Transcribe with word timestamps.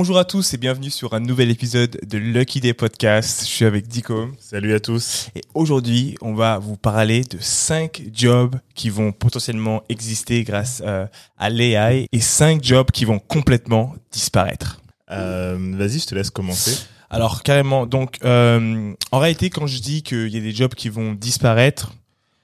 Bonjour 0.00 0.16
à 0.16 0.24
tous 0.24 0.54
et 0.54 0.56
bienvenue 0.56 0.88
sur 0.88 1.12
un 1.12 1.20
nouvel 1.20 1.50
épisode 1.50 2.00
de 2.06 2.16
Lucky 2.16 2.62
Day 2.62 2.72
Podcast. 2.72 3.42
Je 3.42 3.50
suis 3.50 3.66
avec 3.66 3.86
Dico. 3.86 4.28
Salut 4.38 4.72
à 4.72 4.80
tous. 4.80 5.28
Et 5.34 5.42
aujourd'hui, 5.52 6.16
on 6.22 6.32
va 6.32 6.56
vous 6.56 6.78
parler 6.78 7.22
de 7.22 7.36
cinq 7.38 8.04
jobs 8.10 8.56
qui 8.74 8.88
vont 8.88 9.12
potentiellement 9.12 9.82
exister 9.90 10.42
grâce 10.42 10.82
euh, 10.86 11.04
à 11.36 11.50
l'AI 11.50 12.06
et 12.10 12.20
cinq 12.20 12.64
jobs 12.64 12.90
qui 12.90 13.04
vont 13.04 13.18
complètement 13.18 13.94
disparaître. 14.10 14.80
Euh, 15.10 15.74
Vas-y, 15.76 15.98
je 15.98 16.06
te 16.06 16.14
laisse 16.14 16.30
commencer. 16.30 16.78
Alors 17.10 17.42
carrément, 17.42 17.84
donc 17.84 18.16
euh, 18.24 18.94
en 19.12 19.18
réalité, 19.18 19.50
quand 19.50 19.66
je 19.66 19.80
dis 19.80 20.02
qu'il 20.02 20.28
y 20.28 20.38
a 20.38 20.40
des 20.40 20.52
jobs 20.52 20.72
qui 20.72 20.88
vont 20.88 21.12
disparaître, 21.12 21.92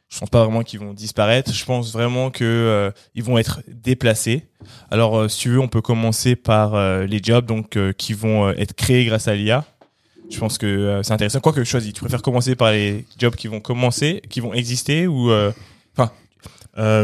je 0.08 0.20
pense 0.20 0.30
pas 0.30 0.44
vraiment 0.44 0.62
qu'ils 0.62 0.80
vont 0.80 0.94
disparaître. 0.94 1.52
Je 1.52 1.64
pense 1.64 1.92
vraiment 1.92 2.30
que 2.30 2.44
euh, 2.44 2.90
ils 3.14 3.24
vont 3.24 3.38
être 3.38 3.62
déplacés. 3.68 4.46
Alors, 4.90 5.18
euh, 5.18 5.28
si 5.28 5.40
tu 5.40 5.50
veux, 5.50 5.60
on 5.60 5.68
peut 5.68 5.82
commencer 5.82 6.36
par 6.36 6.74
euh, 6.74 7.06
les 7.06 7.20
jobs 7.22 7.44
donc 7.44 7.78
qui 7.96 8.12
vont 8.12 8.50
être 8.50 8.74
créés 8.74 9.04
grâce 9.04 9.28
à 9.28 9.34
l'IA. 9.34 9.64
Je 10.30 10.38
pense 10.38 10.58
que 10.58 11.00
c'est 11.04 11.12
intéressant. 11.12 11.40
Quoi 11.40 11.52
que 11.52 11.62
choisis, 11.62 11.92
tu 11.92 12.00
préfères 12.00 12.22
commencer 12.22 12.56
par 12.56 12.72
les 12.72 13.04
jobs 13.16 13.36
qui 13.36 13.46
vont 13.46 13.60
commencer, 13.60 14.22
qui 14.28 14.40
vont 14.40 14.54
exister 14.54 15.06
ou 15.06 15.30
enfin 15.96 16.10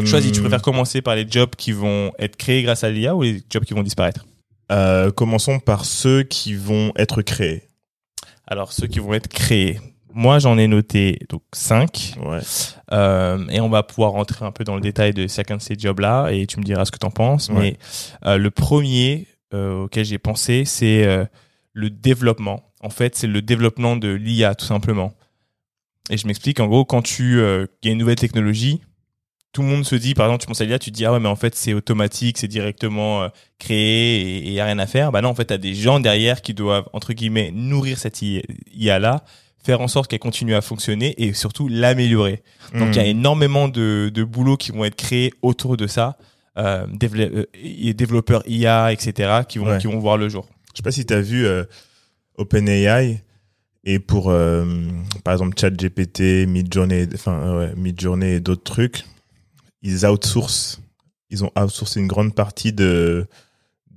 choisis. 0.04 0.32
Tu 0.32 0.40
préfères 0.40 0.62
commencer 0.62 1.02
par 1.02 1.14
les 1.14 1.24
jobs 1.28 1.54
qui 1.56 1.70
vont 1.70 2.12
être 2.18 2.36
créés 2.36 2.64
grâce 2.64 2.82
à 2.82 2.90
l'IA 2.90 3.14
ou 3.14 3.22
les 3.22 3.40
jobs 3.48 3.64
qui 3.64 3.74
vont 3.74 3.84
disparaître? 3.84 4.26
Commençons 5.14 5.60
par 5.60 5.84
ceux 5.84 6.24
qui 6.24 6.56
vont 6.56 6.92
être 6.96 7.22
créés. 7.22 7.68
Alors, 8.48 8.72
ceux 8.72 8.88
qui 8.88 8.98
vont 8.98 9.14
être 9.14 9.28
créés. 9.28 9.78
Moi, 10.14 10.38
j'en 10.38 10.58
ai 10.58 10.66
noté 10.68 11.18
donc 11.28 11.42
5. 11.52 12.14
Ouais. 12.24 12.40
Euh, 12.92 13.46
et 13.48 13.60
on 13.60 13.68
va 13.68 13.82
pouvoir 13.82 14.12
rentrer 14.12 14.44
un 14.44 14.52
peu 14.52 14.64
dans 14.64 14.74
le 14.74 14.80
détail 14.80 15.12
de 15.12 15.26
chacun 15.26 15.56
de 15.56 15.62
ces 15.62 15.78
jobs-là 15.78 16.30
et 16.30 16.46
tu 16.46 16.58
me 16.58 16.64
diras 16.64 16.84
ce 16.84 16.90
que 16.90 16.98
tu 16.98 17.06
en 17.06 17.10
penses. 17.10 17.48
Ouais. 17.48 17.54
Mais 17.60 17.78
euh, 18.26 18.36
le 18.36 18.50
premier 18.50 19.26
euh, 19.54 19.84
auquel 19.84 20.04
j'ai 20.04 20.18
pensé, 20.18 20.64
c'est 20.64 21.06
le 21.72 21.90
développement. 21.90 22.72
En 22.80 22.90
fait, 22.90 23.16
c'est 23.16 23.26
le 23.26 23.42
développement 23.42 23.96
de 23.96 24.08
l'IA, 24.08 24.54
tout 24.54 24.66
simplement. 24.66 25.14
Et 26.10 26.16
je 26.16 26.26
m'explique. 26.26 26.60
En 26.60 26.66
gros, 26.66 26.84
quand 26.84 27.02
tu 27.02 27.38
il 27.40 27.68
y 27.84 27.88
a 27.88 27.92
une 27.92 27.98
nouvelle 27.98 28.16
technologie, 28.16 28.82
tout 29.52 29.62
le 29.62 29.68
monde 29.68 29.84
se 29.84 29.94
dit, 29.94 30.14
par 30.14 30.26
exemple, 30.26 30.42
tu 30.42 30.46
penses 30.46 30.60
à 30.62 30.64
l'IA, 30.64 30.78
tu 30.78 30.90
te 30.90 30.96
dis, 30.96 31.04
ah 31.04 31.12
ouais, 31.12 31.20
mais 31.20 31.28
en 31.28 31.36
fait, 31.36 31.54
c'est 31.54 31.74
automatique, 31.74 32.38
c'est 32.38 32.48
directement 32.48 33.28
créé 33.58 34.20
et 34.20 34.46
il 34.46 34.52
y 34.52 34.60
a 34.60 34.64
rien 34.64 34.78
à 34.78 34.86
faire. 34.86 35.12
Bah 35.12 35.20
non, 35.20 35.28
en 35.28 35.34
fait, 35.34 35.46
tu 35.46 35.54
as 35.54 35.58
des 35.58 35.74
gens 35.74 36.00
derrière 36.00 36.42
qui 36.42 36.54
doivent, 36.54 36.88
entre 36.92 37.12
guillemets, 37.12 37.50
nourrir 37.52 37.98
cette 37.98 38.20
IA-là 38.22 39.24
faire 39.62 39.80
en 39.80 39.88
sorte 39.88 40.10
qu'elle 40.10 40.18
continue 40.18 40.54
à 40.54 40.60
fonctionner 40.60 41.14
et 41.22 41.32
surtout 41.34 41.68
l'améliorer. 41.68 42.42
Donc 42.76 42.88
il 42.90 42.96
y 42.96 42.98
a 42.98 43.04
Hmm. 43.04 43.06
énormément 43.18 43.68
de, 43.68 44.10
de 44.12 44.24
boulot 44.24 44.56
qui 44.56 44.72
vont 44.72 44.84
être 44.84 44.96
créés 44.96 45.32
autour 45.42 45.76
de 45.76 45.86
ça, 45.86 46.18
euh, 46.58 46.86
euh, 47.14 47.44
développeurs 47.94 48.42
IA, 48.46 48.92
etc., 48.92 49.42
qui 49.48 49.58
vont, 49.58 49.66
Ouais. 49.66 49.78
qui 49.78 49.86
vont 49.86 49.98
voir 49.98 50.16
le 50.18 50.28
jour. 50.28 50.48
Je 50.72 50.78
sais 50.78 50.82
pas 50.82 50.90
si 50.90 51.06
tu 51.06 51.14
as 51.14 51.20
vu 51.20 51.46
euh, 51.46 51.64
OpenAI 52.38 53.22
et 53.84 53.98
pour 53.98 54.30
euh, 54.30 54.64
par 55.24 55.34
exemple 55.34 55.58
ChatGPT, 55.58 56.46
Midjourney, 56.46 57.08
enfin 57.14 57.56
ouais, 57.58 57.72
Midjourney 57.76 58.34
et 58.34 58.40
d'autres 58.40 58.62
trucs, 58.64 59.04
ils 59.82 60.06
outsourcent, 60.06 60.80
ils 61.30 61.44
ont 61.44 61.50
outsourcé 61.58 62.00
une 62.00 62.06
grande 62.06 62.34
partie 62.34 62.72
de 62.72 63.26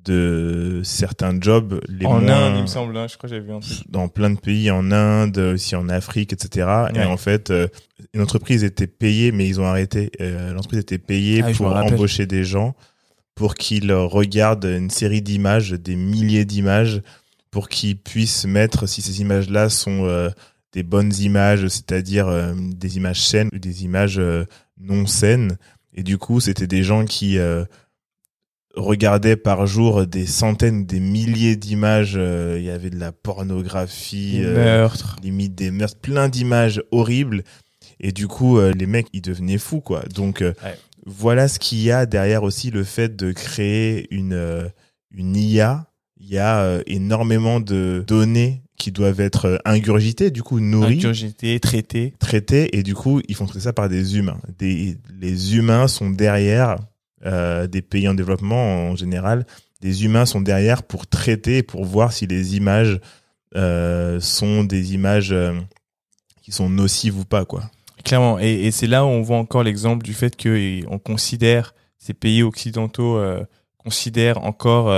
de 0.06 0.82
certains 0.84 1.40
jobs 1.40 1.82
les 1.88 2.06
en 2.06 2.20
moins 2.22 2.30
Inde, 2.30 2.54
il 2.58 2.62
me 2.62 2.68
semble, 2.68 2.96
hein, 2.98 3.08
je 3.10 3.18
crois 3.18 3.30
que 3.30 3.36
j'avais 3.36 3.46
vu 3.46 3.54
un 3.54 3.60
truc. 3.60 3.80
dans 3.90 4.08
plein 4.08 4.30
de 4.30 4.40
pays, 4.40 4.72
en 4.72 4.92
Inde, 4.92 5.38
aussi 5.38 5.76
en 5.76 5.90
Afrique, 5.90 6.34
etc. 6.34 6.68
Et 6.94 7.04
en 7.04 7.18
fait, 7.18 7.52
euh, 7.52 7.68
une 8.14 8.22
entreprise 8.22 8.64
était 8.64 8.88
payée, 8.88 9.32
mais 9.32 9.48
ils 9.48 9.60
ont 9.60 9.66
arrêté. 9.66 10.12
Euh, 10.22 10.54
L'entreprise 10.54 10.80
était 10.80 10.98
payée 10.98 11.42
Ah 11.44 11.52
pour 11.52 11.68
embaucher 11.76 12.26
des 12.26 12.44
gens, 12.44 12.76
pour 13.36 13.56
qu'ils 13.56 13.92
regardent 13.92 14.66
une 14.66 14.90
série 14.90 15.22
d'images, 15.22 15.72
des 15.72 15.96
milliers 15.96 16.46
d'images, 16.46 17.02
pour 17.56 17.70
qu'ils 17.70 17.98
puissent 17.98 18.46
mettre 18.46 18.86
si 18.86 19.02
ces 19.02 19.22
images-là 19.22 19.70
sont 19.70 20.04
euh, 20.04 20.30
des 20.74 20.84
bonnes 20.84 21.14
images, 21.20 21.66
c'est-à-dire 21.70 22.28
euh, 22.28 22.54
des 22.54 22.98
images 22.98 23.22
saines 23.22 23.48
ou 23.54 23.60
des 23.60 23.86
images 23.86 24.20
euh, 24.20 24.44
non 24.78 25.06
saines. 25.06 25.58
Et 25.94 26.04
du 26.04 26.18
coup, 26.18 26.42
c'était 26.42 26.68
des 26.68 26.84
gens 26.84 27.06
qui 27.06 27.38
regardaient 28.76 29.36
par 29.38 29.66
jour 29.68 30.06
des 30.08 30.26
centaines, 30.26 30.86
des 30.86 31.00
milliers 31.00 31.56
d'images. 31.56 32.16
euh, 32.18 32.58
Il 32.60 32.66
y 32.66 32.70
avait 32.70 32.90
de 32.90 33.00
la 33.00 33.12
pornographie, 33.12 34.40
euh, 34.44 34.54
Meurtre. 34.56 35.16
limite 35.24 35.56
des 35.56 35.72
meurtres, 35.72 35.98
plein 36.00 36.30
d'images 36.30 36.82
horribles. 36.92 37.44
Et 38.00 38.12
du 38.12 38.28
coup, 38.28 38.58
euh, 38.58 38.74
les 38.74 38.86
mecs, 38.86 39.08
ils 39.14 39.22
devenaient 39.22 39.58
fous, 39.58 39.82
quoi. 39.82 40.04
Donc, 40.14 40.42
euh, 40.42 40.54
Ouais. 40.64 40.78
voilà 41.06 41.48
ce 41.48 41.60
qu'il 41.60 41.80
y 41.82 41.92
a 41.92 42.06
derrière 42.06 42.44
aussi 42.44 42.72
le 42.72 42.84
fait 42.84 43.16
de 43.16 43.32
créer 43.32 44.08
une, 44.14 44.70
une 45.12 45.36
IA. 45.36 45.88
Il 46.20 46.28
y 46.28 46.38
a 46.38 46.80
énormément 46.88 47.60
de 47.60 48.04
données 48.08 48.64
qui 48.78 48.92
doivent 48.92 49.22
être 49.22 49.62
ingurgitées, 49.64 50.32
du 50.32 50.44
coup, 50.44 50.60
nourries 50.60 50.96
Ingurgité, 50.98 51.60
traité. 51.62 52.14
traités 52.20 52.78
et 52.78 52.84
du 52.84 52.94
coup 52.94 53.22
ils 53.30 53.36
font 53.36 53.46
traiter 53.46 53.64
ça 53.64 53.74
par 53.74 53.88
des 53.88 54.18
humains. 54.18 54.38
Des, 54.60 54.98
les 55.22 55.56
humains 55.56 55.88
sont 55.88 56.10
derrière 56.10 56.76
euh, 57.24 57.66
des 57.66 57.82
pays 57.82 58.08
en 58.10 58.14
développement 58.14 58.90
en 58.90 58.96
général. 58.96 59.46
Des 59.82 60.04
humains 60.04 60.26
sont 60.26 60.42
derrière 60.42 60.84
pour 60.84 61.08
traiter, 61.08 61.64
pour 61.64 61.86
voir 61.86 62.12
si 62.12 62.28
les 62.28 62.58
images 62.58 63.00
euh, 63.56 64.20
sont 64.20 64.66
des 64.66 64.94
images 64.94 65.32
euh, 65.32 65.54
qui 66.42 66.52
sont 66.52 66.70
nocives 66.70 67.18
ou 67.18 67.24
pas 67.24 67.46
quoi. 67.46 67.64
Clairement. 68.04 68.38
Et, 68.38 68.70
c'est 68.72 68.88
là 68.88 69.06
où 69.06 69.08
on 69.08 69.22
voit 69.22 69.38
encore 69.38 69.64
l'exemple 69.64 70.04
du 70.04 70.14
fait 70.14 70.36
qu'on 70.36 71.00
considère, 71.00 71.74
ces 71.98 72.14
pays 72.14 72.44
occidentaux 72.44 73.20
considèrent 73.78 74.44
encore 74.44 74.94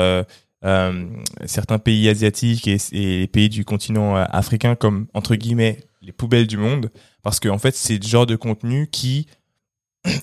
certains 1.46 1.80
pays 1.80 2.10
asiatiques 2.10 2.68
et, 2.68 2.78
les 2.92 3.28
pays 3.28 3.48
du 3.48 3.64
continent 3.64 4.16
africain 4.16 4.76
comme, 4.76 5.08
entre 5.14 5.36
guillemets, 5.36 5.80
les 6.02 6.12
poubelles 6.12 6.48
du 6.48 6.58
monde. 6.58 6.92
Parce 7.24 7.40
qu'en 7.40 7.56
en 7.56 7.60
fait, 7.60 7.76
c'est 7.76 8.02
le 8.02 8.08
genre 8.08 8.26
de 8.26 8.36
contenu 8.36 8.90
qui 8.92 9.28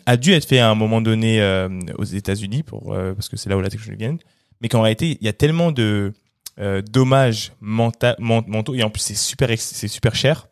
a 0.06 0.16
dû 0.16 0.32
être 0.32 0.46
fait 0.46 0.58
à 0.58 0.70
un 0.70 0.74
moment 0.74 1.00
donné 1.00 1.40
euh, 1.40 1.68
aux 1.98 2.04
États-Unis, 2.04 2.62
pour, 2.62 2.94
euh, 2.94 3.14
parce 3.14 3.28
que 3.28 3.36
c'est 3.36 3.50
là 3.50 3.56
où 3.56 3.60
la 3.60 3.70
technologie 3.70 3.98
vient. 3.98 4.16
Mais 4.60 4.68
qu'en 4.68 4.82
réalité, 4.82 5.18
il 5.20 5.24
y 5.24 5.28
a 5.28 5.32
tellement 5.32 5.72
de 5.72 6.12
euh, 6.58 6.82
dommages 6.82 7.52
menta- 7.60 8.16
men- 8.18 8.44
mentaux, 8.46 8.74
et 8.74 8.82
en 8.82 8.90
plus, 8.90 9.00
c'est 9.02 9.16
super, 9.16 9.48
c'est 9.58 9.88
super 9.88 10.14
cher 10.14 10.48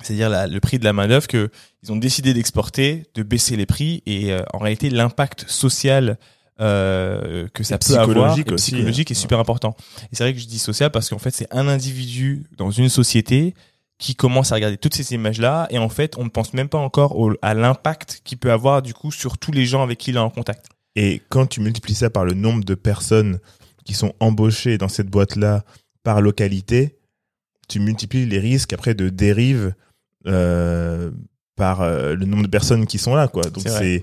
c'est-à-dire 0.00 0.30
le 0.46 0.60
prix 0.60 0.78
de 0.78 0.84
la 0.84 0.92
main 0.92 1.08
d'œuvre 1.08 1.26
que 1.26 1.50
ils 1.82 1.90
ont 1.90 1.96
décidé 1.96 2.32
d'exporter, 2.32 3.06
de 3.14 3.24
baisser 3.24 3.56
les 3.56 3.66
prix 3.66 4.00
et 4.06 4.32
en 4.52 4.58
réalité 4.58 4.90
l'impact 4.90 5.48
social 5.48 6.18
euh, 6.60 7.48
que 7.52 7.64
ça 7.64 7.76
Et 7.76 7.78
peut 7.78 7.94
avoir 7.94 8.34
psychologique 8.34 8.52
et 8.52 8.54
psychologique 8.54 9.10
hein. 9.10 9.12
est 9.12 9.20
super 9.20 9.40
important. 9.40 9.76
Et 10.04 10.08
c'est 10.16 10.22
vrai 10.22 10.34
que 10.34 10.38
je 10.38 10.46
dis 10.46 10.60
social 10.60 10.92
parce 10.92 11.08
qu'en 11.08 11.18
fait 11.18 11.30
c'est 11.30 11.52
un 11.52 11.66
individu 11.66 12.44
dans 12.56 12.70
une 12.70 12.88
société 12.88 13.54
qui 13.98 14.14
commence 14.14 14.52
à 14.52 14.54
regarder 14.54 14.76
toutes 14.76 14.94
ces 14.94 15.12
images-là 15.12 15.66
et 15.70 15.78
en 15.78 15.88
fait 15.88 16.16
on 16.18 16.24
ne 16.24 16.28
pense 16.28 16.54
même 16.54 16.68
pas 16.68 16.78
encore 16.78 17.18
au- 17.18 17.34
à 17.42 17.52
l'impact 17.54 18.20
qu'il 18.24 18.38
peut 18.38 18.52
avoir 18.52 18.80
du 18.82 18.94
coup 18.94 19.10
sur 19.10 19.38
tous 19.38 19.50
les 19.52 19.66
gens 19.66 19.82
avec 19.82 19.98
qui 19.98 20.10
il 20.10 20.16
est 20.16 20.20
en 20.20 20.30
contact. 20.30 20.66
Et 20.96 21.20
quand 21.28 21.46
tu 21.46 21.60
multiplies 21.60 21.94
ça 21.94 22.08
par 22.10 22.24
le 22.24 22.34
nombre 22.34 22.64
de 22.64 22.74
personnes 22.74 23.38
qui 23.84 23.94
sont 23.94 24.14
embauchées 24.20 24.78
dans 24.78 24.88
cette 24.88 25.08
boîte-là 25.08 25.64
par 26.04 26.20
localité, 26.20 26.96
tu 27.68 27.80
multiplies 27.80 28.26
les 28.26 28.38
risques 28.38 28.72
après 28.72 28.94
de 28.94 29.08
dérive 29.08 29.74
euh, 30.26 31.10
par 31.56 31.80
euh, 31.82 32.14
le 32.14 32.24
nombre 32.24 32.44
de 32.44 32.48
personnes 32.48 32.86
qui 32.86 32.98
sont 32.98 33.14
là, 33.14 33.28
quoi. 33.28 33.42
Donc 33.44 33.64
C'est 33.68 34.02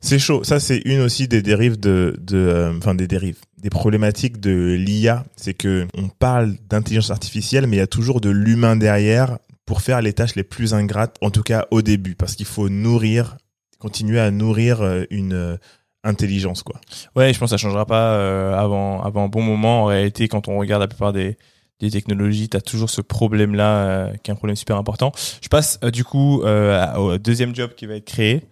c'est 0.00 0.18
chaud. 0.18 0.44
Ça 0.44 0.60
c'est 0.60 0.78
une 0.86 1.00
aussi 1.00 1.28
des 1.28 1.42
dérives 1.42 1.78
de 1.78 2.16
de 2.20 2.36
euh, 2.38 2.76
enfin 2.78 2.94
des 2.94 3.06
dérives, 3.06 3.38
des 3.60 3.70
problématiques 3.70 4.40
de 4.40 4.74
l'IA, 4.78 5.24
c'est 5.36 5.54
que 5.54 5.86
on 5.96 6.08
parle 6.08 6.54
d'intelligence 6.68 7.10
artificielle, 7.10 7.66
mais 7.66 7.76
il 7.76 7.80
y 7.80 7.82
a 7.82 7.86
toujours 7.86 8.20
de 8.20 8.30
l'humain 8.30 8.76
derrière 8.76 9.38
pour 9.66 9.82
faire 9.82 10.02
les 10.02 10.12
tâches 10.12 10.34
les 10.34 10.42
plus 10.42 10.74
ingrates, 10.74 11.16
en 11.20 11.30
tout 11.30 11.42
cas 11.42 11.66
au 11.70 11.82
début, 11.82 12.14
parce 12.14 12.34
qu'il 12.34 12.46
faut 12.46 12.68
nourrir, 12.68 13.36
continuer 13.78 14.18
à 14.18 14.30
nourrir 14.30 14.80
euh, 14.80 15.04
une 15.10 15.34
euh, 15.34 15.56
intelligence, 16.02 16.62
quoi. 16.62 16.80
Ouais, 17.14 17.32
je 17.32 17.38
pense 17.38 17.50
que 17.50 17.56
ça 17.56 17.62
changera 17.62 17.86
pas 17.86 18.14
euh, 18.14 18.54
avant 18.54 19.02
avant 19.02 19.24
un 19.24 19.28
bon 19.28 19.42
moment. 19.42 19.82
En 19.82 19.86
réalité, 19.86 20.26
quand 20.28 20.48
on 20.48 20.58
regarde 20.58 20.80
la 20.80 20.88
plupart 20.88 21.12
des 21.12 21.36
technologies, 21.78 22.48
tu 22.48 22.56
as 22.56 22.60
toujours 22.60 22.90
ce 22.90 23.00
problème-là 23.00 24.12
qui 24.22 24.30
est 24.30 24.32
un 24.32 24.36
problème 24.36 24.56
super 24.56 24.76
important. 24.76 25.12
Je 25.40 25.48
passe 25.48 25.78
du 25.80 26.04
coup 26.04 26.42
au 26.42 27.18
deuxième 27.18 27.54
job 27.54 27.70
qui 27.76 27.86
va 27.86 27.94
être 27.94 28.04
créé. 28.04 28.42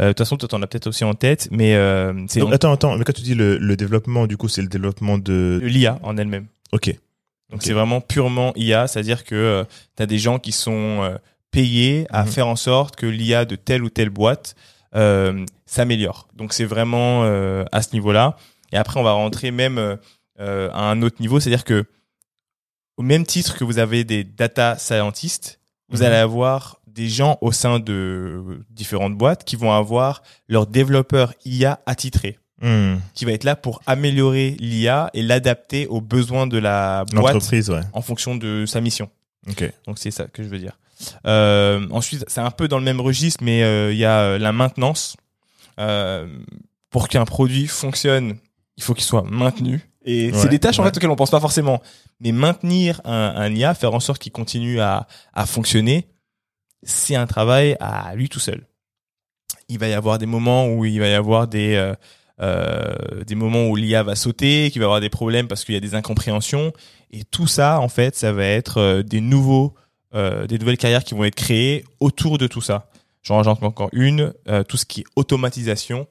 Euh, 0.00 0.04
De 0.06 0.08
toute 0.12 0.18
façon, 0.18 0.36
toi, 0.36 0.48
t'en 0.48 0.62
as 0.62 0.66
peut-être 0.66 0.86
aussi 0.86 1.04
en 1.04 1.14
tête, 1.14 1.48
mais 1.50 1.74
euh, 1.74 2.12
c'est 2.28 2.40
Donc, 2.40 2.52
attends, 2.52 2.72
attends, 2.72 2.96
mais 2.96 3.04
quand 3.04 3.12
tu 3.12 3.22
dis 3.22 3.34
le, 3.34 3.58
le 3.58 3.76
développement, 3.76 4.26
du 4.26 4.36
coup, 4.36 4.48
c'est 4.48 4.62
le 4.62 4.68
développement 4.68 5.18
de. 5.18 5.60
l'IA 5.62 5.98
en 6.02 6.16
elle-même. 6.16 6.46
Ok. 6.72 6.94
Donc 7.50 7.62
c'est 7.62 7.72
vraiment 7.72 8.00
purement 8.00 8.52
IA, 8.56 8.88
c'est-à-dire 8.88 9.22
que 9.24 9.64
tu 9.96 10.02
as 10.02 10.06
des 10.06 10.18
gens 10.18 10.40
qui 10.40 10.50
sont 10.50 11.02
euh, 11.02 11.16
payés 11.52 12.06
à 12.10 12.24
Mhm. 12.24 12.28
faire 12.32 12.48
en 12.48 12.56
sorte 12.56 12.96
que 12.96 13.06
l'IA 13.06 13.44
de 13.44 13.54
telle 13.54 13.84
ou 13.84 13.88
telle 13.90 14.10
boîte 14.10 14.56
euh, 14.96 15.46
s'améliore. 15.64 16.26
Donc 16.34 16.52
c'est 16.52 16.64
vraiment 16.64 17.22
euh, 17.22 17.64
à 17.70 17.82
ce 17.82 17.92
niveau-là. 17.92 18.36
Et 18.72 18.76
après, 18.76 18.98
on 18.98 19.04
va 19.04 19.12
rentrer 19.12 19.52
même 19.52 19.78
euh, 19.78 19.94
euh, 20.40 20.70
à 20.72 20.90
un 20.90 21.02
autre 21.02 21.16
niveau, 21.20 21.38
c'est-à-dire 21.38 21.62
que 21.64 21.84
au 22.96 23.02
même 23.02 23.24
titre 23.24 23.56
que 23.56 23.64
vous 23.64 23.78
avez 23.78 24.04
des 24.04 24.24
data 24.24 24.76
scientists, 24.78 25.60
vous 25.88 25.98
Mhm. 25.98 26.02
allez 26.04 26.16
avoir 26.16 26.80
des 26.96 27.08
gens 27.08 27.38
au 27.42 27.52
sein 27.52 27.78
de 27.78 28.42
différentes 28.70 29.16
boîtes 29.16 29.44
qui 29.44 29.54
vont 29.54 29.70
avoir 29.72 30.22
leurs 30.48 30.66
développeurs 30.66 31.32
IA 31.44 31.80
attitrés. 31.86 32.38
Hmm. 32.62 32.96
qui 33.12 33.26
va 33.26 33.32
être 33.32 33.44
là 33.44 33.54
pour 33.54 33.82
améliorer 33.84 34.56
l'IA 34.60 35.10
et 35.12 35.20
l'adapter 35.20 35.86
aux 35.88 36.00
besoins 36.00 36.46
de 36.46 36.56
la 36.56 37.04
boîte 37.12 37.34
ouais. 37.52 37.80
en 37.92 38.00
fonction 38.00 38.34
de 38.34 38.64
sa 38.64 38.80
mission. 38.80 39.10
Donc 39.86 39.98
c'est 39.98 40.10
ça 40.10 40.24
que 40.24 40.42
je 40.42 40.48
veux 40.48 40.58
dire. 40.58 40.78
Euh, 41.26 41.86
ensuite, 41.90 42.24
c'est 42.28 42.40
un 42.40 42.50
peu 42.50 42.68
dans 42.68 42.78
le 42.78 42.84
même 42.84 43.02
registre, 43.02 43.44
mais 43.44 43.62
euh, 43.62 43.92
il 43.92 43.98
y 43.98 44.06
a 44.06 44.20
euh, 44.20 44.38
la 44.38 44.52
maintenance. 44.52 45.18
Euh, 45.78 46.26
pour 46.88 47.08
qu'un 47.08 47.26
produit 47.26 47.66
fonctionne, 47.66 48.38
il 48.78 48.82
faut 48.82 48.94
qu'il 48.94 49.04
soit 49.04 49.22
maintenu. 49.22 49.90
Et 50.06 50.30
Ouais, 50.30 50.38
c'est 50.38 50.48
des 50.48 50.58
tâches 50.58 50.78
en 50.78 50.84
fait 50.84 50.96
auxquelles 50.96 51.10
on 51.10 51.16
pense 51.16 51.30
pas 51.30 51.40
forcément. 51.40 51.82
Mais 52.20 52.32
maintenir 52.32 53.02
un, 53.04 53.34
un 53.36 53.54
IA, 53.54 53.74
faire 53.74 53.92
en 53.92 54.00
sorte 54.00 54.22
qu'il 54.22 54.32
continue 54.32 54.80
à, 54.80 55.06
à 55.34 55.44
fonctionner, 55.44 56.08
c'est 56.82 57.16
un 57.16 57.26
travail 57.26 57.76
à 57.80 58.14
lui 58.14 58.28
tout 58.28 58.40
seul. 58.40 58.66
Il 59.68 59.78
va 59.78 59.88
y 59.88 59.92
avoir 59.92 60.18
des 60.18 60.26
moments 60.26 60.68
où 60.68 60.84
il 60.84 60.98
va 61.00 61.08
y 61.08 61.14
avoir 61.14 61.48
des 61.48 61.74
euh, 61.74 61.94
euh, 62.40 63.24
des 63.26 63.34
moments 63.34 63.66
où 63.68 63.76
l'IA 63.76 64.02
va 64.02 64.14
sauter, 64.14 64.70
qu'il 64.70 64.80
va 64.80 64.84
y 64.84 64.86
avoir 64.86 65.00
des 65.00 65.10
problèmes 65.10 65.48
parce 65.48 65.64
qu'il 65.64 65.74
y 65.74 65.78
a 65.78 65.80
des 65.80 65.94
incompréhensions. 65.94 66.72
Et 67.10 67.24
tout 67.24 67.46
ça, 67.46 67.80
en 67.80 67.88
fait, 67.88 68.14
ça 68.14 68.32
va 68.32 68.44
être 68.44 68.78
euh, 68.78 69.02
des 69.02 69.20
nouveaux, 69.20 69.74
des 70.14 70.58
nouvelles 70.58 70.78
carrières 70.78 71.04
qui 71.04 71.12
vont 71.12 71.24
être 71.24 71.34
créées 71.34 71.84
autour 72.00 72.38
de 72.38 72.46
tout 72.46 72.62
ça. 72.62 72.88
J'en 73.22 73.36
rajoute 73.36 73.62
encore 73.62 73.90
une, 73.92 74.32
tout 74.66 74.78
ce 74.78 74.86
qui 74.86 75.02
est 75.02 75.04
automatisation. 75.14 76.06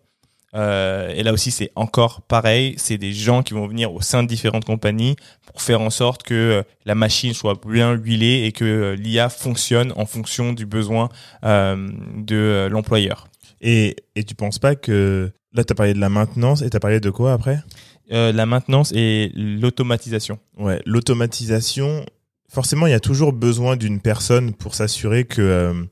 Euh, 0.56 1.14
et 1.14 1.24
là 1.24 1.34
aussi, 1.34 1.52
c'est 1.52 1.72
encore 1.76 2.22
pareil. 2.22 2.76
C'est 2.78 2.98
des 2.98 3.12
gens 3.12 3.44
qui 3.44 3.54
vont 3.54 3.68
venir 3.68 3.94
au 3.94 4.02
sein 4.02 4.24
de 4.24 4.28
différentes 4.28 4.66
compagnies 4.66 5.16
pour 5.46 5.62
faire 5.62 5.82
en 5.82 5.90
sorte 5.90 6.24
que 6.24 6.34
euh, 6.34 6.64
la 6.86 6.96
machine 6.96 7.34
soit 7.34 7.60
bien 7.66 7.94
huilée 7.94 8.46
et 8.46 8.52
que 8.52 8.64
euh, 8.64 8.96
l'IA 8.96 9.30
fonctionne 9.30 9.92
en 9.96 10.06
fonction 10.06 10.54
du 10.54 10.66
besoin 10.66 11.10
de 11.44 12.68
l'employeur. 12.72 13.28
Et, 13.62 13.96
et 14.16 14.24
tu 14.24 14.36
penses 14.36 14.60
pas 14.60 14.76
que 14.76 15.32
là, 15.54 15.64
tu 15.64 15.72
as 15.72 15.76
parlé 15.76 15.94
de 15.94 16.00
la 16.00 16.10
maintenance 16.10 16.62
et 16.62 16.70
tu 16.70 16.78
as 16.78 16.80
parlé 16.80 17.00
de 17.00 17.10
quoi 17.10 17.34
après? 17.34 17.60
La 18.10 18.46
maintenance 18.46 18.92
et 18.94 19.32
l'automatisation. 19.36 20.40
Ouais, 20.58 20.82
l'automatisation. 20.86 22.06
Forcément, 22.50 22.86
il 22.88 22.92
y 22.92 22.94
a 22.96 23.00
toujours 23.00 23.34
besoin 23.34 23.76
d'une 23.76 24.00
personne 24.00 24.54
pour 24.54 24.76
s'assurer 24.76 25.26
que 25.26 25.88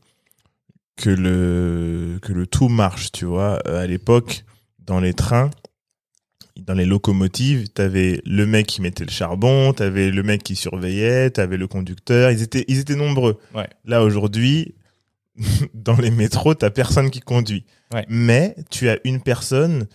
que 0.95 1.09
le 1.09 2.19
que 2.21 2.33
le 2.33 2.45
tout 2.45 2.69
marche. 2.69 3.11
Tu 3.11 3.25
vois, 3.25 3.57
à 3.67 3.87
l'époque, 3.87 4.43
dans 4.85 4.99
les 4.99 5.13
trains, 5.13 5.49
dans 6.57 6.73
les 6.73 6.85
locomotives, 6.85 7.69
t'avais 7.69 8.21
le 8.25 8.45
mec 8.45 8.67
qui 8.67 8.81
mettait 8.81 9.05
le 9.05 9.11
charbon, 9.11 9.73
t'avais 9.73 10.11
le 10.11 10.23
mec 10.23 10.43
qui 10.43 10.55
surveillait, 10.55 11.29
t'avais 11.31 11.57
le 11.57 11.67
conducteur. 11.67 12.31
Ils 12.31 12.41
étaient 12.41 12.65
ils 12.67 12.79
étaient 12.79 12.95
nombreux. 12.95 13.39
Ouais. 13.55 13.67
Là 13.85 14.03
aujourd'hui, 14.03 14.75
dans 15.73 15.95
les 15.97 16.11
métros, 16.11 16.53
t'as 16.53 16.69
personne 16.69 17.09
qui 17.09 17.19
conduit. 17.21 17.65
Ouais. 17.93 18.05
Mais 18.07 18.55
tu 18.69 18.89
as 18.89 18.99
une 19.03 19.21
personne 19.21 19.87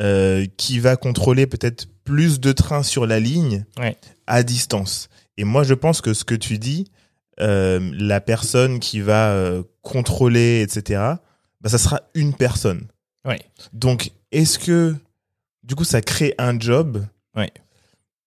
euh, 0.00 0.46
qui 0.56 0.78
va 0.78 0.96
contrôler 0.96 1.46
peut-être 1.46 1.86
plus 2.04 2.40
de 2.40 2.52
trains 2.52 2.82
sur 2.82 3.06
la 3.06 3.20
ligne 3.20 3.64
Ouais. 3.78 3.96
à 4.26 4.42
distance. 4.42 5.08
Et 5.36 5.44
moi, 5.44 5.64
je 5.64 5.74
pense 5.74 6.00
que 6.00 6.14
ce 6.14 6.24
que 6.24 6.34
tu 6.34 6.58
dis, 6.58 6.90
euh, 7.40 7.90
la 7.98 8.20
personne 8.22 8.78
qui 8.80 9.00
va 9.00 9.30
euh, 9.32 9.62
contrôler, 9.82 10.62
etc., 10.62 11.00
bah, 11.60 11.68
ça 11.68 11.78
sera 11.78 12.00
une 12.14 12.32
personne. 12.34 12.86
Donc, 13.72 14.12
est-ce 14.38 14.58
que, 14.58 14.94
du 15.62 15.74
coup, 15.74 15.84
ça 15.84 16.00
crée 16.00 16.34
un 16.38 16.58
job? 16.58 17.04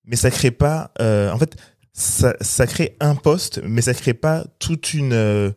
Mais 0.06 0.16
ça 0.16 0.32
crée 0.32 0.52
pas. 0.52 0.92
euh, 1.02 1.32
en 1.32 1.38
fait, 1.38 1.56
ça, 1.94 2.36
ça 2.42 2.66
crée 2.68 2.96
un 3.00 3.16
poste, 3.16 3.62
mais 3.64 3.82
ça 3.82 3.94
crée 3.94 4.14
pas 4.14 4.46
toute 4.60 4.94
une. 4.94 5.14
euh, 5.14 5.52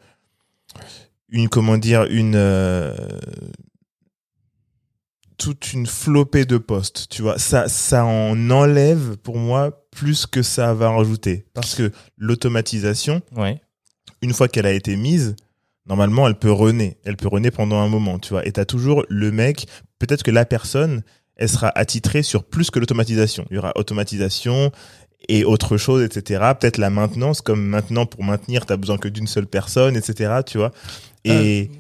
une 1.29 1.49
comment 1.49 1.79
dire 1.79 2.05
une 2.11 2.35
euh, 2.37 2.95
toute 5.39 5.73
une 5.73 5.87
flopée 5.87 6.45
de 6.45 6.59
postes 6.59 7.07
tu 7.09 7.23
vois 7.23 7.39
ça 7.39 7.69
ça 7.69 8.05
en 8.05 8.51
enlève 8.51 9.17
pour 9.17 9.39
moi 9.39 9.87
plus 9.91 10.27
que 10.27 10.43
ça 10.43 10.73
va 10.75 10.91
rajouter 10.91 11.47
parce 11.55 11.75
que 11.75 11.91
l'automatisation 12.17 13.23
Ouais. 13.35 13.61
une 14.21 14.33
fois 14.33 14.47
qu'elle 14.49 14.67
a 14.67 14.73
été 14.73 14.95
mise 14.97 15.35
normalement 15.87 16.27
elle 16.29 16.35
peut 16.37 16.53
renaître 16.53 16.97
elle 17.05 17.17
peut 17.17 17.29
renaître 17.29 17.57
pendant 17.57 17.81
un 17.81 17.89
moment 17.89 18.19
tu 18.19 18.31
vois. 18.31 18.47
Et 18.47 18.53
t'as 18.53 18.65
toujours 18.65 19.05
le 19.09 19.31
mec 19.33 19.67
peut-être 19.99 20.23
que 20.23 20.31
la 20.31 20.45
personne 20.45 21.03
elle 21.37 21.49
sera 21.49 21.73
attitrée 21.77 22.23
sur 22.23 22.45
plus 22.45 22.71
que 22.71 22.79
l'automatisation. 22.79 23.47
Il 23.51 23.55
y 23.55 23.59
aura 23.59 23.73
automatisation 23.77 24.71
et 25.29 25.45
autre 25.45 25.77
chose 25.77 26.03
etc 26.03 26.41
peut-être 26.59 26.79
la 26.79 26.91
maintenance 26.91 27.41
comme 27.41 27.65
maintenant 27.65 28.07
pour 28.07 28.25
maintenir 28.25 28.67
t'as 28.67 28.77
besoin 28.77 28.99
que 28.99 29.09
d'une 29.09 29.27
seule 29.27 29.47
personne 29.47 29.97
etc 29.97 30.41
tu 30.47 30.59
vois. 30.59 30.73
Et 31.25 31.71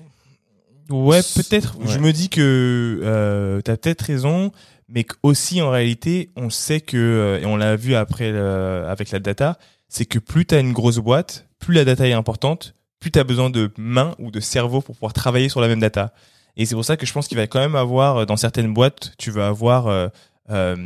Ouais, 0.91 1.21
peut-être. 1.23 1.79
Ouais. 1.79 1.87
Je 1.89 1.99
me 1.99 2.13
dis 2.13 2.29
que 2.29 3.01
euh, 3.03 3.61
tu 3.65 3.71
as 3.71 3.77
peut-être 3.77 4.03
raison, 4.03 4.53
mais 4.89 5.07
aussi 5.23 5.63
en 5.63 5.71
réalité, 5.71 6.31
on 6.37 6.51
sait 6.51 6.81
que, 6.81 6.97
euh, 6.99 7.41
et 7.41 7.47
on 7.47 7.57
l'a 7.57 7.77
vu 7.77 7.95
après 7.95 8.31
le- 8.31 8.85
avec 8.87 9.11
la 9.11 9.19
data, 9.19 9.59
c'est 9.89 10.05
que 10.05 10.19
plus 10.19 10.45
tu 10.45 10.55
as 10.55 10.59
une 10.59 10.73
grosse 10.73 10.99
boîte, 10.99 11.47
plus 11.61 11.75
la 11.75 11.85
data 11.85 12.07
est 12.07 12.13
importante, 12.13 12.75
plus 13.03 13.11
tu 13.11 13.19
as 13.19 13.25
besoin 13.25 13.51
de 13.51 13.71
mains 13.77 14.15
ou 14.19 14.31
de 14.31 14.41
cerveau 14.41 14.81
pour 14.81 14.95
pouvoir 14.95 15.13
travailler 15.13 15.49
sur 15.49 15.61
la 15.61 15.69
même 15.69 15.81
data. 15.81 16.15
Et 16.57 16.67
c'est 16.67 16.75
pour 16.75 16.85
ça 16.85 16.97
que 16.97 17.05
je 17.05 17.13
pense 17.13 17.29
qu'il 17.29 17.37
va 17.37 17.47
quand 17.47 17.61
même 17.61 17.77
avoir, 17.77 18.19
euh, 18.19 18.25
dans 18.25 18.37
certaines 18.37 18.73
boîtes, 18.73 19.13
tu 19.19 19.31
vas 19.31 19.49
avoir, 19.49 19.89
euh, 19.89 20.09
euh, 20.51 20.77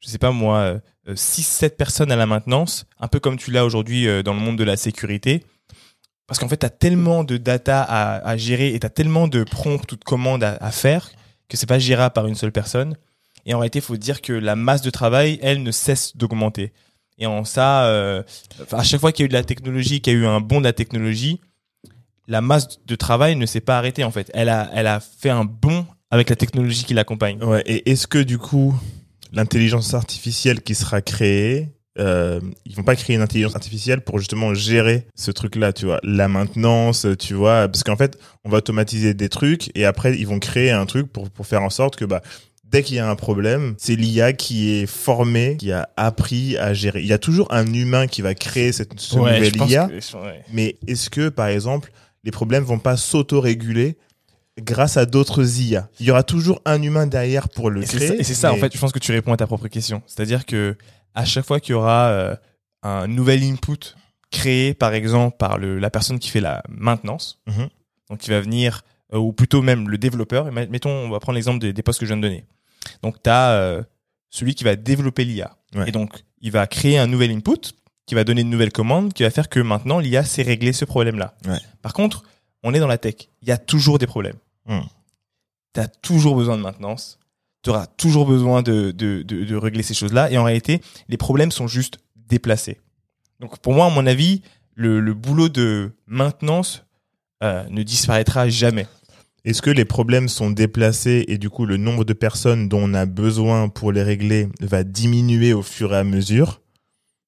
je 0.00 0.08
sais 0.08 0.18
pas 0.18 0.30
moi, 0.32 0.80
6-7 1.14 1.76
personnes 1.76 2.10
à 2.10 2.16
la 2.16 2.26
maintenance, 2.26 2.86
un 2.98 3.08
peu 3.08 3.20
comme 3.20 3.36
tu 3.36 3.50
l'as 3.50 3.64
aujourd'hui 3.64 4.08
euh, 4.08 4.22
dans 4.22 4.34
le 4.34 4.40
monde 4.40 4.58
de 4.58 4.64
la 4.64 4.76
sécurité. 4.76 5.44
Parce 6.26 6.40
qu'en 6.40 6.48
fait, 6.48 6.56
tu 6.56 6.66
as 6.66 6.70
tellement 6.70 7.22
de 7.22 7.36
data 7.36 7.82
à, 7.82 8.36
gérer 8.36 8.74
et 8.74 8.80
tu 8.80 8.86
as 8.86 8.90
tellement 8.90 9.28
de 9.28 9.44
prompts 9.44 9.92
ou 9.92 9.96
de 9.96 10.02
commandes 10.02 10.42
à, 10.42 10.70
faire 10.72 11.12
que 11.48 11.56
c'est 11.56 11.68
pas 11.68 11.78
gérable 11.78 12.14
par 12.14 12.26
une 12.26 12.34
seule 12.34 12.50
personne. 12.50 12.96
Et 13.44 13.54
en 13.54 13.60
réalité, 13.60 13.78
il 13.78 13.82
faut 13.82 13.96
dire 13.96 14.20
que 14.20 14.32
la 14.32 14.56
masse 14.56 14.82
de 14.82 14.90
travail, 14.90 15.38
elle, 15.40 15.62
ne 15.62 15.70
cesse 15.70 16.16
d'augmenter. 16.16 16.72
Et 17.18 17.26
en 17.26 17.44
ça, 17.44 17.86
euh, 17.86 18.24
à 18.72 18.82
chaque 18.82 19.00
fois 19.00 19.12
qu'il 19.12 19.22
y 19.22 19.24
a 19.24 19.26
eu 19.26 19.28
de 19.28 19.34
la 19.34 19.44
technologie, 19.44 20.00
qu'il 20.00 20.14
y 20.14 20.16
a 20.16 20.18
eu 20.18 20.26
un 20.26 20.40
bond 20.40 20.58
de 20.58 20.64
la 20.64 20.72
technologie, 20.72 21.40
la 22.28 22.40
masse 22.40 22.78
de 22.86 22.94
travail 22.96 23.36
ne 23.36 23.46
s'est 23.46 23.60
pas 23.60 23.78
arrêtée 23.78 24.04
en 24.04 24.10
fait. 24.10 24.30
Elle 24.34 24.48
a, 24.48 24.70
elle 24.74 24.86
a 24.86 25.00
fait 25.00 25.30
un 25.30 25.44
bond 25.44 25.86
avec 26.10 26.30
la 26.30 26.36
technologie 26.36 26.84
qui 26.84 26.94
l'accompagne. 26.94 27.42
Ouais, 27.42 27.62
et 27.66 27.90
est-ce 27.90 28.06
que 28.06 28.18
du 28.18 28.38
coup, 28.38 28.74
l'intelligence 29.32 29.94
artificielle 29.94 30.62
qui 30.62 30.74
sera 30.74 31.00
créée, 31.02 31.68
euh, 31.98 32.40
ils 32.64 32.74
vont 32.76 32.82
pas 32.82 32.94
créer 32.96 33.16
une 33.16 33.22
intelligence 33.22 33.54
artificielle 33.56 34.02
pour 34.02 34.18
justement 34.18 34.54
gérer 34.54 35.06
ce 35.14 35.30
truc-là, 35.30 35.72
tu 35.72 35.86
vois, 35.86 35.98
la 36.02 36.28
maintenance, 36.28 37.06
tu 37.18 37.34
vois, 37.34 37.68
parce 37.68 37.82
qu'en 37.84 37.96
fait, 37.96 38.18
on 38.44 38.50
va 38.50 38.58
automatiser 38.58 39.14
des 39.14 39.28
trucs 39.28 39.70
et 39.74 39.84
après 39.84 40.16
ils 40.18 40.26
vont 40.26 40.38
créer 40.38 40.70
un 40.70 40.86
truc 40.86 41.10
pour 41.12 41.30
pour 41.30 41.46
faire 41.46 41.62
en 41.62 41.70
sorte 41.70 41.96
que 41.96 42.04
bah 42.04 42.20
dès 42.64 42.82
qu'il 42.82 42.96
y 42.96 42.98
a 42.98 43.08
un 43.08 43.14
problème, 43.16 43.74
c'est 43.78 43.94
l'IA 43.96 44.32
qui 44.32 44.74
est 44.74 44.86
formée, 44.86 45.56
qui 45.56 45.72
a 45.72 45.88
appris 45.96 46.56
à 46.58 46.74
gérer. 46.74 47.00
Il 47.00 47.06
y 47.06 47.12
a 47.12 47.18
toujours 47.18 47.52
un 47.52 47.72
humain 47.72 48.06
qui 48.08 48.22
va 48.22 48.34
créer 48.34 48.72
cette 48.72 48.98
ce 49.00 49.16
Ouais, 49.18 49.34
nouvel 49.34 49.52
je 49.52 49.58
pense 49.58 49.70
IA, 49.70 49.86
que- 49.88 50.16
ouais. 50.22 50.42
mais 50.52 50.76
est-ce 50.86 51.08
que 51.08 51.28
par 51.30 51.46
exemple 51.46 51.92
les 52.26 52.30
problèmes 52.32 52.64
vont 52.64 52.78
pas 52.78 52.96
s'auto-réguler 52.98 53.96
grâce 54.60 54.96
à 54.96 55.06
d'autres 55.06 55.60
IA 55.60 55.88
Il 56.00 56.06
y 56.06 56.10
aura 56.10 56.22
toujours 56.22 56.60
un 56.64 56.82
humain 56.82 57.06
derrière 57.06 57.48
pour 57.48 57.70
le 57.70 57.82
Et 57.82 57.86
créer. 57.86 58.08
ça, 58.08 58.14
et 58.16 58.24
c'est 58.24 58.34
ça, 58.34 58.52
en 58.52 58.56
fait, 58.56 58.72
je 58.74 58.78
pense 58.78 58.92
que 58.92 58.98
tu 58.98 59.12
réponds 59.12 59.32
à 59.32 59.36
ta 59.36 59.46
propre 59.46 59.68
question. 59.68 60.02
C'est-à-dire 60.06 60.44
que 60.44 60.76
à 61.14 61.24
chaque 61.24 61.44
fois 61.46 61.60
qu'il 61.60 61.72
y 61.72 61.74
aura 61.74 62.08
euh, 62.08 62.36
un 62.82 63.06
nouvel 63.06 63.42
input 63.42 63.94
créé, 64.30 64.74
par 64.74 64.92
exemple, 64.92 65.36
par 65.38 65.56
le, 65.58 65.78
la 65.78 65.88
personne 65.90 66.18
qui 66.18 66.28
fait 66.30 66.40
la 66.40 66.62
maintenance, 66.68 67.38
Mhm. 67.46 67.68
donc 68.10 68.18
qui 68.18 68.30
va 68.30 68.40
venir, 68.40 68.82
euh, 69.14 69.18
ou 69.18 69.32
plutôt 69.32 69.62
même 69.62 69.88
le 69.88 69.98
développeur, 69.98 70.48
et 70.48 70.50
met- 70.50 70.66
mettons, 70.66 70.90
on 70.90 71.10
va 71.10 71.20
prendre 71.20 71.36
l'exemple 71.36 71.60
des, 71.60 71.72
des 71.72 71.82
postes 71.82 72.00
que 72.00 72.06
je 72.06 72.10
viens 72.12 72.16
de 72.20 72.26
donner. 72.26 72.44
Donc, 73.02 73.22
tu 73.22 73.30
as 73.30 73.84
celui 74.30 74.54
qui 74.54 74.64
va 74.64 74.74
développer 74.76 75.24
l'IA. 75.24 75.56
Ouais. 75.74 75.88
Et 75.88 75.92
donc, 75.92 76.10
il 76.40 76.50
va 76.50 76.66
créer 76.66 76.98
un 76.98 77.06
nouvel 77.06 77.30
input 77.30 77.72
qui 78.06 78.14
va 78.14 78.24
donner 78.24 78.44
de 78.44 78.48
nouvelles 78.48 78.72
commandes, 78.72 79.12
qui 79.12 79.22
va 79.24 79.30
faire 79.30 79.48
que 79.48 79.60
maintenant, 79.60 79.98
l'IA 79.98 80.24
sait 80.24 80.42
régler 80.42 80.72
ce 80.72 80.84
problème-là. 80.84 81.34
Ouais. 81.46 81.58
Par 81.82 81.92
contre, 81.92 82.22
on 82.62 82.72
est 82.72 82.78
dans 82.78 82.86
la 82.86 82.98
tech. 82.98 83.14
Il 83.42 83.48
y 83.48 83.52
a 83.52 83.58
toujours 83.58 83.98
des 83.98 84.06
problèmes. 84.06 84.36
Hmm. 84.66 84.80
Tu 85.74 85.80
as 85.80 85.88
toujours 85.88 86.36
besoin 86.36 86.56
de 86.56 86.62
maintenance. 86.62 87.18
Tu 87.62 87.70
auras 87.70 87.86
toujours 87.86 88.26
besoin 88.26 88.62
de, 88.62 88.92
de, 88.92 89.22
de, 89.22 89.44
de 89.44 89.56
régler 89.56 89.82
ces 89.82 89.94
choses-là. 89.94 90.30
Et 90.30 90.38
en 90.38 90.44
réalité, 90.44 90.80
les 91.08 91.16
problèmes 91.16 91.50
sont 91.50 91.66
juste 91.66 91.98
déplacés. 92.14 92.78
Donc, 93.40 93.58
pour 93.58 93.74
moi, 93.74 93.86
à 93.86 93.90
mon 93.90 94.06
avis, 94.06 94.42
le, 94.74 95.00
le 95.00 95.14
boulot 95.14 95.48
de 95.48 95.90
maintenance 96.06 96.84
euh, 97.42 97.64
ne 97.68 97.82
disparaîtra 97.82 98.48
jamais. 98.48 98.86
Est-ce 99.44 99.62
que 99.62 99.70
les 99.70 99.84
problèmes 99.84 100.28
sont 100.28 100.50
déplacés 100.50 101.24
et 101.28 101.38
du 101.38 101.50
coup 101.50 101.66
le 101.66 101.76
nombre 101.76 102.04
de 102.04 102.12
personnes 102.12 102.68
dont 102.68 102.80
on 102.82 102.94
a 102.94 103.06
besoin 103.06 103.68
pour 103.68 103.92
les 103.92 104.02
régler 104.02 104.48
va 104.60 104.82
diminuer 104.82 105.52
au 105.52 105.62
fur 105.62 105.94
et 105.94 105.98
à 105.98 106.02
mesure? 106.02 106.60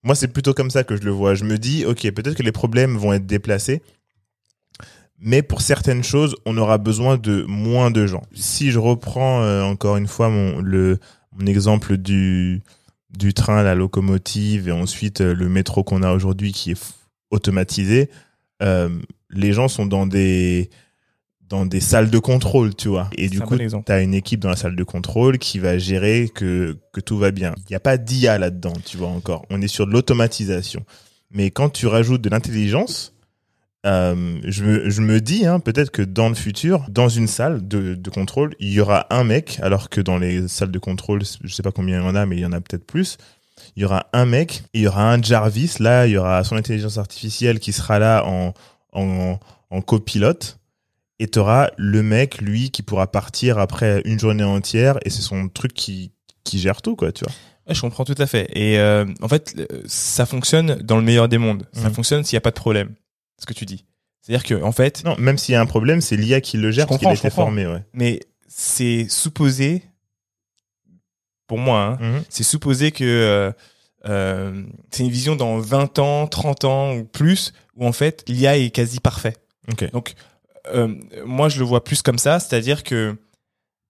Moi, 0.02 0.14
c'est 0.14 0.28
plutôt 0.28 0.55
comme 0.55 0.71
ça 0.71 0.85
que 0.85 0.97
je 0.97 1.02
le 1.02 1.11
vois. 1.11 1.35
Je 1.35 1.45
me 1.45 1.59
dis, 1.59 1.85
ok, 1.85 2.11
peut-être 2.12 2.37
que 2.37 2.43
les 2.43 2.52
problèmes 2.52 2.97
vont 2.97 3.12
être 3.12 3.26
déplacés, 3.26 3.83
mais 5.21 5.43
pour 5.43 5.61
certaines 5.61 6.05
choses, 6.05 6.37
on 6.47 6.57
aura 6.57 6.78
besoin 6.78 7.17
de 7.17 7.45
moins 7.49 7.90
de 7.90 8.07
gens. 8.07 8.23
Si 8.35 8.71
je 8.71 8.78
reprends 8.78 9.43
euh, 9.43 9.62
encore 9.62 9.97
une 9.97 10.07
fois 10.07 10.28
mon, 10.28 10.61
le, 10.61 10.99
mon 11.33 11.47
exemple 11.47 11.97
du, 11.97 12.62
du 13.11 13.35
train, 13.35 13.62
la 13.62 13.75
locomotive 13.75 14.69
et 14.69 14.73
ensuite 14.73 15.21
euh, 15.21 15.35
le 15.35 15.49
métro 15.49 15.83
qu'on 15.83 16.05
a 16.05 16.12
aujourd'hui 16.12 16.52
qui 16.52 16.71
est 16.71 16.95
automatisé, 17.31 18.11
euh, 18.62 18.88
les 19.31 19.52
gens 19.52 19.67
sont 19.67 19.87
dans 19.87 20.07
des 20.07 20.71
dans 21.49 21.67
des 21.67 21.81
salles 21.81 22.11
de 22.11 22.19
contrôle, 22.19 22.75
tu 22.75 22.88
vois. 22.88 23.09
Et 23.17 23.28
du 23.28 23.40
coup, 23.40 23.57
bon 23.57 23.83
tu 23.83 23.93
as 23.93 24.00
une 24.00 24.14
équipe 24.14 24.40
dans 24.40 24.50
la 24.50 24.57
salle 24.57 24.76
de 24.76 24.85
contrôle 24.85 25.38
qui 25.38 25.59
va 25.59 25.78
gérer 25.78 26.31
que, 26.35 26.76
que 26.93 27.00
tout 27.00 27.19
va 27.19 27.31
bien. 27.31 27.55
Il 27.57 27.71
n'y 27.71 27.76
a 27.76 27.81
pas 27.81 27.97
d'IA 27.97 28.38
là-dedans, 28.38 28.75
tu 28.85 28.97
vois, 28.97 29.09
encore. 29.09 29.47
On 29.50 29.61
est 29.62 29.69
sur 29.69 29.87
de 29.87 29.93
l'automatisation. 29.93 30.85
Mais 31.31 31.50
quand 31.50 31.71
tu 31.71 31.87
rajoutes 31.87 32.21
de 32.21 32.28
l'intelligence, 32.28 33.14
euh, 33.87 34.40
je, 34.45 34.64
me, 34.64 34.90
je 34.90 35.00
me 35.00 35.21
dis, 35.21 35.47
hein, 35.47 35.61
peut-être 35.61 35.90
que 35.90 36.02
dans 36.02 36.28
le 36.28 36.35
futur, 36.35 36.85
dans 36.88 37.09
une 37.09 37.28
salle 37.28 37.67
de, 37.67 37.95
de 37.95 38.11
contrôle, 38.11 38.55
il 38.59 38.71
y 38.71 38.81
aura 38.81 39.07
un 39.11 39.25
mec, 39.25 39.59
alors 39.62 39.88
que 39.88 40.00
dans 40.00 40.19
les 40.19 40.49
salles 40.49 40.71
de 40.71 40.78
contrôle, 40.78 41.23
je 41.43 41.55
sais 41.55 41.62
pas 41.62 41.73
combien 41.73 42.00
il 42.00 42.05
y 42.05 42.07
en 42.07 42.14
a, 42.14 42.26
mais 42.26 42.37
il 42.37 42.40
y 42.40 42.47
en 42.47 42.52
a 42.52 42.61
peut-être 42.61 42.87
plus. 42.87 43.17
Il 43.76 43.83
y 43.83 43.85
aura 43.85 44.07
un 44.12 44.26
mec, 44.26 44.62
il 44.75 44.83
y 44.83 44.88
aura 44.88 45.12
un 45.12 45.23
Jarvis, 45.23 45.76
là, 45.81 46.07
il 46.07 46.12
y 46.12 46.17
aura 46.17 46.43
son 46.45 46.57
intelligence 46.57 46.99
artificielle 46.99 47.61
qui 47.61 47.73
sera 47.73 47.99
là 47.99 48.25
en, 48.26 48.52
en, 48.93 49.38
en 49.71 49.81
copilote. 49.81 50.59
Et 51.20 51.28
tu 51.28 51.38
auras 51.40 51.70
le 51.76 52.02
mec, 52.02 52.40
lui, 52.40 52.70
qui 52.70 52.82
pourra 52.82 53.10
partir 53.10 53.58
après 53.58 54.02
une 54.04 54.18
journée 54.20 54.44
entière, 54.44 54.98
et 55.04 55.10
c'est 55.10 55.22
son 55.22 55.48
truc 55.48 55.75
qui, 55.75 56.12
qui 56.44 56.58
gère 56.58 56.80
tout, 56.82 56.94
quoi, 56.96 57.10
tu 57.12 57.25
vois. 57.25 57.32
Ouais, 57.66 57.75
je 57.75 57.80
comprends 57.80 58.04
tout 58.04 58.14
à 58.18 58.26
fait. 58.26 58.48
Et 58.56 58.78
euh, 58.78 59.04
en 59.20 59.28
fait, 59.28 59.54
ça 59.87 60.26
fonctionne 60.26 60.76
dans 60.76 60.96
le 60.96 61.02
meilleur 61.02 61.28
des 61.28 61.38
mondes. 61.38 61.66
Ça 61.72 61.88
Mhm. 61.88 61.94
fonctionne 61.94 62.25
s'il 62.25 62.37
n'y 62.37 62.38
a 62.38 62.42
pas 62.42 62.50
de 62.50 62.54
problème. 62.56 62.94
Ce 63.40 63.46
que 63.46 63.52
tu 63.52 63.66
dis. 63.66 63.84
C'est-à-dire 64.22 64.44
que 64.44 64.62
en 64.62 64.72
fait, 64.72 65.02
Non, 65.04 65.16
même 65.18 65.38
s'il 65.38 65.52
y 65.52 65.56
a 65.56 65.60
un 65.60 65.66
problème, 65.66 66.00
c'est 66.00 66.16
l'IA 66.16 66.40
qui 66.40 66.56
le 66.56 66.70
gère 66.70 66.87
parce 66.87 66.98
qu'il 66.98 67.08
a 67.08 67.10
comprends, 67.12 67.28
été 67.28 67.34
formé, 67.34 67.66
ouais. 67.66 67.82
mais 67.92 68.20
c'est 68.48 69.06
supposé, 69.08 69.82
pour 71.46 71.58
moi, 71.58 71.80
hein, 71.80 71.98
Mhm. 72.00 72.22
c'est 72.28 72.42
supposé 72.44 72.90
que 72.92 73.04
euh, 73.04 73.52
euh, 74.08 74.64
c'est 74.90 75.02
une 75.02 75.10
vision 75.10 75.34
dans 75.37 75.58
20 75.58 75.98
ans, 75.98 76.26
30 76.26 76.64
ans 76.64 76.94
ou 76.94 77.04
plus, 77.04 77.52
où 77.76 77.87
en 77.87 77.92
fait 77.92 78.25
l'IA 78.28 78.56
est 78.58 78.70
quasi 78.70 79.00
parfait. 79.00 79.34
Ok. 79.70 79.90
Donc, 79.92 80.14
euh, 80.75 80.94
moi, 81.25 81.48
je 81.48 81.58
le 81.58 81.64
vois 81.64 81.84
plus 81.84 82.02
comme 82.02 82.18
ça, 82.18 82.40
c'est-à-dire 82.40 82.82
que 82.82 83.16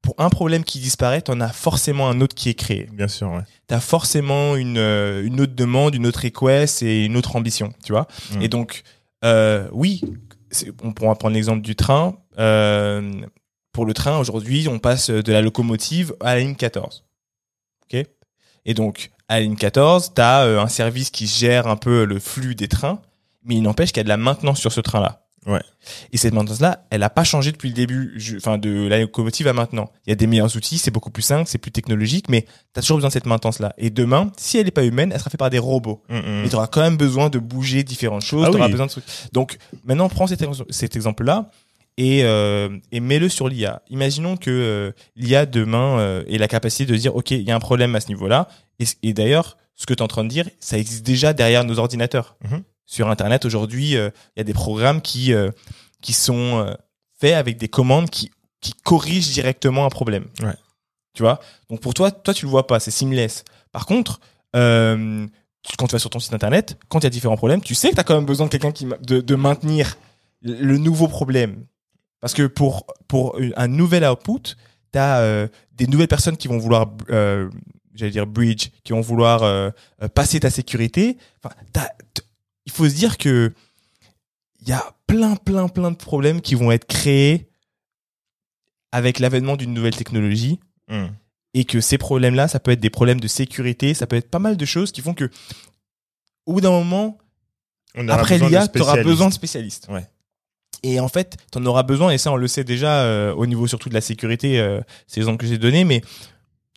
pour 0.02 0.14
un 0.18 0.30
problème 0.30 0.64
qui 0.64 0.78
disparaît, 0.78 1.20
t'en 1.20 1.40
as 1.40 1.52
forcément 1.52 2.08
un 2.08 2.20
autre 2.20 2.35
qui 2.35 2.49
est 2.49 2.54
créé. 2.54 2.88
Bien 2.92 3.08
sûr, 3.08 3.30
ouais. 3.30 3.42
T'as 3.66 3.80
forcément 3.80 4.56
une, 4.56 4.78
euh, 4.78 5.25
une 5.25 5.40
autre 5.40 5.54
demande, 5.54 5.94
une 5.94 6.06
autre 6.06 6.20
request 6.23 6.82
et 6.82 7.04
une 7.04 7.16
autre 7.16 7.37
ambition, 7.37 7.73
tu 7.85 7.92
vois. 7.92 8.06
Mm. 8.32 8.42
Et 8.42 8.49
donc, 8.49 8.82
euh, 9.25 9.68
oui, 9.73 10.00
on 10.82 10.92
pourra 10.92 11.14
prendre 11.16 11.35
l'exemple 11.35 11.61
du 11.61 11.76
train. 11.76 12.16
Euh, 12.38 13.12
pour 13.73 13.87
le 13.87 13.94
train, 13.94 14.18
aujourd'hui, 14.18 14.68
on 14.68 14.78
passe 14.78 15.11
de 15.11 15.32
la 15.32 15.42
locomotive 15.42 16.14
à 16.20 16.35
la 16.35 16.40
ligne 16.40 16.54
14. 16.54 17.04
OK? 17.85 18.06
Et 18.64 18.75
donc, 18.75 19.11
à 19.28 19.35
la 19.37 19.40
ligne 19.42 19.56
14, 19.56 20.12
tu 20.14 20.20
as 20.20 20.42
un 20.42 20.68
service 20.68 21.11
qui 21.11 21.26
gère 21.26 21.66
un 21.66 21.76
peu 21.76 22.04
le 22.04 22.18
flux 22.18 22.54
des 22.54 22.68
trains, 22.68 23.02
mais 23.44 23.56
il 23.56 23.62
n'empêche 23.62 23.90
qu'il 23.90 23.99
y 23.99 24.00
a 24.00 24.04
de 24.04 24.08
la 24.08 24.16
maintenance 24.16 24.61
sur 24.61 24.73
ce 24.73 24.80
train-là. 24.80 25.27
Ouais. 25.47 25.61
Et 26.12 26.18
cette 26.18 26.35
maintenance-là, 26.35 26.85
elle 26.90 27.00
n'a 27.00 27.11
pas 27.11 27.25
changé 27.25 27.52
depuis 27.52 27.68
le 27.68 27.75
début, 27.75 28.18
enfin 28.37 28.59
de 28.59 28.87
la 28.88 28.99
locomotive 29.00 29.47
à 29.49 29.52
maintenant. 29.52 29.90
Il 30.07 30.11
y 30.11 30.12
a 30.12 30.16
des 30.16 30.26
meilleurs 30.26 30.54
outils, 30.57 30.76
c'est 30.78 30.90
beaucoup 30.90 31.11
plus 31.11 31.23
simple, 31.23 31.49
c'est 31.49 31.59
plus 31.59 31.71
technologique, 31.71 32.28
mais 32.28 32.42
tu 32.42 32.49
as 32.78 32.83
toujours 32.83 32.99
besoin 32.99 33.09
de 33.09 33.12
cette 33.14 33.26
maintenance-là. 33.26 33.73
Et 33.78 33.90
demain, 33.90 34.30
si 34.37 34.59
elle 34.59 34.64
n'est 34.66 34.71
pas 34.71 34.85
humaine, 34.85 35.11
elle 35.12 35.18
sera 35.18 35.30
faite 35.30 35.38
par 35.38 35.49
des 35.50 35.59
robots. 35.59 36.02
Mm, 36.11 36.16
mm. 36.16 36.42
Mais 36.42 36.49
tu 36.49 36.57
auras 36.57 36.66
quand 36.66 36.80
même 36.83 36.97
besoin 36.97 37.30
de 37.30 37.38
bouger 37.38 37.83
différentes 37.85 38.25
choses. 38.25 38.45
Ah 38.47 38.50
tu 38.52 38.61
oui. 38.61 38.71
besoin 38.71 38.87
de 38.87 38.90
trucs. 38.90 39.04
Donc 39.33 39.57
maintenant, 39.85 40.09
prends 40.09 40.26
cet, 40.26 40.42
ex- 40.42 40.62
cet 40.71 40.97
exemple-là 40.97 41.50
et, 41.97 42.25
euh, 42.25 42.68
et 42.92 43.00
mets-le 43.00 43.28
sur 43.28 43.49
l'IA. 43.49 43.83
Imaginons 43.90 44.37
que 44.37 44.50
euh, 44.50 44.92
l'IA 45.16 45.47
demain 45.47 45.99
euh, 45.99 46.25
ait 46.28 46.38
la 46.38 46.49
capacité 46.49 46.85
de 46.85 46.97
dire, 46.97 47.16
OK, 47.16 47.30
il 47.30 47.42
y 47.42 47.50
a 47.50 47.57
un 47.57 47.61
problème 47.61 47.95
à 47.97 48.00
ce 48.00 48.09
niveau-là. 48.09 48.49
Et, 48.80 48.85
et 49.02 49.12
d'ailleurs, 49.14 49.57
ce 49.75 49.87
que 49.87 49.95
tu 49.95 49.99
es 50.00 50.02
en 50.02 50.09
train 50.09 50.25
de 50.25 50.28
dire, 50.28 50.49
ça 50.61 50.76
existe 50.78 51.07
déjà 51.07 51.33
derrière 51.33 51.64
nos 51.64 51.78
ordinateurs. 51.78 52.37
Mhm. 52.45 52.62
Sur 52.90 53.11
Internet, 53.11 53.45
aujourd'hui, 53.45 53.97
euh, 53.97 54.09
il 54.35 54.38
y 54.38 54.40
a 54.40 54.45
des 54.45 54.54
programmes 54.54 55.02
qui, 55.02 55.35
euh, 55.35 55.50
qui 56.00 56.14
sont 56.14 56.57
euh, 56.57 56.73
faits 57.21 57.35
avec 57.35 57.59
des 57.59 57.68
commandes 57.68 58.09
qui, 58.09 58.30
qui 58.62 58.73
corrigent 58.83 59.30
directement 59.30 59.85
un 59.85 59.90
problème. 59.90 60.25
Ouais. 60.40 60.57
Tu 61.12 61.23
vois? 61.23 61.38
Donc 61.68 61.83
pour 61.83 61.92
toi, 61.92 62.11
toi, 62.11 62.33
tu 62.33 62.47
le 62.47 62.50
vois 62.50 62.66
pas, 62.66 62.80
c'est 62.80 62.90
seamless. 62.90 63.45
Par 63.73 63.85
contre, 63.85 64.21
euh, 64.57 65.26
quand 65.76 65.87
tu 65.87 65.92
vas 65.92 65.99
sur 65.99 66.09
ton 66.09 66.18
site 66.18 66.33
internet, 66.33 66.78
quand 66.88 67.00
il 67.00 67.04
y 67.04 67.07
a 67.09 67.11
différents 67.11 67.37
problèmes, 67.37 67.61
tu 67.61 67.75
sais 67.75 67.90
que 67.90 67.95
tu 67.95 68.00
as 68.00 68.04
quand 68.04 68.14
même 68.14 68.25
besoin 68.25 68.47
de 68.47 68.50
quelqu'un 68.50 68.73
qui 68.73 68.87
de, 69.02 69.21
de 69.21 69.35
maintenir 69.35 69.99
le 70.40 70.78
nouveau 70.78 71.09
problème. 71.09 71.66
Parce 72.21 72.33
que 72.33 72.47
pour, 72.47 72.87
pour 73.07 73.38
un 73.57 73.68
nouvel 73.68 74.02
output, 74.02 74.57
tu 74.92 74.99
as 74.99 75.49
des 75.73 75.87
nouvelles 75.87 76.09
personnes 76.09 76.38
qui 76.38 76.49
vont 76.49 76.59
vouloir, 76.59 76.90
euh, 77.11 77.50
j'allais 77.95 78.12
dire 78.12 78.26
bridge, 78.26 78.71
qui 78.83 78.92
vont 78.92 79.02
vouloir 79.02 79.73
passer 80.14 80.40
ta 80.40 80.49
sécurité. 80.49 81.18
Enfin, 81.42 81.54
il 82.69 82.73
faut 82.73 82.89
se 82.89 82.95
dire 82.95 83.17
que 83.17 83.53
il 84.61 84.69
y 84.69 84.73
a 84.73 84.85
plein, 85.07 85.37
plein, 85.37 85.69
plein 85.69 85.91
de 85.91 85.97
problèmes 85.97 86.41
qui 86.41 86.55
vont 86.55 86.71
être 86.71 86.87
créés 86.87 87.49
avec 88.93 89.19
l'avènement 89.19 89.57
d'une 89.57 89.73
nouvelle 89.73 89.97
technologie 89.97 90.61
Mm. 90.89 91.09
et 91.55 91.65
que 91.65 91.81
ces 91.81 91.99
problèmes-là, 91.99 92.49
ça 92.49 92.61
peut 92.61 92.71
être 92.71 92.81
des 92.81 92.91
problèmes 92.91 93.21
de 93.21 93.29
sécurité, 93.29 93.95
ça 93.95 94.07
peut 94.07 94.17
être 94.17 94.31
pas 94.31 94.39
mal 94.39 94.57
de 94.57 94.65
choses 94.65 94.91
qui 94.91 95.03
font 95.03 95.15
que, 95.15 95.31
au 96.47 96.55
bout 96.55 96.61
d'un 96.61 96.71
moment, 96.71 97.19
On 97.95 98.09
après 98.09 98.39
l'IA, 98.39 98.69
tu 98.69 98.81
auras 98.81 99.03
besoin 99.03 99.29
de 99.29 99.35
spécialistes. 99.35 99.87
Ouais. 99.91 100.07
Et 100.83 101.01
en 101.01 101.09
fait, 101.09 101.37
tu 101.53 101.59
en 101.59 101.67
auras 101.67 101.83
besoin, 101.83 102.11
et 102.11 102.19
ça, 102.19 102.33
on 102.33 102.37
le 102.37 102.49
sait 102.49 102.65
déjà 102.65 103.03
euh, 103.03 103.35
au 103.35 103.47
niveau 103.47 103.67
surtout 103.67 103.89
de 103.89 103.95
la 103.95 104.01
sécurité, 104.01 104.61
euh, 104.61 104.81
ces 105.07 105.21
exemples 105.21 105.39
que 105.39 105.47
j'ai 105.47 105.59
donnés, 105.59 105.85
mais 105.85 106.01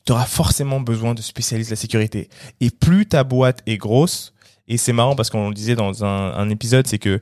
tu 0.05 0.11
auras 0.11 0.25
forcément 0.25 0.81
besoin 0.81 1.13
de 1.13 1.21
spécialistes 1.21 1.69
de 1.69 1.75
la 1.75 1.79
sécurité. 1.79 2.29
Et 2.59 2.69
plus 2.69 3.05
ta 3.05 3.23
boîte 3.23 3.61
est 3.65 3.77
grosse, 3.77 4.33
et 4.73 4.77
c'est 4.77 4.93
marrant 4.93 5.15
parce 5.15 5.29
qu'on 5.29 5.49
le 5.49 5.53
disait 5.53 5.75
dans 5.75 6.03
un, 6.05 6.33
un 6.33 6.49
épisode, 6.49 6.87
c'est 6.87 6.97
que 6.99 7.19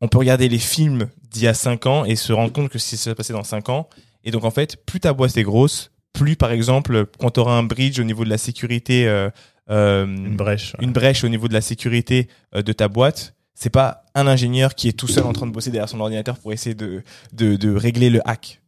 on 0.00 0.08
peut 0.08 0.18
regarder 0.18 0.48
les 0.48 0.58
films 0.58 1.08
d'il 1.30 1.42
y 1.44 1.46
a 1.48 1.54
5 1.54 1.86
ans 1.86 2.04
et 2.04 2.16
se 2.16 2.32
rendre 2.32 2.52
compte 2.52 2.68
que 2.70 2.78
c'est 2.78 2.96
ça 2.96 3.10
va 3.10 3.14
passer 3.14 3.32
dans 3.32 3.44
5 3.44 3.68
ans. 3.68 3.88
Et 4.24 4.30
donc, 4.30 4.44
en 4.44 4.50
fait, 4.50 4.76
plus 4.84 5.00
ta 5.00 5.12
boîte 5.12 5.36
est 5.36 5.42
grosse, 5.42 5.90
plus, 6.12 6.36
par 6.36 6.50
exemple, 6.52 7.06
quand 7.18 7.30
tu 7.32 7.40
auras 7.40 7.54
un 7.56 7.62
bridge 7.62 7.98
au 8.00 8.04
niveau 8.04 8.24
de 8.24 8.30
la 8.30 8.38
sécurité, 8.38 9.06
euh, 9.08 9.30
euh, 9.70 10.04
Une 10.06 10.36
brèche. 10.36 10.74
ouais. 10.74 10.84
une 10.84 10.92
brèche 10.92 11.24
au 11.24 11.28
niveau 11.28 11.48
de 11.48 11.54
la 11.54 11.60
sécurité 11.60 12.28
euh, 12.54 12.62
de 12.62 12.72
ta 12.72 12.88
boîte, 12.88 13.34
c'est 13.54 13.70
pas 13.70 14.04
un 14.14 14.26
ingénieur 14.26 14.74
qui 14.74 14.88
est 14.88 14.92
tout 14.92 15.08
seul 15.08 15.24
en 15.24 15.32
train 15.32 15.46
de 15.46 15.52
bosser 15.52 15.70
derrière 15.70 15.88
son 15.88 16.00
ordinateur 16.00 16.38
pour 16.38 16.52
essayer 16.52 16.74
de, 16.74 17.02
de, 17.32 17.56
de 17.56 17.74
régler 17.74 18.10
le 18.10 18.20
hack. 18.28 18.60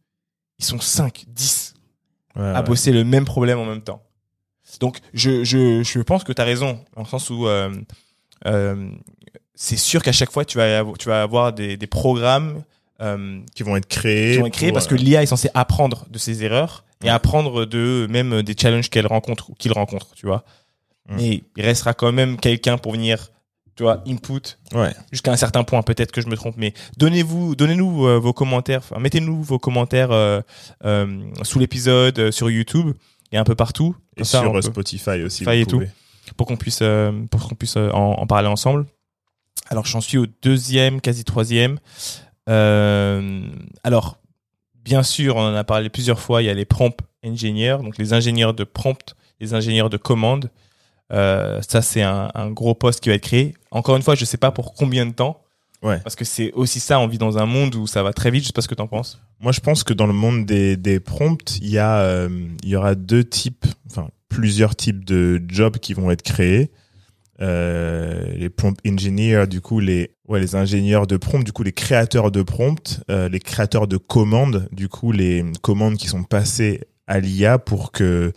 Ils 0.59 0.65
sont 0.65 0.79
5, 0.79 1.25
10 1.27 1.73
Ouais, 2.37 2.43
à 2.43 2.53
ouais. 2.59 2.63
bosser 2.63 2.91
le 2.91 3.03
même 3.05 3.23
problème 3.25 3.59
en 3.59 3.65
même 3.65 3.81
temps. 3.81 4.01
Donc, 4.79 4.97
je, 5.13 5.43
je, 5.45 5.83
je 5.83 5.99
pense 6.01 6.23
que 6.25 6.33
tu 6.33 6.41
as 6.41 6.45
raison, 6.45 6.79
dans 6.95 7.03
le 7.03 7.07
sens 7.07 7.29
où 7.29 7.45
c'est 9.55 9.77
sûr 9.77 10.03
qu'à 10.03 10.11
chaque 10.11 10.31
fois, 10.31 10.45
tu 10.45 10.57
vas 10.57 10.79
avoir, 10.79 10.97
tu 10.97 11.07
vas 11.07 11.21
avoir 11.21 11.53
des, 11.53 11.77
des 11.77 11.87
programmes 11.87 12.63
euh, 13.01 13.39
Qui 13.55 13.63
vont 13.63 13.75
être 13.75 13.87
créés. 13.87 14.33
qui 14.35 14.39
vont 14.39 14.45
être 14.47 14.53
créés 14.53 14.69
pour, 14.69 14.75
parce 14.75 14.87
que 14.87 14.95
euh, 14.95 14.99
l'IA 14.99 15.23
est 15.23 15.27
censée 15.27 15.49
apprendre 15.53 16.05
de 16.09 16.17
ses 16.17 16.43
erreurs 16.43 16.83
et 17.03 17.09
apprendre 17.09 17.65
de 17.65 18.07
même 18.09 18.41
des 18.41 18.55
challenges 18.59 18.89
qu'elle 18.89 19.07
rencontre 19.07 19.49
ou 19.49 19.53
qu'il 19.53 19.71
rencontre, 19.73 20.07
tu 20.15 20.25
vois. 20.25 20.43
Mm. 21.09 21.15
Mais 21.17 21.43
il 21.57 21.63
restera 21.65 21.93
quand 21.93 22.11
même 22.11 22.37
quelqu'un 22.37 22.77
pour 22.77 22.93
venir, 22.93 23.31
tu 23.75 23.83
vois, 23.83 24.01
input 24.07 24.57
Ouais. 24.73 24.93
jusqu'à 25.11 25.31
un 25.31 25.35
certain 25.37 25.63
point. 25.63 25.81
Peut-être 25.83 26.11
que 26.11 26.21
je 26.21 26.27
me 26.27 26.35
trompe, 26.35 26.55
mais 26.57 26.73
donnez-vous, 26.97 27.55
donnez-nous 27.55 28.07
euh, 28.07 28.17
vos 28.17 28.33
commentaires. 28.33 28.81
Mettez-nous 28.97 29.43
vos 29.43 29.59
commentaires 29.59 30.11
euh, 30.11 30.41
euh, 30.85 31.21
sous 31.43 31.59
l'épisode 31.59 32.17
euh, 32.19 32.31
sur 32.31 32.49
YouTube 32.49 32.93
et 33.31 33.37
un 33.37 33.43
peu 33.43 33.55
partout. 33.55 33.95
Et 34.17 34.23
ça, 34.23 34.39
sur 34.41 34.55
euh, 34.57 34.61
Spotify 34.61 35.21
aussi. 35.23 35.43
Spotify 35.43 35.61
et 35.61 35.65
tout. 35.65 35.83
Pour 36.33 36.47
qu'on 36.47 36.57
puisse, 36.57 36.79
euh, 36.81 37.11
pour 37.29 37.47
qu'on 37.47 37.55
puisse 37.55 37.77
euh, 37.77 37.89
en, 37.91 38.13
en 38.13 38.27
parler 38.27 38.47
ensemble. 38.47 38.85
Alors, 39.69 39.85
j'en 39.85 40.01
suis 40.01 40.17
au 40.17 40.25
deuxième, 40.41 41.01
quasi 41.01 41.23
troisième. 41.23 41.79
Euh, 42.49 43.47
alors, 43.83 44.17
bien 44.83 45.01
sûr, 45.03 45.35
on 45.37 45.41
en 45.41 45.55
a 45.55 45.63
parlé 45.63 45.89
plusieurs 45.89 46.19
fois. 46.19 46.41
Il 46.41 46.45
y 46.45 46.49
a 46.49 46.53
les 46.53 46.65
prompt 46.65 46.95
engineers, 47.23 47.77
donc 47.81 47.97
les 47.97 48.13
ingénieurs 48.13 48.53
de 48.53 48.63
prompt, 48.63 49.15
les 49.39 49.53
ingénieurs 49.53 49.89
de 49.89 49.97
commande. 49.97 50.51
Euh, 51.11 51.61
ça, 51.67 51.81
c'est 51.81 52.03
un, 52.03 52.31
un 52.33 52.49
gros 52.51 52.75
poste 52.75 52.99
qui 52.99 53.09
va 53.09 53.15
être 53.15 53.23
créé. 53.23 53.55
Encore 53.71 53.95
une 53.95 54.03
fois, 54.03 54.15
je 54.15 54.25
sais 54.25 54.37
pas 54.37 54.51
pour 54.51 54.73
combien 54.73 55.05
de 55.05 55.13
temps. 55.13 55.41
Ouais. 55.81 55.99
Parce 55.99 56.15
que 56.15 56.25
c'est 56.25 56.51
aussi 56.53 56.79
ça, 56.79 56.99
on 56.99 57.07
vit 57.07 57.17
dans 57.19 57.37
un 57.37 57.45
monde 57.45 57.75
où 57.75 57.85
ça 57.85 58.01
va 58.01 58.13
très 58.13 58.31
vite. 58.31 58.43
Je 58.43 58.47
sais 58.47 58.53
pas 58.53 58.61
ce 58.61 58.67
que 58.67 58.75
t'en 58.75 58.87
penses. 58.87 59.19
Moi, 59.39 59.51
je 59.51 59.59
pense 59.59 59.83
que 59.83 59.93
dans 59.93 60.07
le 60.07 60.13
monde 60.13 60.45
des, 60.45 60.77
des 60.77 60.99
prompts, 60.99 61.57
il 61.57 61.69
y 61.69 61.77
a, 61.77 61.99
euh, 61.99 62.47
il 62.63 62.69
y 62.69 62.75
aura 62.75 62.95
deux 62.95 63.23
types, 63.23 63.65
enfin, 63.91 64.09
plusieurs 64.29 64.75
types 64.75 65.05
de 65.05 65.41
jobs 65.47 65.77
qui 65.77 65.93
vont 65.93 66.11
être 66.11 66.23
créés. 66.23 66.71
Euh, 67.41 68.31
les 68.35 68.49
prompt 68.49 68.77
engineers, 68.87 69.45
du 69.47 69.59
coup, 69.59 69.79
les, 69.79 70.15
ouais, 70.27 70.39
les 70.39 70.55
ingénieurs 70.55 71.05
de 71.05 71.17
prompt, 71.17 71.43
du 71.43 71.51
coup, 71.51 71.63
les 71.63 71.73
créateurs 71.73 72.31
de 72.31 72.41
prompt, 72.41 73.01
euh, 73.09 73.27
les 73.27 73.39
créateurs 73.39 73.87
de 73.87 73.97
commandes, 73.97 74.69
du 74.71 74.87
coup, 74.87 75.11
les 75.11 75.43
commandes 75.61 75.97
qui 75.97 76.07
sont 76.07 76.23
passées 76.23 76.81
à 77.07 77.19
l'IA 77.19 77.59
pour 77.59 77.91
que 77.91 78.31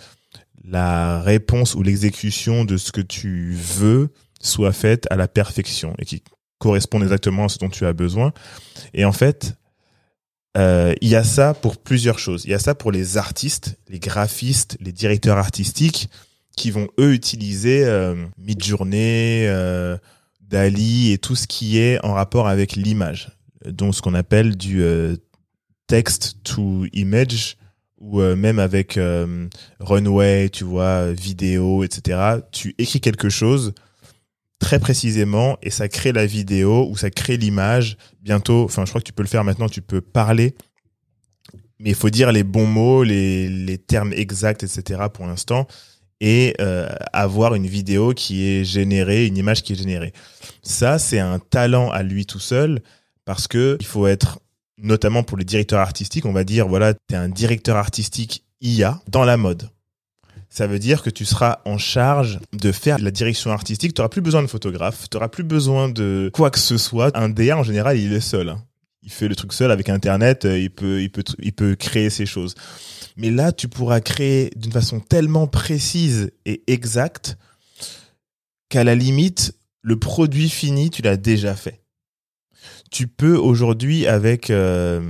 la 0.64 1.23
réponse 1.23 1.75
ou 1.75 1.83
l'exécution 1.83 2.64
de 2.64 2.76
ce 2.76 2.92
que 2.92 3.00
tu 3.00 3.52
veux 3.52 4.11
soit 4.40 4.73
faite 4.73 5.07
à 5.11 5.16
la 5.16 5.28
perfection 5.28 5.95
et 5.99 6.04
qui 6.04 6.23
corresponde 6.59 7.02
exactement 7.02 7.45
à 7.45 7.49
ce 7.49 7.59
dont 7.59 7.71
tu 7.71 7.87
as 7.87 7.92
besoin. 7.92 8.33
Et 8.95 9.04
en 9.04 9.12
fait, 9.12 9.54
euh, 10.59 10.95
il 11.00 11.09
y 11.09 11.17
a 11.17 11.25
ça 11.25 11.55
pour 11.55 11.77
plusieurs 11.77 12.19
choses. 12.19 12.45
Il 12.45 12.50
y 12.50 12.55
a 12.55 12.59
ça 12.59 12.75
pour 12.75 12.93
les 12.93 13.17
artistes, 13.17 13.79
les 13.88 14.00
graphistes, 14.00 14.77
les 14.81 14.93
directeurs 14.93 15.38
artistiques 15.38 16.11
qui 16.57 16.71
vont 16.73 16.88
eux 16.99 17.15
utiliser 17.15 17.85
euh, 17.85 18.17
Midjourney, 18.37 19.47
euh, 19.47 19.97
Dali 20.41 21.12
et 21.12 21.19
tout 21.19 21.37
ce 21.37 21.47
qui 21.47 21.79
est 21.79 22.05
en 22.05 22.15
rapport 22.15 22.49
avec 22.49 22.75
l'image, 22.75 23.31
donc 23.65 23.95
ce 23.95 24.03
qu'on 24.03 24.15
appelle 24.15 24.57
du 24.57 24.83
euh, 24.83 25.17
text 25.87 26.37
to 26.43 26.87
image 26.93 27.57
ou 27.99 28.21
euh, 28.21 28.35
même 28.35 28.59
avec 28.59 28.99
runway, 29.79 30.49
tu 30.49 30.65
vois, 30.65 31.12
vidéo, 31.12 31.85
etc. 31.85 32.41
Tu 32.50 32.75
écris 32.79 33.00
quelque 33.00 33.29
chose 33.29 33.73
très 34.59 34.79
précisément 34.79 35.57
et 35.62 35.71
ça 35.71 35.88
crée 35.88 36.12
la 36.12 36.27
vidéo 36.27 36.88
ou 36.91 36.97
ça 36.97 37.11
crée 37.11 37.37
l'image. 37.37 37.97
Bientôt, 38.21 38.65
enfin, 38.65 38.85
je 38.85 38.91
crois 38.91 39.00
que 39.00 39.07
tu 39.07 39.12
peux 39.12 39.23
le 39.23 39.29
faire 39.29 39.45
maintenant, 39.45 39.69
tu 39.69 39.83
peux 39.83 40.00
parler, 40.00 40.55
mais 41.79 41.91
il 41.91 41.97
faut 41.97 42.11
dire 42.11 42.33
les 42.33 42.45
bons 42.45 42.67
mots, 42.67 43.05
les, 43.05 43.49
les 43.49 43.79
termes 43.79 44.12
exacts, 44.12 44.62
etc. 44.62 45.03
pour 45.12 45.27
l'instant 45.27 45.67
et 46.21 46.55
euh, 46.61 46.88
avoir 47.12 47.55
une 47.55 47.67
vidéo 47.67 48.12
qui 48.12 48.49
est 48.49 48.65
générée, 48.65 49.27
une 49.27 49.37
image 49.37 49.62
qui 49.62 49.73
est 49.73 49.77
générée. 49.77 50.12
Ça, 50.62 50.99
c'est 50.99 51.21
un 51.21 51.38
talent 51.38 51.91
à 51.91 52.03
lui 52.03 52.27
tout 52.27 52.41
seul 52.41 52.83
parce 53.25 53.47
que 53.47 53.77
il 53.81 53.87
faut 53.87 54.07
être 54.07 54.41
notamment 54.79 55.23
pour 55.23 55.37
les 55.37 55.45
directeurs 55.45 55.81
artistiques, 55.81 56.27
on 56.27 56.33
va 56.33 56.45
dire 56.45 56.69
voilà, 56.69 56.95
tu 56.95 57.15
es 57.15 57.17
un 57.17 57.29
directeur 57.29 57.77
artistique 57.77 58.45
IA 58.61 59.00
dans 59.09 59.25
la 59.25 59.37
mode. 59.37 59.71
Ça 60.50 60.67
veut 60.67 60.78
dire 60.78 61.02
que 61.02 61.11
tu 61.11 61.25
seras 61.25 61.59
en 61.64 61.78
charge 61.78 62.40
de 62.52 62.73
faire 62.73 62.99
la 62.99 63.11
direction 63.11 63.50
artistique. 63.50 63.95
Tu 63.95 64.00
n'auras 64.00 64.09
plus 64.09 64.23
besoin 64.23 64.43
de 64.43 64.47
photographe, 64.47 65.09
tu 65.11 65.17
n'auras 65.17 65.28
plus 65.28 65.45
besoin 65.45 65.88
de 65.88 66.31
quoi 66.33 66.50
que 66.50 66.59
ce 66.59 66.78
soit. 66.78 67.17
Un 67.17 67.28
DA, 67.28 67.57
en 67.57 67.62
général, 67.62 67.99
il 67.99 68.12
est 68.12 68.21
seul. 68.21 68.49
Hein. 68.49 68.64
Il 69.02 69.12
fait 69.12 69.28
le 69.28 69.37
truc 69.37 69.52
seul 69.52 69.71
avec 69.71 69.88
Internet, 69.88 70.45
euh, 70.45 70.59
il 70.59 70.71
peut, 70.71 71.02
il 71.02 71.11
peut, 71.11 71.25
il 71.38 71.52
peut 71.52 71.76
créer 71.76 72.11
ses 72.11 72.26
choses. 72.26 72.55
Mais 73.17 73.31
là, 73.31 73.52
tu 73.52 73.69
pourras 73.69 74.00
créer 74.00 74.50
d'une 74.57 74.73
façon 74.73 75.00
tellement 75.00 75.47
précise 75.47 76.31
et 76.47 76.62
exacte 76.67 77.37
qu'à 78.69 78.85
la 78.85 78.95
limite, 78.95 79.55
le 79.83 79.99
produit 79.99 80.49
fini, 80.49 80.90
tu 80.90 81.02
l'as 81.02 81.17
déjà 81.17 81.55
fait. 81.55 81.83
Tu 82.90 83.07
peux 83.07 83.37
aujourd'hui, 83.37 84.07
avec 84.07 84.50
euh, 84.50 85.00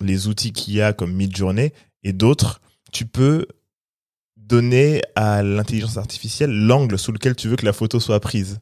les 0.00 0.28
outils 0.28 0.52
qu'il 0.52 0.74
y 0.74 0.82
a 0.82 0.92
comme 0.92 1.12
Midjourney 1.12 1.72
et 2.02 2.12
d'autres, 2.12 2.60
tu 2.92 3.06
peux 3.06 3.46
donner 4.46 5.02
à 5.14 5.42
l'intelligence 5.42 5.96
artificielle 5.96 6.50
l'angle 6.50 6.98
sous 6.98 7.12
lequel 7.12 7.34
tu 7.34 7.48
veux 7.48 7.56
que 7.56 7.64
la 7.64 7.72
photo 7.72 8.00
soit 8.00 8.20
prise. 8.20 8.60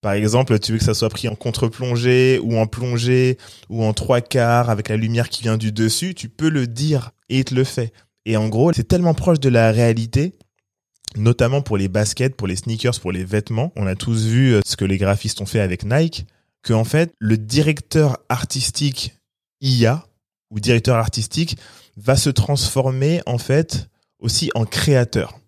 Par 0.00 0.12
exemple, 0.12 0.58
tu 0.58 0.72
veux 0.72 0.78
que 0.78 0.84
ça 0.84 0.94
soit 0.94 1.10
pris 1.10 1.28
en 1.28 1.34
contre-plongée 1.34 2.40
ou 2.42 2.58
en 2.58 2.66
plongée 2.66 3.36
ou 3.68 3.84
en 3.84 3.92
trois 3.92 4.22
quarts 4.22 4.70
avec 4.70 4.88
la 4.88 4.96
lumière 4.96 5.28
qui 5.28 5.42
vient 5.42 5.58
du 5.58 5.72
dessus, 5.72 6.14
tu 6.14 6.28
peux 6.28 6.48
le 6.48 6.66
dire 6.66 7.10
et 7.28 7.40
il 7.40 7.44
te 7.44 7.54
le 7.54 7.64
fait. 7.64 7.92
Et 8.24 8.36
en 8.36 8.48
gros, 8.48 8.72
c'est 8.72 8.88
tellement 8.88 9.14
proche 9.14 9.40
de 9.40 9.50
la 9.50 9.72
réalité, 9.72 10.34
notamment 11.16 11.60
pour 11.60 11.76
les 11.76 11.88
baskets, 11.88 12.34
pour 12.34 12.48
les 12.48 12.56
sneakers, 12.56 12.98
pour 13.00 13.12
les 13.12 13.24
vêtements. 13.24 13.72
On 13.76 13.86
a 13.86 13.94
tous 13.94 14.24
vu 14.24 14.54
euh, 14.54 14.60
ce 14.64 14.76
que 14.76 14.84
les 14.86 14.96
graphistes 14.96 15.40
ont 15.42 15.46
fait 15.46 15.60
avec 15.60 15.84
Nike, 15.84 16.26
que 16.62 16.72
en 16.72 16.84
fait, 16.84 17.12
le 17.18 17.36
directeur 17.36 18.18
artistique 18.30 19.14
IA 19.60 20.06
ou 20.50 20.60
directeur 20.60 20.96
artistique 20.96 21.58
va 21.96 22.16
se 22.16 22.30
transformer 22.30 23.20
en 23.26 23.38
fait 23.38 23.89
aussi 24.20 24.50
en 24.54 24.64
créateur. 24.64 25.38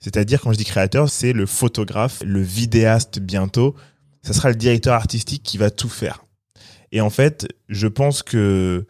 C'est-à-dire, 0.00 0.40
quand 0.40 0.52
je 0.52 0.58
dis 0.58 0.64
créateur, 0.64 1.08
c'est 1.08 1.32
le 1.32 1.46
photographe, 1.46 2.22
le 2.24 2.42
vidéaste 2.42 3.20
bientôt. 3.20 3.74
Ça 4.22 4.32
sera 4.32 4.50
le 4.50 4.54
directeur 4.54 4.94
artistique 4.94 5.42
qui 5.42 5.58
va 5.58 5.70
tout 5.70 5.88
faire. 5.88 6.24
Et 6.92 7.00
en 7.00 7.10
fait, 7.10 7.48
je 7.68 7.86
pense 7.86 8.22
que 8.22 8.86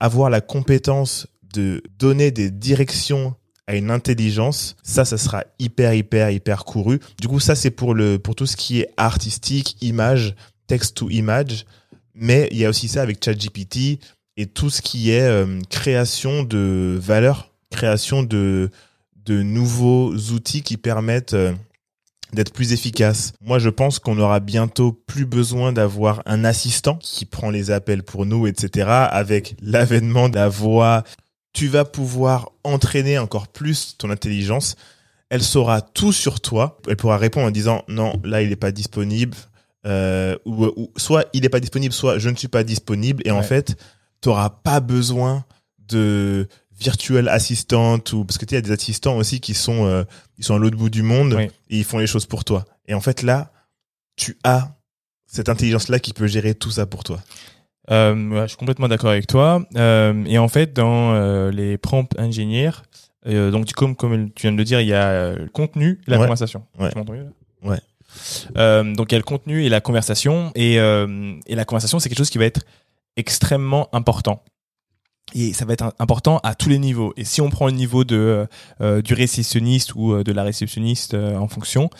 avoir 0.00 0.30
la 0.30 0.40
compétence 0.40 1.28
de 1.54 1.82
donner 1.98 2.30
des 2.30 2.50
directions 2.50 3.34
à 3.66 3.76
une 3.76 3.90
intelligence, 3.90 4.76
ça, 4.82 5.04
ça 5.04 5.18
sera 5.18 5.44
hyper, 5.58 5.94
hyper, 5.94 6.30
hyper 6.30 6.64
couru. 6.64 6.98
Du 7.20 7.28
coup, 7.28 7.38
ça, 7.38 7.54
c'est 7.54 7.70
pour 7.70 7.94
le, 7.94 8.18
pour 8.18 8.34
tout 8.34 8.46
ce 8.46 8.56
qui 8.56 8.80
est 8.80 8.88
artistique, 8.96 9.76
image, 9.80 10.34
text 10.66 10.96
to 10.96 11.10
image. 11.10 11.64
Mais 12.14 12.48
il 12.50 12.58
y 12.58 12.64
a 12.64 12.68
aussi 12.68 12.88
ça 12.88 13.02
avec 13.02 13.24
ChatGPT 13.24 14.00
et 14.36 14.46
tout 14.46 14.70
ce 14.70 14.82
qui 14.82 15.10
est 15.10 15.22
euh, 15.22 15.60
création 15.70 16.42
de 16.42 16.98
valeur, 17.00 17.51
création 17.72 18.22
de, 18.22 18.70
de 19.16 19.42
nouveaux 19.42 20.14
outils 20.14 20.62
qui 20.62 20.76
permettent 20.76 21.34
euh, 21.34 21.52
d'être 22.32 22.52
plus 22.52 22.72
efficace. 22.72 23.32
Moi, 23.40 23.58
je 23.58 23.68
pense 23.68 23.98
qu'on 23.98 24.18
aura 24.18 24.40
bientôt 24.40 24.92
plus 24.92 25.26
besoin 25.26 25.72
d'avoir 25.72 26.22
un 26.24 26.44
assistant 26.44 26.96
qui 26.96 27.24
prend 27.24 27.50
les 27.50 27.70
appels 27.70 28.04
pour 28.04 28.24
nous, 28.24 28.46
etc. 28.46 28.88
Avec 28.88 29.56
l'avènement 29.60 30.28
de 30.28 30.36
la 30.36 30.48
voix 30.48 31.02
tu 31.52 31.68
vas 31.68 31.84
pouvoir 31.84 32.50
entraîner 32.64 33.18
encore 33.18 33.48
plus 33.48 33.96
ton 33.98 34.10
intelligence. 34.10 34.76
Elle 35.28 35.42
saura 35.42 35.80
tout 35.80 36.12
sur 36.12 36.40
toi. 36.40 36.78
Elle 36.88 36.96
pourra 36.96 37.18
répondre 37.18 37.46
en 37.46 37.50
disant 37.50 37.84
non, 37.88 38.20
là 38.24 38.42
il 38.42 38.50
n'est 38.50 38.56
pas 38.56 38.72
disponible, 38.72 39.36
euh, 39.86 40.36
ou, 40.44 40.90
soit 40.96 41.26
il 41.32 41.42
n'est 41.42 41.48
pas 41.48 41.60
disponible, 41.60 41.92
soit 41.92 42.18
je 42.18 42.28
ne 42.28 42.36
suis 42.36 42.48
pas 42.48 42.64
disponible. 42.64 43.22
Et 43.26 43.30
en 43.30 43.42
fait, 43.42 43.76
tu 44.20 44.28
n'auras 44.28 44.50
pas 44.50 44.80
besoin 44.80 45.44
de 45.88 46.48
virtuel 46.82 47.28
assistante 47.28 48.12
ou 48.12 48.24
parce 48.24 48.38
que 48.38 48.44
tu 48.44 48.54
y 48.54 48.58
a 48.58 48.60
des 48.60 48.72
assistants 48.72 49.16
aussi 49.16 49.40
qui 49.40 49.54
sont 49.54 49.86
euh, 49.86 50.04
ils 50.38 50.44
sont 50.44 50.54
à 50.54 50.58
l'autre 50.58 50.76
bout 50.76 50.90
du 50.90 51.02
monde 51.02 51.38
et 51.40 51.78
ils 51.78 51.84
font 51.84 51.98
les 51.98 52.06
choses 52.06 52.26
pour 52.26 52.44
toi. 52.44 52.64
Et 52.88 52.94
en 52.94 53.00
fait 53.00 53.22
là, 53.22 53.52
tu 54.16 54.36
as 54.44 54.76
cette 55.26 55.48
intelligence 55.48 55.88
là 55.88 55.98
qui 55.98 56.12
peut 56.12 56.26
gérer 56.26 56.54
tout 56.54 56.70
ça 56.70 56.86
pour 56.86 57.04
toi. 57.04 57.20
Euh, 57.90 58.42
je 58.42 58.48
suis 58.48 58.56
complètement 58.56 58.88
d'accord 58.88 59.10
avec 59.10 59.26
toi. 59.26 59.64
Euh, 59.76 60.24
et 60.26 60.38
en 60.38 60.48
fait, 60.48 60.72
dans 60.72 61.50
les 61.50 61.78
prompts 61.78 62.12
ingénieurs, 62.18 62.82
donc 63.24 63.64
du 63.64 63.74
coup, 63.74 63.94
comme 63.94 64.30
tu 64.32 64.42
viens 64.42 64.52
de 64.52 64.58
le 64.58 64.64
dire, 64.64 64.80
il 64.80 64.88
y 64.88 64.94
a 64.94 65.34
le 65.34 65.48
contenu 65.48 66.00
et 66.06 66.10
la 66.10 66.18
conversation. 66.18 66.64
Ouais. 66.78 66.90
Tu 66.90 66.98
m'entends 66.98 67.14
Ouais. 67.62 67.80
Donc 68.94 69.10
il 69.10 69.14
y 69.14 69.16
a 69.16 69.18
le 69.18 69.24
contenu 69.24 69.64
et 69.64 69.68
la 69.68 69.80
conversation. 69.80 70.52
Et, 70.54 70.74
et 70.74 71.54
la 71.54 71.64
conversation, 71.64 71.98
c'est 71.98 72.08
quelque 72.08 72.18
chose 72.18 72.30
qui 72.30 72.38
va 72.38 72.44
être 72.44 72.62
extrêmement 73.16 73.88
important. 73.94 74.42
Et 75.34 75.52
ça 75.52 75.64
va 75.64 75.72
être 75.72 75.94
important 75.98 76.38
à 76.42 76.54
tous 76.54 76.68
les 76.68 76.78
niveaux. 76.78 77.12
Et 77.16 77.24
si 77.24 77.40
on 77.40 77.50
prend 77.50 77.66
le 77.66 77.72
niveau 77.72 78.04
de 78.04 78.46
du 78.80 79.14
réceptionniste 79.14 79.94
ou 79.94 80.22
de 80.22 80.32
la 80.32 80.42
réceptionniste 80.42 81.14
en 81.14 81.48
fonction, 81.48 81.90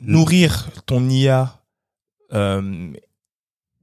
nourrir 0.00 0.70
ton 0.86 1.08
IA 1.08 1.60
euh, 2.32 2.92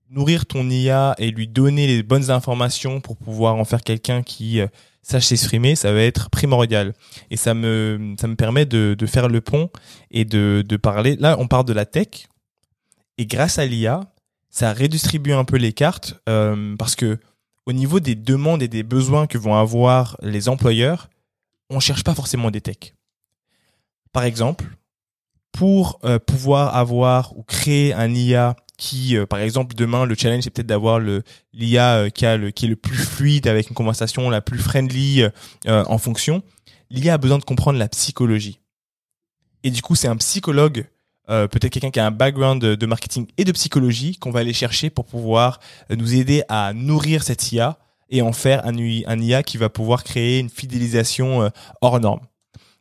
nourrir 0.10 0.46
ton 0.46 0.70
IA 0.70 1.16
et 1.18 1.32
lui 1.32 1.48
donner 1.48 1.86
les 1.86 2.02
bonnes 2.02 2.32
informations 2.32 3.02
pour 3.02 3.18
pouvoir 3.18 3.56
en 3.56 3.66
faire 3.66 3.84
quelqu'un 3.84 4.24
qui 4.24 4.62
euh, 4.62 4.68
sache 5.02 5.26
s'exprimer, 5.26 5.76
ça 5.76 5.92
va 5.92 6.02
être 6.02 6.30
primordial. 6.30 6.94
Et 7.30 7.36
ça 7.36 7.54
me, 7.54 8.16
ça 8.20 8.28
me 8.28 8.36
permet 8.36 8.66
de, 8.66 8.96
de 8.98 9.06
faire 9.06 9.28
le 9.28 9.42
pont 9.42 9.70
et 10.10 10.24
de, 10.24 10.64
de 10.66 10.78
parler. 10.78 11.18
Là, 11.18 11.36
on 11.40 11.48
parle 11.48 11.66
de 11.66 11.74
la 11.74 11.86
tech. 11.86 12.28
Et 13.18 13.26
grâce 13.26 13.60
à 13.60 13.66
l'IA, 13.66 14.02
ça 14.50 14.74
redistribue 14.74 15.34
un 15.34 15.46
peu 15.46 15.58
les 15.58 15.74
cartes 15.74 16.20
euh, 16.30 16.76
parce 16.78 16.96
que 16.96 17.20
au 17.66 17.74
niveau 17.74 18.00
des 18.00 18.16
demandes 18.16 18.64
et 18.64 18.68
des 18.68 18.84
besoins 18.84 19.28
que 19.28 19.38
vont 19.38 19.56
avoir 19.56 20.18
les 20.22 20.48
employeurs, 20.48 21.10
on 21.70 21.80
cherche 21.80 22.04
pas 22.04 22.16
forcément 22.16 22.50
des 22.50 22.62
techs. 22.62 22.96
Par 24.14 24.24
exemple, 24.24 24.66
pour 25.52 26.00
euh, 26.06 26.20
pouvoir 26.20 26.76
avoir 26.76 27.36
ou 27.38 27.44
créer 27.44 27.94
un 27.94 28.14
IA 28.14 28.56
qui, 28.78 29.18
euh, 29.18 29.26
par 29.26 29.40
exemple, 29.40 29.76
demain, 29.76 30.06
le 30.06 30.16
challenge, 30.16 30.44
c'est 30.44 30.52
peut-être 30.52 30.68
d'avoir 30.68 31.00
le 31.00 31.24
l'IA 31.52 31.96
euh, 31.96 32.10
qui, 32.10 32.26
a 32.26 32.38
le, 32.38 32.52
qui 32.52 32.66
est 32.66 32.70
le 32.70 32.76
plus 32.76 32.98
fluide 32.98 33.48
avec 33.48 33.70
une 33.70 33.76
conversation 33.76 34.30
la 34.30 34.42
plus 34.42 34.60
friendly 34.60 35.24
en 35.66 35.98
fonction. 35.98 36.44
L'IA 36.90 37.16
a 37.16 37.18
besoin 37.18 37.40
de 37.40 37.44
comprendre 37.44 37.80
la 37.80 37.90
psychologie. 37.90 38.60
Et 39.64 39.72
du 39.72 39.82
coup, 39.82 39.96
c'est 39.96 40.08
un 40.08 40.16
psychologue, 40.18 40.86
peut-être 41.28 41.70
quelqu'un 41.70 41.92
qui 41.92 42.00
a 42.00 42.06
un 42.06 42.12
background 42.12 42.62
de, 42.62 42.86
marketing 42.86 43.28
et 43.38 43.44
de 43.44 43.52
psychologie 43.52 44.18
qu'on 44.18 44.32
va 44.32 44.40
aller 44.40 44.54
chercher 44.54 44.90
pour 44.90 45.06
pouvoir 45.06 45.60
nous 45.90 46.16
aider 46.16 46.44
à 46.48 46.72
nourrir 46.74 47.24
cette 47.24 47.52
IA 47.52 47.78
et 48.10 48.22
en 48.22 48.32
faire 48.32 48.66
un, 48.66 48.74
IA 48.76 49.44
qui 49.44 49.58
va 49.58 49.68
pouvoir 49.70 50.04
créer 50.06 50.40
une 50.40 50.50
fidélisation 50.50 51.52
hors 51.82 52.00
norme. 52.00 52.22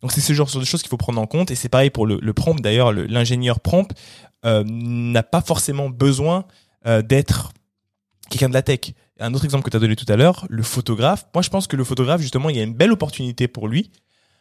Donc 0.02 0.12
c'est 0.12 0.20
ce 0.20 0.32
genre 0.32 0.46
de 0.46 0.64
choses 0.64 0.82
qu'il 0.82 0.90
faut 0.90 0.96
prendre 0.96 1.20
en 1.20 1.26
compte 1.26 1.50
et 1.50 1.54
c'est 1.54 1.68
pareil 1.68 1.90
pour 1.90 2.06
le, 2.06 2.32
prompt. 2.32 2.60
D'ailleurs, 2.60 2.92
l'ingénieur 2.92 3.58
prompt 3.60 3.92
euh, 4.44 4.62
n'a 4.66 5.22
pas 5.22 5.40
forcément 5.40 5.90
besoin 5.90 6.44
euh, 6.86 7.02
d'être 7.02 7.52
quelqu'un 8.30 8.48
de 8.48 8.54
la 8.54 8.62
tech. 8.62 8.92
Un 9.18 9.34
autre 9.34 9.44
exemple 9.44 9.64
que 9.64 9.70
tu 9.70 9.76
as 9.76 9.80
donné 9.80 9.96
tout 9.96 10.06
à 10.08 10.16
l'heure, 10.16 10.46
le 10.48 10.62
photographe. 10.62 11.26
Moi, 11.34 11.42
je 11.42 11.48
pense 11.48 11.66
que 11.66 11.74
le 11.74 11.84
photographe, 11.84 12.20
justement, 12.20 12.50
il 12.50 12.56
y 12.56 12.60
a 12.60 12.62
une 12.62 12.74
belle 12.74 12.92
opportunité 12.92 13.48
pour 13.48 13.66
lui 13.66 13.90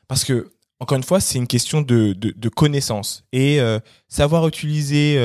parce 0.07 0.23
que, 0.23 0.51
encore 0.79 0.97
une 0.97 1.03
fois, 1.03 1.19
c'est 1.19 1.37
une 1.37 1.47
question 1.47 1.81
de, 1.81 2.13
de, 2.13 2.49
connaissance 2.49 3.23
et 3.31 3.59
euh, 3.61 3.79
savoir 4.07 4.47
utiliser 4.47 5.15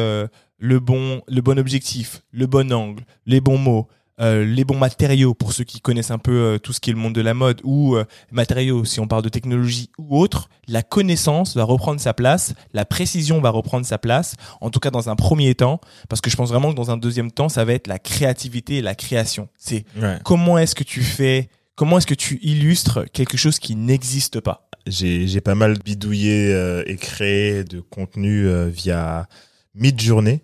le 0.58 0.78
bon, 0.78 1.22
le 1.26 1.40
bon 1.40 1.58
objectif, 1.58 2.22
le 2.30 2.46
bon 2.46 2.72
angle, 2.72 3.04
les 3.26 3.40
bons 3.40 3.58
mots, 3.58 3.88
euh, 4.20 4.44
les 4.44 4.64
bons 4.64 4.76
matériaux 4.76 5.32
pour 5.32 5.54
ceux 5.54 5.64
qui 5.64 5.80
connaissent 5.80 6.10
un 6.10 6.18
peu 6.18 6.32
euh, 6.32 6.58
tout 6.58 6.74
ce 6.74 6.80
qui 6.80 6.90
est 6.90 6.92
le 6.92 6.98
monde 6.98 7.14
de 7.14 7.22
la 7.22 7.32
mode 7.32 7.62
ou 7.64 7.96
euh, 7.96 8.04
matériaux 8.30 8.84
si 8.84 9.00
on 9.00 9.06
parle 9.06 9.22
de 9.22 9.30
technologie 9.30 9.90
ou 9.96 10.18
autre, 10.18 10.50
la 10.68 10.82
connaissance 10.82 11.56
va 11.56 11.64
reprendre 11.64 11.98
sa 12.00 12.12
place, 12.12 12.52
la 12.74 12.84
précision 12.84 13.40
va 13.40 13.48
reprendre 13.48 13.86
sa 13.86 13.96
place, 13.96 14.34
en 14.60 14.68
tout 14.68 14.78
cas 14.78 14.90
dans 14.90 15.08
un 15.08 15.16
premier 15.16 15.54
temps, 15.54 15.80
parce 16.10 16.20
que 16.20 16.28
je 16.28 16.36
pense 16.36 16.50
vraiment 16.50 16.70
que 16.70 16.76
dans 16.76 16.90
un 16.90 16.98
deuxième 16.98 17.30
temps, 17.30 17.48
ça 17.48 17.64
va 17.64 17.72
être 17.72 17.86
la 17.86 17.98
créativité 17.98 18.76
et 18.76 18.82
la 18.82 18.94
création. 18.94 19.48
C'est 19.56 19.86
comment 20.22 20.58
est-ce 20.58 20.74
que 20.74 20.84
tu 20.84 21.02
fais, 21.02 21.48
comment 21.80 21.96
est-ce 21.96 22.06
que 22.06 22.12
tu 22.12 22.38
illustres 22.42 23.10
quelque 23.10 23.38
chose 23.38 23.58
qui 23.58 23.74
n'existe 23.74 24.40
pas. 24.40 24.68
J'ai 24.86 25.40
pas 25.40 25.54
mal 25.54 25.78
bidouillé 25.78 26.54
et 26.84 26.96
créé 26.96 27.64
de 27.64 27.80
contenu 27.80 28.46
via 28.68 29.26
Midjourney. 29.74 30.42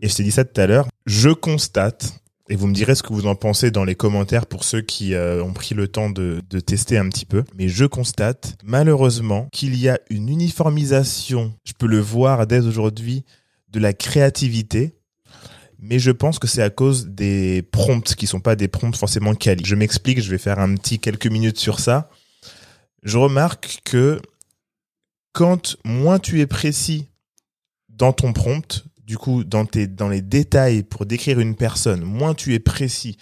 Et 0.00 0.08
je 0.10 0.14
t'ai 0.14 0.22
dit 0.22 0.30
ça 0.30 0.44
tout 0.44 0.60
à 0.60 0.66
l'heure. 0.66 0.86
Je 1.06 1.30
constate 1.30 2.12
Et 2.50 2.56
vous 2.56 2.66
me 2.66 2.74
direz 2.74 2.94
ce 2.94 3.02
que 3.02 3.14
vous 3.14 3.26
en 3.26 3.36
pensez 3.36 3.70
dans 3.70 3.84
les 3.84 3.94
commentaires 3.94 4.44
pour 4.44 4.64
ceux 4.64 4.82
qui 4.82 5.14
euh, 5.14 5.42
ont 5.42 5.54
pris 5.54 5.74
le 5.74 5.88
temps 5.88 6.10
de 6.10 6.42
tester 6.60 6.98
un 6.98 7.08
petit 7.08 7.24
peu. 7.24 7.42
Mais 7.56 7.70
je 7.70 7.86
constate 7.86 8.58
malheureusement 8.62 9.48
qu'il 9.52 9.76
y 9.76 9.88
a 9.88 9.98
une 10.10 10.28
uniformisation, 10.28 11.54
je 11.64 11.72
peux 11.72 11.86
le 11.86 12.00
voir 12.00 12.46
dès 12.46 12.66
aujourd'hui, 12.66 13.24
de 13.70 13.80
la 13.80 13.94
créativité. 13.94 14.99
Mais 15.82 15.98
je 15.98 16.10
pense 16.10 16.38
que 16.38 16.46
c'est 16.46 16.62
à 16.62 16.70
cause 16.70 17.06
des 17.06 17.62
prompts 17.62 18.14
qui 18.14 18.26
sont 18.26 18.40
pas 18.40 18.54
des 18.54 18.68
prompts 18.68 18.96
forcément 18.96 19.34
quali. 19.34 19.64
Je 19.64 19.74
m'explique, 19.74 20.20
je 20.20 20.30
vais 20.30 20.38
faire 20.38 20.58
un 20.58 20.74
petit 20.74 20.98
quelques 20.98 21.26
minutes 21.26 21.58
sur 21.58 21.80
ça. 21.80 22.10
Je 23.02 23.16
remarque 23.16 23.80
que 23.84 24.20
quand 25.32 25.76
moins 25.84 26.18
tu 26.18 26.40
es 26.40 26.46
précis 26.46 27.08
dans 27.88 28.12
ton 28.12 28.32
prompt, 28.34 28.84
du 29.06 29.16
coup, 29.16 29.42
dans, 29.42 29.64
tes, 29.64 29.86
dans 29.86 30.08
les 30.08 30.20
détails 30.20 30.82
pour 30.82 31.06
décrire 31.06 31.40
une 31.40 31.56
personne, 31.56 32.02
moins 32.02 32.34
tu 32.34 32.54
es 32.54 32.58
précis, 32.58 33.16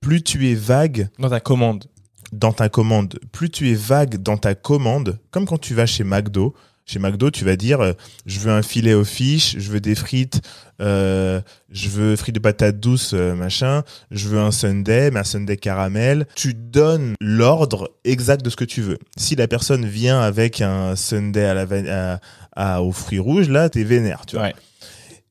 plus 0.00 0.22
tu 0.22 0.50
es 0.50 0.54
vague. 0.54 1.08
Dans 1.18 1.30
ta 1.30 1.40
commande. 1.40 1.86
Dans 2.32 2.52
ta 2.52 2.68
commande. 2.68 3.18
Plus 3.32 3.48
tu 3.48 3.70
es 3.70 3.74
vague 3.74 4.16
dans 4.16 4.36
ta 4.36 4.54
commande, 4.54 5.18
comme 5.30 5.46
quand 5.46 5.58
tu 5.58 5.74
vas 5.74 5.86
chez 5.86 6.04
McDo. 6.04 6.54
Chez 6.86 6.98
McDo, 6.98 7.30
tu 7.30 7.46
vas 7.46 7.56
dire, 7.56 7.80
euh, 7.80 7.92
je 8.26 8.38
veux 8.40 8.52
un 8.52 8.60
filet 8.60 8.92
au 8.92 9.04
fish, 9.04 9.56
je 9.58 9.70
veux 9.70 9.80
des 9.80 9.94
frites, 9.94 10.42
euh, 10.82 11.40
je 11.70 11.88
veux 11.88 12.14
frites 12.14 12.34
de 12.34 12.40
patates 12.40 12.78
douces, 12.78 13.14
euh, 13.14 13.34
machin, 13.34 13.84
je 14.10 14.28
veux 14.28 14.38
un 14.38 14.50
sundae, 14.50 15.10
mais 15.10 15.20
un 15.20 15.24
sundae 15.24 15.56
caramel. 15.56 16.26
Tu 16.34 16.52
donnes 16.52 17.14
l'ordre 17.22 17.90
exact 18.04 18.44
de 18.44 18.50
ce 18.50 18.56
que 18.56 18.66
tu 18.66 18.82
veux. 18.82 18.98
Si 19.16 19.34
la 19.34 19.48
personne 19.48 19.86
vient 19.86 20.20
avec 20.20 20.60
un 20.60 20.94
sundae 20.94 21.50
à 21.50 21.54
la 21.54 22.20
à, 22.52 22.82
aux 22.82 22.92
fruits 22.92 23.18
rouges, 23.18 23.48
là, 23.48 23.70
t'es 23.70 23.82
vénère, 23.82 24.26
tu 24.26 24.36
vois. 24.36 24.46
Ouais. 24.46 24.54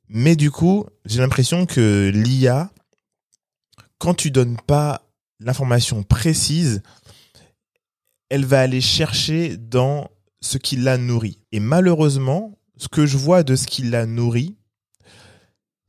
Mais 0.09 0.35
du 0.35 0.49
coup, 0.49 0.85
j'ai 1.05 1.21
l'impression 1.21 1.67
que 1.67 2.11
l'IA, 2.13 2.71
quand 3.99 4.15
tu 4.15 4.31
donnes 4.31 4.57
pas 4.65 5.03
l'information 5.39 6.03
précise, 6.03 6.81
elle 8.29 8.45
va 8.45 8.61
aller 8.61 8.81
chercher 8.81 9.57
dans 9.57 10.09
ce 10.43 10.57
qui 10.57 10.75
la 10.75 10.97
nourrit. 10.97 11.39
Et 11.51 11.59
malheureusement, 11.59 12.59
ce 12.77 12.87
que 12.87 13.05
je 13.05 13.17
vois 13.17 13.43
de 13.43 13.55
ce 13.55 13.65
qui 13.65 13.83
la 13.83 14.05
nourrit, 14.05 14.57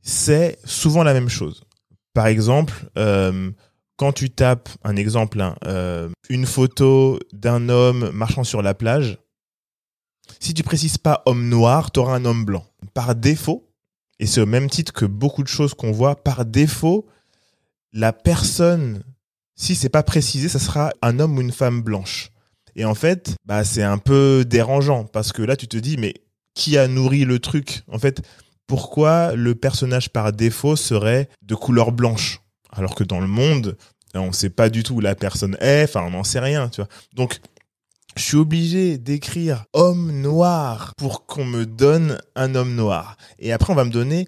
c'est 0.01 0.57
souvent 0.63 1.03
la 1.03 1.13
même 1.13 1.29
chose. 1.29 1.63
Par 2.13 2.27
exemple, 2.27 2.89
euh, 2.97 3.51
quand 3.97 4.13
tu 4.13 4.29
tapes 4.29 4.69
un 4.83 4.95
exemple, 4.95 5.41
hein, 5.41 5.55
euh, 5.65 6.09
une 6.29 6.45
photo 6.45 7.19
d'un 7.33 7.67
homme 7.67 8.11
marchant 8.11 8.43
sur 8.43 8.61
la 8.61 8.73
plage, 8.73 9.19
si 10.39 10.53
tu 10.53 10.63
précises 10.63 10.97
pas 10.97 11.21
homme 11.25 11.49
noir, 11.49 11.91
tu 11.91 11.99
auras 11.99 12.15
un 12.15 12.25
homme 12.25 12.45
blanc. 12.45 12.65
Par 12.93 13.13
défaut, 13.13 13.69
et 14.19 14.25
c'est 14.25 14.41
au 14.41 14.45
même 14.45 14.69
titre 14.69 14.93
que 14.93 15.05
beaucoup 15.05 15.43
de 15.43 15.49
choses 15.49 15.73
qu'on 15.73 15.91
voit, 15.91 16.15
par 16.15 16.45
défaut, 16.45 17.05
la 17.91 18.13
personne, 18.13 19.03
si 19.55 19.75
c'est 19.75 19.89
pas 19.89 20.03
précisé, 20.03 20.47
ça 20.47 20.59
sera 20.59 20.91
un 21.01 21.19
homme 21.19 21.37
ou 21.37 21.41
une 21.41 21.51
femme 21.51 21.81
blanche. 21.81 22.31
Et 22.75 22.85
en 22.85 22.95
fait, 22.95 23.35
bah, 23.45 23.63
c'est 23.63 23.83
un 23.83 23.97
peu 23.97 24.45
dérangeant 24.45 25.05
parce 25.05 25.31
que 25.31 25.41
là, 25.41 25.55
tu 25.55 25.67
te 25.67 25.77
dis, 25.77 25.97
mais 25.97 26.13
qui 26.53 26.77
a 26.77 26.87
nourri 26.87 27.25
le 27.25 27.39
truc? 27.39 27.83
En 27.91 27.99
fait, 27.99 28.21
pourquoi 28.67 29.35
le 29.35 29.55
personnage 29.55 30.09
par 30.09 30.33
défaut 30.33 30.75
serait 30.75 31.29
de 31.41 31.55
couleur 31.55 31.91
blanche? 31.91 32.41
Alors 32.71 32.95
que 32.95 33.03
dans 33.03 33.19
le 33.19 33.27
monde, 33.27 33.77
on 34.13 34.31
sait 34.31 34.49
pas 34.49 34.69
du 34.69 34.83
tout 34.83 34.95
où 34.95 34.99
la 34.99 35.15
personne 35.15 35.57
est, 35.59 35.83
enfin, 35.83 36.03
on 36.05 36.11
n'en 36.11 36.23
sait 36.23 36.39
rien, 36.39 36.69
tu 36.69 36.81
vois. 36.81 36.89
Donc, 37.13 37.39
je 38.15 38.23
suis 38.23 38.37
obligé 38.37 38.97
d'écrire 38.97 39.65
homme 39.73 40.11
noir 40.21 40.93
pour 40.97 41.25
qu'on 41.25 41.45
me 41.45 41.65
donne 41.65 42.17
un 42.35 42.55
homme 42.55 42.75
noir. 42.75 43.17
Et 43.39 43.51
après, 43.51 43.73
on 43.73 43.75
va 43.75 43.85
me 43.85 43.91
donner 43.91 44.27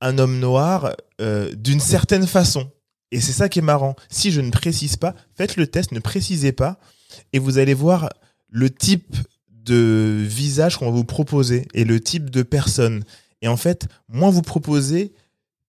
un 0.00 0.18
homme 0.18 0.38
noir 0.38 0.94
euh, 1.20 1.52
d'une 1.54 1.80
certaine 1.80 2.26
façon. 2.26 2.70
Et 3.12 3.20
c'est 3.20 3.32
ça 3.32 3.48
qui 3.48 3.60
est 3.60 3.62
marrant. 3.62 3.94
Si 4.08 4.32
je 4.32 4.40
ne 4.40 4.50
précise 4.50 4.96
pas, 4.96 5.14
faites 5.36 5.56
le 5.56 5.66
test, 5.66 5.92
ne 5.92 6.00
précisez 6.00 6.52
pas, 6.52 6.78
et 7.32 7.38
vous 7.38 7.58
allez 7.58 7.74
voir 7.74 8.10
le 8.48 8.70
type 8.70 9.16
de 9.50 10.24
visage 10.26 10.76
qu'on 10.76 10.86
va 10.86 10.90
vous 10.92 11.04
proposer 11.04 11.68
et 11.74 11.84
le 11.84 12.00
type 12.00 12.30
de 12.30 12.42
personne. 12.42 13.04
Et 13.42 13.48
en 13.48 13.56
fait, 13.56 13.88
moins 14.08 14.30
vous 14.30 14.42
proposez, 14.42 15.12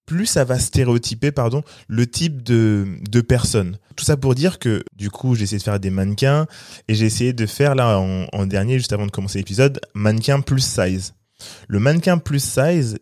plus 0.05 0.25
ça 0.25 0.43
va 0.43 0.59
stéréotyper 0.59 1.31
pardon 1.31 1.63
le 1.87 2.05
type 2.05 2.43
de 2.43 2.85
de 3.09 3.21
personne. 3.21 3.77
Tout 3.95 4.03
ça 4.03 4.17
pour 4.17 4.35
dire 4.35 4.59
que 4.59 4.83
du 4.95 5.09
coup 5.09 5.35
j'ai 5.35 5.43
essayé 5.43 5.59
de 5.59 5.63
faire 5.63 5.79
des 5.79 5.89
mannequins 5.89 6.47
et 6.87 6.95
j'ai 6.95 7.05
essayé 7.05 7.33
de 7.33 7.45
faire 7.45 7.75
là 7.75 7.99
en, 7.99 8.45
dernier 8.45 8.77
juste 8.77 8.93
avant 8.93 9.05
de 9.05 9.11
commencer 9.11 9.37
l'épisode 9.37 9.79
mannequin 9.93 10.41
plus 10.41 10.65
size. 10.65 11.13
Le 11.67 11.79
mannequin 11.79 12.17
plus 12.17 12.43
size 12.43 12.97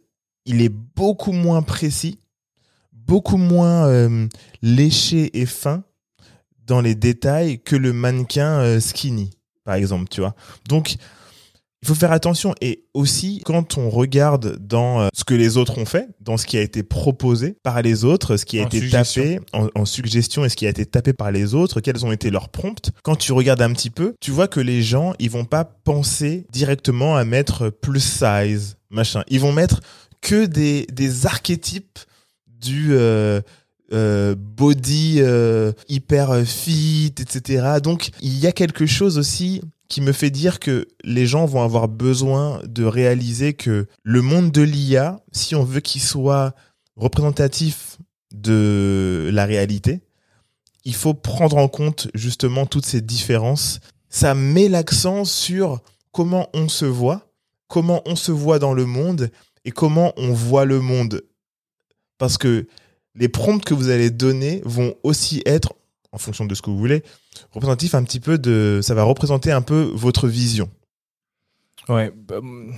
il 0.46 0.62
est 0.62 0.70
beaucoup 0.70 1.32
moins 1.32 1.62
précis, 1.62 2.20
beaucoup 2.94 3.38
moins 3.38 3.88
euh, 3.88 4.28
léché 4.62 5.40
et 5.40 5.46
fin 5.46 5.84
dans 6.70 6.82
les 6.82 6.96
détails 6.96 7.60
que 7.60 7.76
le 7.76 7.92
mannequin 7.92 8.60
euh, 8.60 8.80
skinny 8.80 9.32
par 9.66 9.76
exemple 9.76 10.06
tu 10.10 10.22
vois. 10.22 10.36
Donc 10.68 10.96
il 11.82 11.88
faut 11.88 11.96
faire 11.96 12.12
attention 12.12 12.54
et 12.60 12.84
aussi 12.94 13.42
quand 13.46 13.78
on 13.78 13.90
regarde 13.90 14.58
dans 14.60 15.00
euh, 15.02 15.08
ce 15.14 15.24
que 15.24 15.34
les 15.34 15.56
autres 15.56 15.78
ont 15.78 15.86
fait, 15.86 16.10
dans 16.20 16.36
ce 16.38 16.46
qui 16.46 16.58
a 16.58 16.62
été 16.62 16.84
proposé 16.84 17.56
par 17.64 17.82
les 17.82 18.04
autres, 18.04 18.36
ce 18.36 18.44
qui 18.46 18.60
a 18.60 18.64
En 18.64 18.66
été 18.68 18.80
suggestion. 18.80 19.24
tapé 19.24 19.40
en, 19.54 19.68
en 19.76 19.86
suggestion 19.86 20.44
et 20.44 20.50
ce 20.50 20.56
qui 20.58 20.66
a 20.68 20.70
été 20.70 20.86
tapé 20.86 21.14
par 21.14 21.32
les 21.32 21.54
autres, 21.56 21.80
quels 21.80 22.06
ont 22.06 22.12
été 22.12 22.32
leurs 22.32 22.50
prompts. 22.50 22.92
Quand 23.04 23.16
tu 23.16 23.32
regardes 23.32 23.62
un 23.62 23.72
petit 23.72 23.90
peu, 23.92 24.14
tu 24.20 24.32
vois 24.32 24.48
que 24.50 24.60
les 24.60 24.82
gens, 24.84 25.14
ils 25.20 25.30
vont 25.32 25.46
pas 25.46 25.64
penser 25.64 26.46
directement 26.52 27.16
à 27.16 27.24
mettre 27.24 27.70
plus 27.70 28.04
size, 28.04 28.76
machin. 28.90 29.24
Ils 29.30 29.40
vont 29.40 29.54
mettre 29.54 29.80
que 30.22 30.46
des, 30.48 30.86
des 30.92 31.26
archétypes 31.26 32.00
du 32.46 32.90
euh, 32.92 33.40
euh, 33.92 34.36
body 34.38 35.18
euh, 35.20 35.72
hyper 35.88 36.46
fit, 36.46 37.14
etc. 37.20 37.80
Donc 37.82 38.10
il 38.22 38.38
y 38.38 38.48
a 38.48 38.52
quelque 38.52 38.86
chose 38.86 39.18
aussi 39.18 39.62
qui 39.88 40.02
me 40.02 40.12
fait 40.12 40.30
dire 40.30 40.60
que 40.60 40.88
les 41.04 41.26
gens 41.26 41.46
vont 41.46 41.64
avoir 41.64 41.88
besoin 41.88 42.62
de 42.66 42.84
réaliser 42.84 43.54
que 43.54 43.88
le 44.04 44.22
monde 44.22 44.52
de 44.52 44.62
l'IA, 44.62 45.20
si 45.32 45.56
on 45.56 45.64
veut 45.64 45.80
qu'il 45.80 46.02
soit 46.02 46.54
représentatif 46.96 47.98
de 48.32 49.30
la 49.34 49.46
réalité, 49.46 50.02
il 50.86 50.94
faut 50.94 51.16
prendre 51.16 51.58
en 51.58 51.68
compte 51.68 52.08
justement 52.14 52.68
toutes 52.68 52.86
ces 52.86 53.02
différences. 53.02 53.80
Ça 54.10 54.36
met 54.36 54.70
l'accent 54.70 55.26
sur 55.26 55.82
comment 56.12 56.50
on 56.54 56.70
se 56.70 56.86
voit, 56.86 57.32
comment 57.68 58.02
on 58.06 58.16
se 58.16 58.32
voit 58.32 58.60
dans 58.60 58.74
le 58.74 58.86
monde 58.86 59.32
et 59.66 59.72
comment 59.72 60.14
on 60.18 60.34
voit 60.34 60.66
le 60.66 60.80
monde. 60.80 61.24
Parce 62.18 62.38
que 62.38 62.68
les 63.20 63.30
prompts 63.30 63.64
que 63.64 63.74
vous 63.74 63.90
allez 63.90 64.10
donner 64.10 64.62
vont 64.66 64.96
aussi 65.04 65.44
être, 65.46 65.74
en 66.12 66.18
fonction 66.18 66.46
de 66.46 66.56
ce 66.56 66.62
que 66.62 66.70
vous 66.70 66.78
voulez, 66.78 67.04
représentatifs 67.52 67.94
un 67.94 68.04
petit 68.04 68.20
peu 68.20 68.38
de, 68.38 68.80
ça 68.82 68.96
va 68.96 69.04
représenter 69.04 69.52
un 69.52 69.62
peu 69.62 69.92
votre 69.94 70.28
vision. 70.28 70.70
Ouais. 71.88 72.12
bah, 72.16 72.38
hum, 72.38 72.74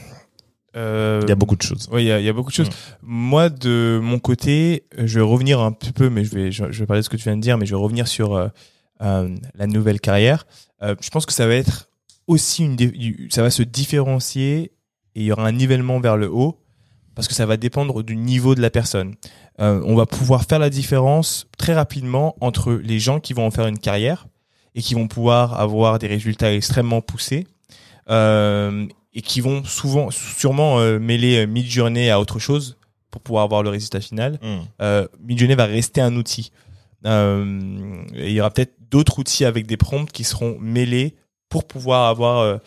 euh, 0.76 1.20
Il 1.24 1.30
y 1.30 1.32
a 1.32 1.36
beaucoup 1.36 1.56
de 1.56 1.62
choses. 1.62 1.88
Oui, 1.92 2.04
il 2.04 2.08
y 2.08 2.12
a, 2.12 2.20
il 2.20 2.26
y 2.26 2.30
a 2.30 2.34
beaucoup 2.34 2.50
de 2.50 2.56
choses. 2.56 2.70
Moi, 3.02 3.50
de 3.50 4.00
mon 4.02 4.20
côté, 4.20 4.86
je 4.98 5.20
vais 5.20 5.26
revenir 5.26 5.60
un 5.60 5.72
petit 5.72 5.92
peu, 5.92 6.10
mais 6.10 6.24
je 6.24 6.34
vais, 6.34 6.52
je, 6.52 6.72
je 6.72 6.80
vais 6.80 6.86
parler 6.86 7.02
de 7.02 7.06
ce 7.06 7.10
que 7.10 7.18
tu 7.18 7.24
viens 7.24 7.38
de 7.38 7.42
dire, 7.42 7.58
mais 7.58 7.66
je 7.66 7.76
vais 7.76 7.82
revenir 7.82 8.08
sur 8.08 8.36
euh, 8.36 8.48
euh, 9.02 9.36
la 9.56 9.68
nouvelle 9.68 10.00
carrière. 10.00 10.46
Je 10.82 11.10
pense 11.12 11.28
que 11.28 11.34
ça 11.34 11.46
va 11.46 11.54
être 11.54 11.90
aussi 12.26 12.64
une, 12.64 12.76
ça 13.30 13.44
va 13.44 13.52
se 13.52 13.62
différencier 13.62 14.72
et 15.14 15.22
il 15.22 15.24
y 15.24 15.32
aura 15.32 15.46
un 15.46 15.52
nivellement 15.52 16.00
vers 16.00 16.18
le 16.18 16.28
haut 16.28 16.58
parce 17.16 17.28
que 17.28 17.34
ça 17.34 17.46
va 17.46 17.58
dépendre 17.58 18.04
du 18.04 18.16
niveau 18.16 18.56
de 18.56 18.62
la 18.62 18.70
personne. 18.70 19.16
Euh, 19.60 19.82
on 19.86 19.96
va 19.96 20.06
pouvoir 20.06 20.44
faire 20.44 20.60
la 20.60 20.70
différence 20.70 21.48
très 21.58 21.74
rapidement 21.74 22.36
entre 22.42 22.74
les 22.74 23.00
gens 23.00 23.20
qui 23.20 23.34
vont 23.34 23.46
en 23.46 23.52
faire 23.52 23.68
une 23.68 23.80
carrière 23.80 24.28
et 24.76 24.82
qui 24.82 24.94
vont 24.94 25.08
pouvoir 25.08 25.60
avoir 25.60 26.00
des 26.00 26.08
résultats 26.08 26.54
extrêmement 26.54 27.02
poussés 27.02 27.48
euh, 28.10 28.88
et 29.14 29.22
qui 29.22 29.42
vont 29.42 29.64
souvent, 29.64 30.10
sûrement 30.10 30.80
euh, 30.80 31.00
mêler 31.00 31.46
Midjourney 31.46 32.10
à 32.10 32.20
autre 32.20 32.40
chose 32.40 32.78
pour 33.10 33.22
pouvoir 33.22 33.44
avoir 33.44 33.62
le 33.62 33.70
résultat 33.70 34.00
final. 34.00 34.40
Euh, 34.82 35.08
Midjourney 35.20 35.56
va 35.56 35.66
rester 35.66 36.00
un 36.00 36.16
outil. 36.16 36.52
Et 37.04 37.10
il 37.10 38.32
y 38.32 38.40
aura 38.40 38.52
peut-être 38.52 38.76
d'autres 38.90 39.20
outils 39.20 39.44
avec 39.44 39.66
des 39.66 39.76
prompts 39.76 40.10
qui 40.10 40.24
seront 40.24 40.58
mêlés 40.60 41.16
pour 41.50 41.68
pouvoir 41.68 42.08
avoir, 42.08 42.60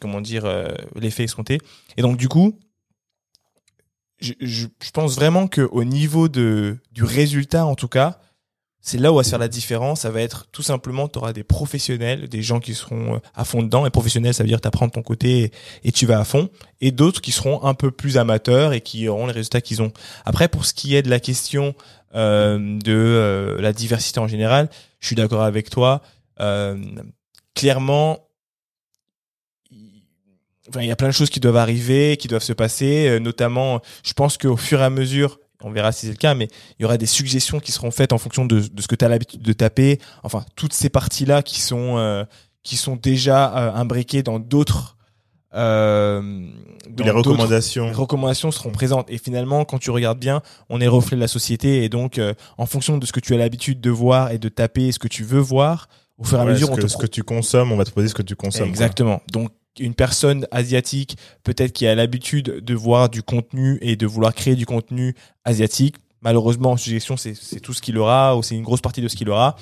comment 0.00 0.20
dire, 0.20 0.46
l'effet 0.94 1.24
escompté. 1.24 1.58
Et 1.96 2.02
donc 2.02 2.18
du 2.18 2.28
coup, 2.28 2.58
je, 4.20 4.32
je, 4.40 4.66
pense 4.92 5.14
vraiment 5.14 5.48
que 5.48 5.60
au 5.60 5.84
niveau 5.84 6.28
de 6.28 6.78
du 6.92 7.04
résultat, 7.04 7.64
en 7.64 7.74
tout 7.74 7.88
cas, 7.88 8.18
c'est 8.80 8.98
là 8.98 9.12
où 9.12 9.16
va 9.16 9.22
se 9.22 9.30
faire 9.30 9.38
la 9.38 9.48
différence. 9.48 10.00
Ça 10.00 10.10
va 10.10 10.22
être 10.22 10.46
tout 10.50 10.62
simplement, 10.62 11.08
tu 11.08 11.18
auras 11.18 11.32
des 11.32 11.44
professionnels, 11.44 12.28
des 12.28 12.42
gens 12.42 12.60
qui 12.60 12.74
seront 12.74 13.16
euh, 13.16 13.18
à 13.34 13.44
fond 13.44 13.62
dedans. 13.62 13.86
Et 13.86 13.90
professionnels, 13.90 14.34
ça 14.34 14.42
veut 14.42 14.48
dire 14.48 14.60
t'apprends 14.60 14.86
de 14.86 14.92
ton 14.92 15.02
côté 15.02 15.52
et, 15.84 15.92
tu 15.92 16.06
vas 16.06 16.20
à 16.20 16.24
fond. 16.24 16.48
Et 16.80 16.90
d'autres 16.90 17.20
qui 17.20 17.32
seront 17.32 17.62
un 17.64 17.74
peu 17.74 17.90
plus 17.90 18.16
amateurs 18.16 18.72
et 18.72 18.80
qui 18.80 19.08
auront 19.08 19.26
les 19.26 19.32
résultats 19.32 19.60
qu'ils 19.60 19.82
ont. 19.82 19.92
Après, 20.24 20.48
pour 20.48 20.64
ce 20.64 20.74
qui 20.74 20.94
est 20.94 21.02
de 21.02 21.10
la 21.10 21.20
question 21.20 21.74
euh, 22.14 22.78
de 22.78 22.94
euh, 22.94 23.60
la 23.60 23.72
diversité 23.72 24.20
en 24.20 24.28
général, 24.28 24.70
je 25.00 25.08
suis 25.08 25.16
d'accord 25.16 25.42
avec 25.42 25.68
toi. 25.70 26.00
Euh, 26.40 26.82
clairement, 27.54 28.27
enfin, 30.68 30.80
il 30.82 30.88
y 30.88 30.90
a 30.90 30.96
plein 30.96 31.08
de 31.08 31.12
choses 31.12 31.30
qui 31.30 31.40
doivent 31.40 31.56
arriver, 31.56 32.16
qui 32.16 32.28
doivent 32.28 32.42
se 32.42 32.52
passer. 32.52 33.08
euh, 33.08 33.18
notamment, 33.18 33.80
je 34.04 34.12
pense 34.12 34.38
qu'au 34.38 34.56
fur 34.56 34.80
et 34.80 34.84
à 34.84 34.90
mesure, 34.90 35.38
on 35.62 35.70
verra 35.70 35.92
si 35.92 36.06
c'est 36.06 36.12
le 36.12 36.18
cas, 36.18 36.34
mais 36.34 36.48
il 36.78 36.82
y 36.82 36.84
aura 36.84 36.98
des 36.98 37.06
suggestions 37.06 37.58
qui 37.60 37.72
seront 37.72 37.90
faites 37.90 38.12
en 38.12 38.18
fonction 38.18 38.44
de, 38.44 38.60
de 38.60 38.82
ce 38.82 38.86
que 38.86 38.94
tu 38.94 39.04
as 39.04 39.08
l'habitude 39.08 39.42
de 39.42 39.52
taper. 39.52 39.98
Enfin, 40.22 40.44
toutes 40.54 40.72
ces 40.72 40.88
parties-là 40.88 41.42
qui 41.42 41.60
sont 41.60 41.98
euh, 41.98 42.24
qui 42.62 42.76
sont 42.76 42.96
déjà 42.96 43.56
euh, 43.56 43.72
imbriquées 43.74 44.22
dans 44.22 44.38
d'autres 44.38 44.96
euh, 45.54 46.20
dans 46.90 47.04
les 47.04 47.10
recommandations. 47.10 47.86
les 47.86 47.92
recommandations 47.92 48.50
seront 48.50 48.70
présentes. 48.70 49.10
Et 49.10 49.18
finalement, 49.18 49.64
quand 49.64 49.78
tu 49.78 49.90
regardes 49.90 50.18
bien, 50.18 50.42
on 50.68 50.80
est 50.80 50.86
reflet 50.86 51.16
de 51.16 51.20
la 51.22 51.28
société. 51.28 51.84
Et 51.84 51.88
donc, 51.88 52.18
euh, 52.18 52.34
en 52.58 52.66
fonction 52.66 52.98
de 52.98 53.06
ce 53.06 53.12
que 53.12 53.20
tu 53.20 53.34
as 53.34 53.38
l'habitude 53.38 53.80
de 53.80 53.90
voir 53.90 54.30
et 54.30 54.38
de 54.38 54.48
taper, 54.48 54.92
ce 54.92 54.98
que 54.98 55.08
tu 55.08 55.24
veux 55.24 55.40
voir, 55.40 55.88
au 56.18 56.24
fur 56.24 56.38
et 56.38 56.42
à 56.42 56.44
mesure, 56.44 56.66
ce, 56.68 56.72
on 56.72 56.76
que, 56.76 56.82
te 56.82 56.86
ce 56.86 56.96
que 56.96 57.06
tu 57.06 57.22
consommes, 57.22 57.72
on 57.72 57.76
va 57.76 57.84
te 57.84 57.90
proposer 57.90 58.08
ce 58.08 58.14
que 58.14 58.22
tu 58.22 58.36
consommes. 58.36 58.64
quoi. 58.64 58.70
Exactement. 58.70 59.22
Donc 59.32 59.50
une 59.80 59.94
personne 59.94 60.46
asiatique, 60.50 61.16
peut-être 61.44 61.72
qui 61.72 61.86
a 61.86 61.94
l'habitude 61.94 62.64
de 62.64 62.74
voir 62.74 63.08
du 63.08 63.22
contenu 63.22 63.78
et 63.80 63.96
de 63.96 64.06
vouloir 64.06 64.34
créer 64.34 64.54
du 64.54 64.66
contenu 64.66 65.14
asiatique, 65.44 65.96
malheureusement 66.20 66.72
en 66.72 66.76
suggestion 66.76 67.16
c'est 67.16 67.60
tout 67.60 67.72
ce 67.72 67.80
qu'il 67.80 67.98
aura 67.98 68.36
ou 68.36 68.42
c'est 68.42 68.54
une 68.54 68.62
grosse 68.62 68.80
partie 68.80 69.00
de 69.00 69.08
ce 69.08 69.16
qu'il 69.16 69.28
aura. 69.30 69.56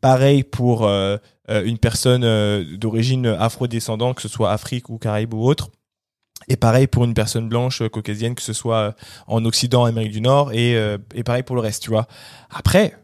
Pareil 0.00 0.42
pour 0.42 0.84
euh, 0.84 1.16
euh, 1.48 1.64
une 1.64 1.78
personne 1.78 2.24
euh, 2.24 2.76
d'origine 2.76 3.26
afro-descendante, 3.26 4.16
que 4.16 4.22
ce 4.22 4.28
soit 4.28 4.52
Afrique 4.52 4.88
ou 4.88 4.98
Caraïbes 4.98 5.34
ou 5.34 5.44
autre. 5.44 5.70
Et 6.48 6.56
pareil 6.56 6.88
pour 6.88 7.04
une 7.04 7.14
personne 7.14 7.48
blanche 7.48 7.86
caucasienne, 7.88 8.34
que 8.34 8.42
ce 8.42 8.52
soit 8.52 8.96
en 9.28 9.44
Occident, 9.44 9.84
Amérique 9.84 10.12
du 10.12 10.20
Nord, 10.20 10.52
et, 10.52 10.72
et 11.14 11.22
pareil 11.22 11.44
pour 11.44 11.54
le 11.54 11.62
reste, 11.62 11.84
tu 11.84 11.90
vois. 11.90 12.08
Après, 12.50 12.98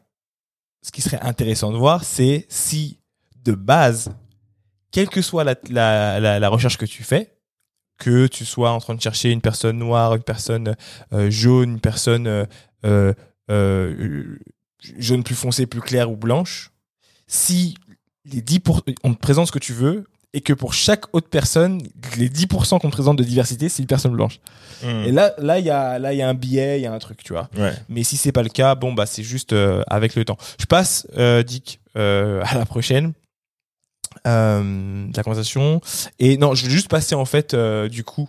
ce 0.82 0.90
qui 0.90 1.02
serait 1.02 1.20
intéressant 1.20 1.70
de 1.70 1.76
voir, 1.76 2.02
c'est 2.02 2.46
si 2.48 2.98
de 3.44 3.52
base, 3.52 4.10
quelle 4.90 5.08
que 5.08 5.22
soit 5.22 5.44
la, 5.44 5.54
la, 5.70 6.20
la, 6.20 6.38
la 6.38 6.48
recherche 6.48 6.76
que 6.78 6.86
tu 6.86 7.02
fais, 7.02 7.34
que 7.98 8.26
tu 8.26 8.44
sois 8.44 8.70
en 8.70 8.78
train 8.78 8.94
de 8.94 9.00
chercher 9.02 9.30
une 9.30 9.40
personne 9.40 9.78
noire, 9.78 10.14
une 10.14 10.22
personne 10.22 10.76
euh, 11.12 11.30
jaune, 11.30 11.70
une 11.72 11.80
personne 11.80 12.26
euh, 12.26 12.44
euh, 12.84 13.12
euh, 13.50 14.38
jaune 14.98 15.24
plus 15.24 15.34
foncé, 15.34 15.66
plus 15.66 15.80
claire 15.80 16.10
ou 16.10 16.16
blanche, 16.16 16.70
si 17.26 17.74
les 18.24 18.40
10 18.40 18.60
pour- 18.60 18.82
on 19.04 19.14
te 19.14 19.18
présente 19.18 19.46
ce 19.48 19.52
que 19.52 19.58
tu 19.58 19.72
veux 19.72 20.04
et 20.34 20.40
que 20.42 20.52
pour 20.52 20.74
chaque 20.74 21.12
autre 21.14 21.28
personne, 21.28 21.80
les 22.18 22.28
10% 22.28 22.78
qu'on 22.78 22.88
te 22.88 22.92
présente 22.92 23.16
de 23.18 23.24
diversité, 23.24 23.68
c'est 23.68 23.82
une 23.82 23.86
personne 23.88 24.12
blanche. 24.12 24.38
Hmm. 24.84 25.04
Et 25.04 25.10
là, 25.12 25.32
là, 25.38 25.58
il 25.58 25.64
y 25.64 25.70
a, 25.70 25.98
là, 25.98 26.12
il 26.12 26.18
y 26.18 26.22
a 26.22 26.28
un 26.28 26.34
biais, 26.34 26.78
il 26.78 26.82
y 26.82 26.86
a 26.86 26.92
un 26.92 26.98
truc, 26.98 27.24
tu 27.24 27.32
vois. 27.32 27.48
Ouais. 27.56 27.72
Mais 27.88 28.04
si 28.04 28.16
c'est 28.18 28.30
pas 28.32 28.42
le 28.42 28.50
cas, 28.50 28.74
bon 28.74 28.92
bah 28.92 29.06
c'est 29.06 29.22
juste 29.22 29.54
avec 29.88 30.14
le 30.14 30.24
temps. 30.24 30.36
Je 30.60 30.66
passe, 30.66 31.06
Dick, 31.46 31.80
à 31.94 32.54
la 32.58 32.66
prochaine 32.66 33.12
de 34.24 35.16
la 35.16 35.22
conversation. 35.22 35.80
Et 36.18 36.36
non, 36.36 36.54
je 36.54 36.64
vais 36.66 36.70
juste 36.70 36.88
passer 36.88 37.14
en 37.14 37.24
fait 37.24 37.54
euh, 37.54 37.88
du 37.88 38.04
coup, 38.04 38.28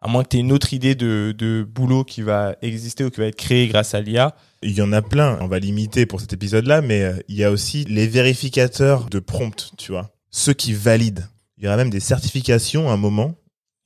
à 0.00 0.08
moins 0.08 0.22
que 0.22 0.28
tu 0.28 0.36
aies 0.36 0.40
une 0.40 0.52
autre 0.52 0.72
idée 0.72 0.94
de, 0.94 1.34
de 1.36 1.62
boulot 1.68 2.04
qui 2.04 2.22
va 2.22 2.56
exister 2.62 3.04
ou 3.04 3.10
qui 3.10 3.20
va 3.20 3.26
être 3.26 3.36
créé 3.36 3.66
grâce 3.68 3.94
à 3.94 4.00
l'IA. 4.00 4.34
Il 4.62 4.72
y 4.72 4.82
en 4.82 4.92
a 4.92 5.02
plein. 5.02 5.38
On 5.40 5.46
va 5.46 5.58
limiter 5.58 6.06
pour 6.06 6.20
cet 6.20 6.32
épisode-là, 6.32 6.82
mais 6.82 7.02
euh, 7.02 7.16
il 7.28 7.36
y 7.36 7.44
a 7.44 7.50
aussi 7.50 7.84
les 7.84 8.06
vérificateurs 8.06 9.08
de 9.08 9.18
prompt, 9.18 9.72
tu 9.76 9.92
vois. 9.92 10.10
Ceux 10.30 10.52
qui 10.52 10.72
valident. 10.72 11.26
Il 11.56 11.64
y 11.64 11.66
aura 11.66 11.76
même 11.76 11.90
des 11.90 12.00
certifications 12.00 12.88
à 12.88 12.92
un 12.92 12.96
moment. 12.96 13.34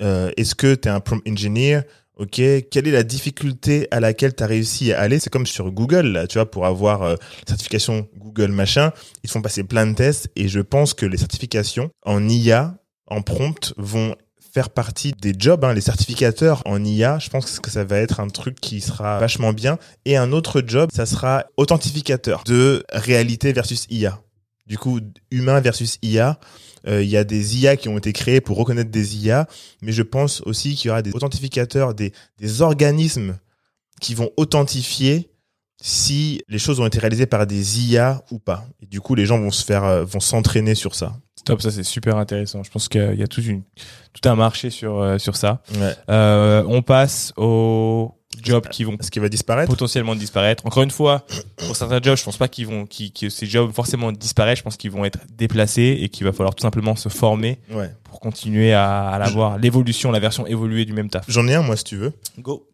Euh, 0.03 0.31
Est-ce 0.37 0.55
que 0.55 0.75
tu 0.75 0.89
es 0.89 0.91
un 0.91 1.01
prompt 1.01 1.23
engineer? 1.27 1.83
Ok, 2.19 2.41
quelle 2.71 2.87
est 2.87 2.93
la 2.93 3.05
difficulté 3.05 3.89
à 3.91 3.99
laquelle 3.99 4.35
tu 4.35 4.43
as 4.43 4.47
réussi 4.47 4.93
à 4.93 5.01
aller? 5.01 5.19
C'est 5.19 5.31
comme 5.31 5.47
sur 5.47 5.71
Google, 5.73 6.09
là, 6.09 6.27
tu 6.27 6.39
vois, 6.39 6.51
pour 6.51 6.67
avoir 6.67 7.03
euh, 7.03 7.17
certification 7.49 8.07
Google 8.19 8.51
machin, 8.51 8.93
ils 9.25 9.31
font 9.31 9.41
passer 9.41 9.65
plein 9.65 9.87
de 9.87 9.95
tests 9.95 10.29
et 10.37 10.47
je 10.49 10.61
pense 10.61 10.93
que 10.93 11.07
les 11.07 11.17
certifications 11.17 11.91
en 12.05 12.29
IA, 12.29 12.77
en 13.07 13.23
prompt, 13.23 13.73
vont 13.79 14.15
faire 14.53 14.69
partie 14.69 15.13
des 15.13 15.33
jobs, 15.37 15.65
hein, 15.65 15.73
les 15.73 15.81
certificateurs 15.81 16.63
en 16.67 16.85
IA. 16.85 17.19
Je 17.19 17.31
pense 17.31 17.59
que 17.59 17.71
ça 17.71 17.85
va 17.85 17.97
être 17.97 18.21
un 18.21 18.29
truc 18.29 18.61
qui 18.61 18.83
sera 18.83 19.19
vachement 19.19 19.55
bien. 19.55 19.79
Et 20.05 20.17
un 20.17 20.33
autre 20.33 20.63
job, 20.67 20.91
ça 20.93 21.07
sera 21.07 21.47
authentificateur 21.57 22.45
de 22.45 22.85
réalité 22.93 23.53
versus 23.53 23.87
IA. 23.89 24.21
Du 24.67 24.77
coup, 24.77 25.01
humain 25.31 25.61
versus 25.61 25.99
IA. 26.03 26.39
Euh, 26.87 27.03
Il 27.03 27.09
y 27.09 27.17
a 27.17 27.25
des 27.25 27.59
IA 27.59 27.77
qui 27.77 27.89
ont 27.89 27.99
été 27.99 28.13
créés 28.13 28.41
pour 28.41 28.57
reconnaître 28.57 28.91
des 28.91 29.17
IA, 29.25 29.47
mais 29.83 29.93
je 29.93 30.03
pense 30.03 30.41
aussi 30.43 30.75
qu'il 30.75 30.89
y 30.89 30.91
aura 30.91 31.03
des 31.03 31.13
authentificateurs, 31.15 31.95
des, 31.95 32.13
des 32.39 32.63
organismes 32.63 33.37
qui 34.01 34.15
vont 34.15 34.31
authentifier 34.37 35.31
si 35.81 36.43
les 36.49 36.59
choses 36.59 36.79
ont 36.81 36.87
été 36.87 36.99
réalisées 37.01 37.27
par 37.27 37.47
des 37.47 37.85
IA 37.85 38.23
ou 38.31 38.39
pas. 38.39 38.65
Et 38.81 38.87
du 38.87 39.01
coup, 39.01 39.15
les 39.15 39.27
gens 39.27 39.39
vont 39.39 39.51
se 39.51 39.65
faire, 39.65 39.85
euh, 39.85 40.05
vont 40.05 40.21
s'entraîner 40.21 40.75
sur 40.75 40.95
ça. 40.95 41.17
Top, 41.45 41.61
ça 41.61 41.73
c'est 41.73 41.83
super 41.83 42.19
intéressant. 42.19 42.63
Je 42.63 42.71
pense 42.71 42.89
qu'il 42.89 43.17
y 43.19 43.23
a 43.23 43.27
tout, 43.27 43.43
une, 43.43 43.63
tout 44.13 44.29
un 44.29 44.37
marché 44.37 44.71
sur, 44.71 45.01
euh, 45.01 45.19
sur 45.19 45.35
ça. 45.35 45.61
Ouais. 45.75 45.95
Euh, 46.09 46.63
on 46.69 46.83
passe 46.83 47.33
aux 47.37 48.15
jobs 48.43 48.67
qui 48.69 48.85
vont 48.85 48.97
Ce 49.01 49.11
qui 49.11 49.19
va 49.19 49.29
disparaître. 49.29 49.69
potentiellement 49.71 50.15
disparaître. 50.15 50.65
Encore 50.67 50.83
une 50.83 50.91
fois, 50.91 51.27
pour 51.57 51.75
certains 51.77 52.01
jobs, 52.03 52.17
je 52.17 52.25
pense 52.25 52.37
pas 52.37 52.49
qu'ils 52.49 52.67
vont, 52.67 52.87
qui, 52.87 53.13
que 53.13 53.29
ces 53.29 53.47
jobs 53.47 53.73
forcément 53.73 54.13
disparaître. 54.13 54.59
Je 54.59 54.63
pense 54.63 54.77
qu'ils 54.77 54.91
vont 54.91 55.05
être 55.05 55.19
déplacés 55.37 55.99
et 56.01 56.09
qu'il 56.09 56.25
va 56.25 56.33
falloir 56.33 56.55
tout 56.55 56.63
simplement 56.63 56.97
se 56.97 57.09
former 57.09 57.59
Ouais. 57.71 57.91
pour 58.05 58.21
continuer 58.21 58.73
à, 58.73 59.09
à 59.09 59.19
l'avoir 59.19 59.59
l'évolution, 59.59 60.11
la 60.11 60.21
version 60.21 60.47
évoluée 60.47 60.85
du 60.85 60.93
même 60.93 61.09
taf. 61.11 61.25
J'en 61.29 61.47
ai 61.49 61.55
un, 61.55 61.63
moi, 61.63 61.77
si 61.77 61.85
tu 61.85 61.97
veux. 61.97 62.13
Go. 62.39 62.69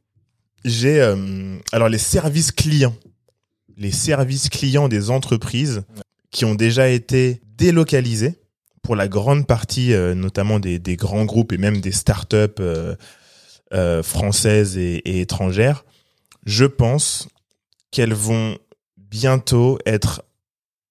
J'ai 0.65 1.01
euh, 1.01 1.57
alors 1.73 1.89
les 1.89 1.99
services 1.99 2.51
clients, 2.53 2.95
les 3.77 3.93
services 3.93 4.49
clients 4.49 4.89
des 4.89 5.11
entreprises 5.11 5.83
qui 6.31 6.45
ont 6.45 6.55
déjà 6.57 6.89
été 6.89 7.41
délocalisés 7.57 8.35
pour 8.83 8.97
la 8.97 9.07
grande 9.07 9.47
partie, 9.47 9.93
euh, 9.93 10.15
notamment 10.15 10.59
des, 10.59 10.79
des 10.79 10.97
grands 10.97 11.25
groupes 11.25 11.53
et 11.53 11.59
même 11.59 11.81
des 11.81 11.93
startups 11.93 12.37
euh, 12.61 12.97
euh, 13.75 14.03
françaises 14.03 14.79
et, 14.79 15.21
étrangères. 15.21 15.85
Je 16.47 16.65
pense 16.65 17.29
qu'elles 17.91 18.15
vont 18.15 18.57
bientôt 18.97 19.79
être 19.85 20.23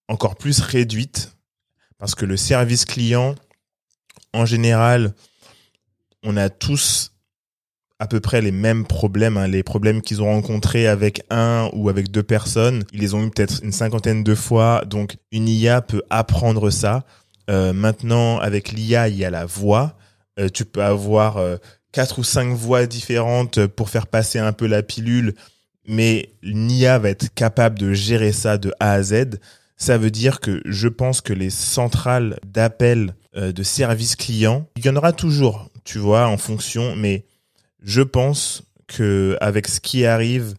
encore 0.07 0.35
plus 0.35 0.59
réduites 0.59 1.35
parce 1.97 2.13
que 2.13 2.25
le 2.25 2.37
service 2.37 2.85
client, 2.85 3.33
en 4.33 4.45
général, 4.45 5.15
on 6.23 6.37
a 6.37 6.49
tous 6.49 7.13
à 7.99 8.05
peu 8.05 8.19
près 8.19 8.41
les 8.41 8.51
mêmes 8.51 8.85
problèmes, 8.85 9.37
hein, 9.37 9.47
les 9.47 9.63
problèmes 9.63 10.03
qu'ils 10.03 10.21
ont 10.21 10.27
rencontrés 10.27 10.85
avec 10.85 11.23
un 11.31 11.69
ou 11.73 11.89
avec 11.89 12.11
deux 12.11 12.21
personnes. 12.21 12.83
Ils 12.93 12.99
les 12.99 13.15
ont 13.15 13.25
eu 13.25 13.31
peut-être 13.31 13.63
une 13.63 13.71
cinquantaine 13.71 14.23
de 14.23 14.35
fois, 14.35 14.83
donc 14.85 15.17
une 15.31 15.49
IA 15.49 15.81
peut 15.81 16.03
apprendre 16.11 16.69
ça. 16.69 17.05
Euh, 17.49 17.73
maintenant, 17.73 18.37
avec 18.37 18.71
l'IA, 18.71 19.07
il 19.07 19.15
y 19.15 19.25
a 19.25 19.31
la 19.31 19.45
voix. 19.45 19.97
Euh, 20.39 20.49
tu 20.49 20.63
peux 20.65 20.83
avoir 20.83 21.39
quatre 21.91 22.19
ou 22.19 22.23
cinq 22.23 22.53
voix 22.53 22.85
différentes 22.85 23.65
pour 23.67 23.89
faire 23.89 24.07
passer 24.07 24.39
un 24.39 24.53
peu 24.53 24.67
la 24.67 24.83
pilule, 24.83 25.33
mais 25.87 26.29
l'IA 26.43 26.99
va 26.99 27.09
être 27.09 27.33
capable 27.33 27.79
de 27.79 27.93
gérer 27.93 28.31
ça 28.31 28.57
de 28.57 28.73
A 28.79 28.93
à 28.93 29.03
Z. 29.03 29.39
Ça 29.77 29.97
veut 29.97 30.11
dire 30.11 30.39
que 30.39 30.61
je 30.65 30.87
pense 30.87 31.21
que 31.21 31.33
les 31.33 31.49
centrales 31.49 32.39
d'appel 32.45 33.15
euh, 33.35 33.51
de 33.51 33.63
service 33.63 34.15
client, 34.15 34.67
il 34.75 34.85
y 34.85 34.89
en 34.89 34.95
aura 34.95 35.13
toujours, 35.13 35.69
tu 35.83 35.99
vois, 35.99 36.27
en 36.27 36.37
fonction, 36.37 36.95
mais 36.95 37.25
je 37.81 38.01
pense 38.01 38.63
que 38.87 39.37
avec 39.39 39.67
ce 39.67 39.79
qui 39.79 40.05
arrive, 40.05 40.55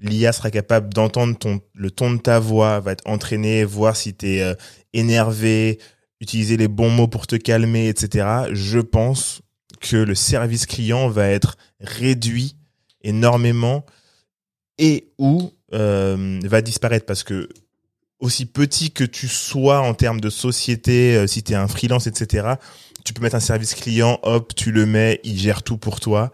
l'IA 0.00 0.32
sera 0.32 0.50
capable 0.50 0.92
d'entendre 0.92 1.38
ton 1.38 1.60
le 1.74 1.90
ton 1.90 2.12
de 2.12 2.18
ta 2.18 2.38
voix, 2.38 2.80
va 2.80 2.92
être 2.92 3.06
entraîné, 3.06 3.64
voir 3.64 3.96
si 3.96 4.14
tu 4.14 4.26
es 4.26 4.56
énervé, 4.92 5.78
utiliser 6.20 6.56
les 6.56 6.68
bons 6.68 6.90
mots 6.90 7.08
pour 7.08 7.26
te 7.26 7.36
calmer, 7.36 7.88
etc. 7.88 8.26
Je 8.52 8.80
pense 8.80 9.42
que 9.88 9.96
le 9.96 10.14
service 10.14 10.66
client 10.66 11.08
va 11.08 11.28
être 11.28 11.56
réduit 11.80 12.56
énormément 13.02 13.84
et 14.78 15.12
ou 15.18 15.52
euh, 15.72 16.40
va 16.44 16.60
disparaître 16.60 17.06
parce 17.06 17.22
que 17.22 17.48
aussi 18.18 18.46
petit 18.46 18.90
que 18.90 19.04
tu 19.04 19.28
sois 19.28 19.80
en 19.80 19.94
termes 19.94 20.20
de 20.20 20.30
société, 20.30 21.16
euh, 21.16 21.26
si 21.26 21.42
tu 21.42 21.52
es 21.52 21.54
un 21.54 21.68
freelance, 21.68 22.06
etc., 22.06 22.54
tu 23.04 23.12
peux 23.12 23.22
mettre 23.22 23.36
un 23.36 23.40
service 23.40 23.74
client, 23.74 24.18
hop, 24.22 24.54
tu 24.54 24.72
le 24.72 24.86
mets, 24.86 25.20
il 25.22 25.38
gère 25.38 25.62
tout 25.62 25.76
pour 25.76 26.00
toi. 26.00 26.32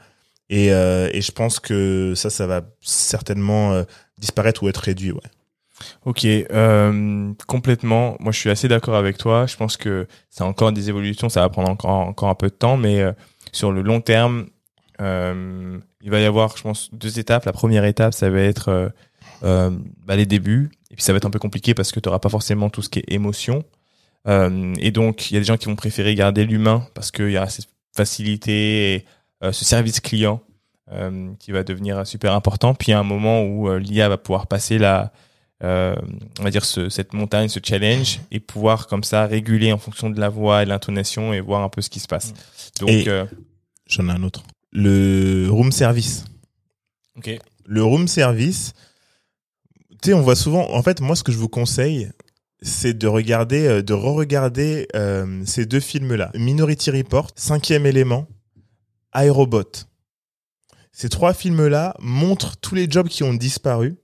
Et, 0.48 0.72
euh, 0.72 1.10
et 1.12 1.20
je 1.20 1.32
pense 1.32 1.60
que 1.60 2.14
ça, 2.14 2.30
ça 2.30 2.46
va 2.46 2.62
certainement 2.80 3.84
disparaître 4.18 4.62
ou 4.62 4.68
être 4.68 4.78
réduit. 4.78 5.12
Ouais. 5.12 5.20
Ok, 6.04 6.26
complètement. 7.46 8.16
Moi, 8.20 8.32
je 8.32 8.38
suis 8.38 8.50
assez 8.50 8.68
d'accord 8.68 8.94
avec 8.94 9.18
toi. 9.18 9.46
Je 9.46 9.56
pense 9.56 9.76
que 9.76 10.06
c'est 10.30 10.44
encore 10.44 10.72
des 10.72 10.88
évolutions. 10.88 11.28
Ça 11.28 11.40
va 11.40 11.48
prendre 11.48 11.68
encore 11.68 11.90
encore 11.90 12.28
un 12.28 12.34
peu 12.34 12.48
de 12.48 12.54
temps, 12.54 12.76
mais 12.76 13.02
sur 13.52 13.70
le 13.70 13.82
long 13.82 14.00
terme, 14.00 14.46
euh, 15.00 15.78
il 16.00 16.10
va 16.10 16.20
y 16.20 16.24
avoir, 16.24 16.56
je 16.56 16.62
pense, 16.62 16.88
deux 16.92 17.18
étapes. 17.18 17.44
La 17.44 17.52
première 17.52 17.84
étape, 17.84 18.14
ça 18.14 18.30
va 18.30 18.40
être 18.40 18.68
euh, 18.68 18.88
euh, 19.44 19.70
bah, 20.06 20.16
les 20.16 20.26
débuts, 20.26 20.70
et 20.90 20.96
puis 20.96 21.04
ça 21.04 21.12
va 21.12 21.18
être 21.18 21.26
un 21.26 21.30
peu 21.30 21.38
compliqué 21.38 21.74
parce 21.74 21.92
que 21.92 22.00
tu 22.00 22.08
n'auras 22.08 22.18
pas 22.18 22.28
forcément 22.28 22.70
tout 22.70 22.82
ce 22.82 22.88
qui 22.88 23.00
est 23.00 23.12
émotion. 23.12 23.64
Et 24.24 24.92
donc, 24.92 25.30
il 25.30 25.34
y 25.34 25.36
a 25.36 25.40
des 25.40 25.46
gens 25.46 25.56
qui 25.56 25.66
vont 25.66 25.74
préférer 25.74 26.14
garder 26.14 26.44
l'humain 26.44 26.86
parce 26.94 27.10
qu'il 27.10 27.32
y 27.32 27.36
a 27.36 27.48
cette 27.48 27.66
facilité 27.92 28.94
et 28.94 29.04
ce 29.50 29.64
service 29.64 29.98
client 29.98 30.40
qui 31.40 31.50
va 31.50 31.64
devenir 31.64 32.06
super 32.06 32.32
important. 32.32 32.72
Puis 32.72 32.88
il 32.88 32.90
y 32.92 32.94
a 32.94 33.00
un 33.00 33.02
moment 33.02 33.42
où 33.42 33.76
l'IA 33.78 34.08
va 34.08 34.18
pouvoir 34.18 34.46
passer 34.46 34.78
la, 34.78 35.12
euh, 35.62 35.94
on 36.40 36.42
va 36.42 36.50
dire 36.50 36.64
ce, 36.64 36.88
cette 36.88 37.12
montagne, 37.12 37.48
ce 37.48 37.60
challenge, 37.62 38.20
et 38.30 38.40
pouvoir 38.40 38.86
comme 38.86 39.04
ça 39.04 39.26
réguler 39.26 39.72
en 39.72 39.78
fonction 39.78 40.10
de 40.10 40.18
la 40.20 40.28
voix 40.28 40.62
et 40.62 40.64
de 40.64 40.70
l'intonation 40.70 41.32
et 41.32 41.40
voir 41.40 41.62
un 41.62 41.68
peu 41.68 41.80
ce 41.82 41.90
qui 41.90 42.00
se 42.00 42.08
passe. 42.08 42.32
Donc, 42.80 42.88
Et- 42.90 43.08
euh, 43.08 43.24
J'en 43.88 44.08
ai 44.08 44.12
un 44.12 44.22
autre. 44.22 44.42
Le 44.72 45.48
room 45.50 45.70
service. 45.72 46.24
ok. 47.16 47.38
Le 47.66 47.84
room 47.84 48.08
service, 48.08 48.72
tu 50.02 50.08
sais, 50.10 50.14
on 50.14 50.22
voit 50.22 50.34
souvent. 50.36 50.68
En 50.74 50.82
fait, 50.82 51.00
moi, 51.00 51.14
ce 51.14 51.22
que 51.22 51.30
je 51.30 51.36
vous 51.38 51.48
conseille, 51.48 52.10
c'est 52.62 52.94
de 52.96 53.06
regarder, 53.06 53.66
euh, 53.66 53.82
de 53.82 53.92
re-regarder 53.92 54.88
euh, 54.96 55.42
ces 55.44 55.66
deux 55.66 55.78
films-là. 55.80 56.30
Minority 56.34 56.90
Report, 56.90 57.28
Cinquième 57.36 57.86
élément, 57.86 58.26
iRobot. 59.14 59.86
Ces 60.92 61.08
trois 61.08 61.34
films-là 61.34 61.94
montrent 62.00 62.56
tous 62.56 62.74
les 62.74 62.90
jobs 62.90 63.08
qui 63.08 63.22
ont 63.22 63.34
disparu 63.34 63.96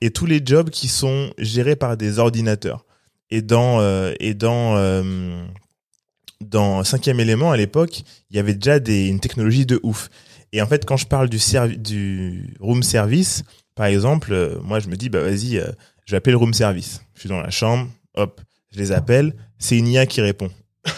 et 0.00 0.10
tous 0.10 0.26
les 0.26 0.40
jobs 0.44 0.70
qui 0.70 0.88
sont 0.88 1.32
gérés 1.38 1.76
par 1.76 1.96
des 1.96 2.18
ordinateurs. 2.18 2.84
Et 3.30 3.42
dans 3.42 3.80
euh, 3.80 4.14
et 4.20 4.34
dans 4.34 4.76
euh, 4.76 5.44
dans 6.40 6.84
cinquième 6.84 7.18
élément 7.18 7.50
à 7.50 7.56
l'époque, 7.56 8.02
il 8.30 8.36
y 8.36 8.38
avait 8.38 8.54
déjà 8.54 8.78
des, 8.78 9.08
une 9.08 9.20
technologie 9.20 9.66
de 9.66 9.80
ouf. 9.82 10.08
Et 10.52 10.62
en 10.62 10.66
fait, 10.66 10.84
quand 10.84 10.96
je 10.96 11.06
parle 11.06 11.28
du 11.28 11.38
du 11.78 12.54
room 12.60 12.82
service, 12.82 13.42
par 13.74 13.86
exemple, 13.86 14.32
euh, 14.32 14.58
moi 14.62 14.78
je 14.80 14.88
me 14.88 14.96
dis 14.96 15.08
bah 15.08 15.22
vas-y, 15.22 15.58
euh, 15.58 15.70
je 16.04 16.12
vais 16.12 16.18
appeler 16.18 16.32
le 16.32 16.38
room 16.38 16.54
service. 16.54 17.00
Je 17.14 17.20
suis 17.20 17.28
dans 17.28 17.40
la 17.40 17.50
chambre, 17.50 17.90
hop, 18.14 18.40
je 18.72 18.78
les 18.78 18.92
appelle, 18.92 19.34
c'est 19.58 19.76
une 19.76 19.88
IA 19.88 20.06
qui 20.06 20.20
répond. 20.20 20.50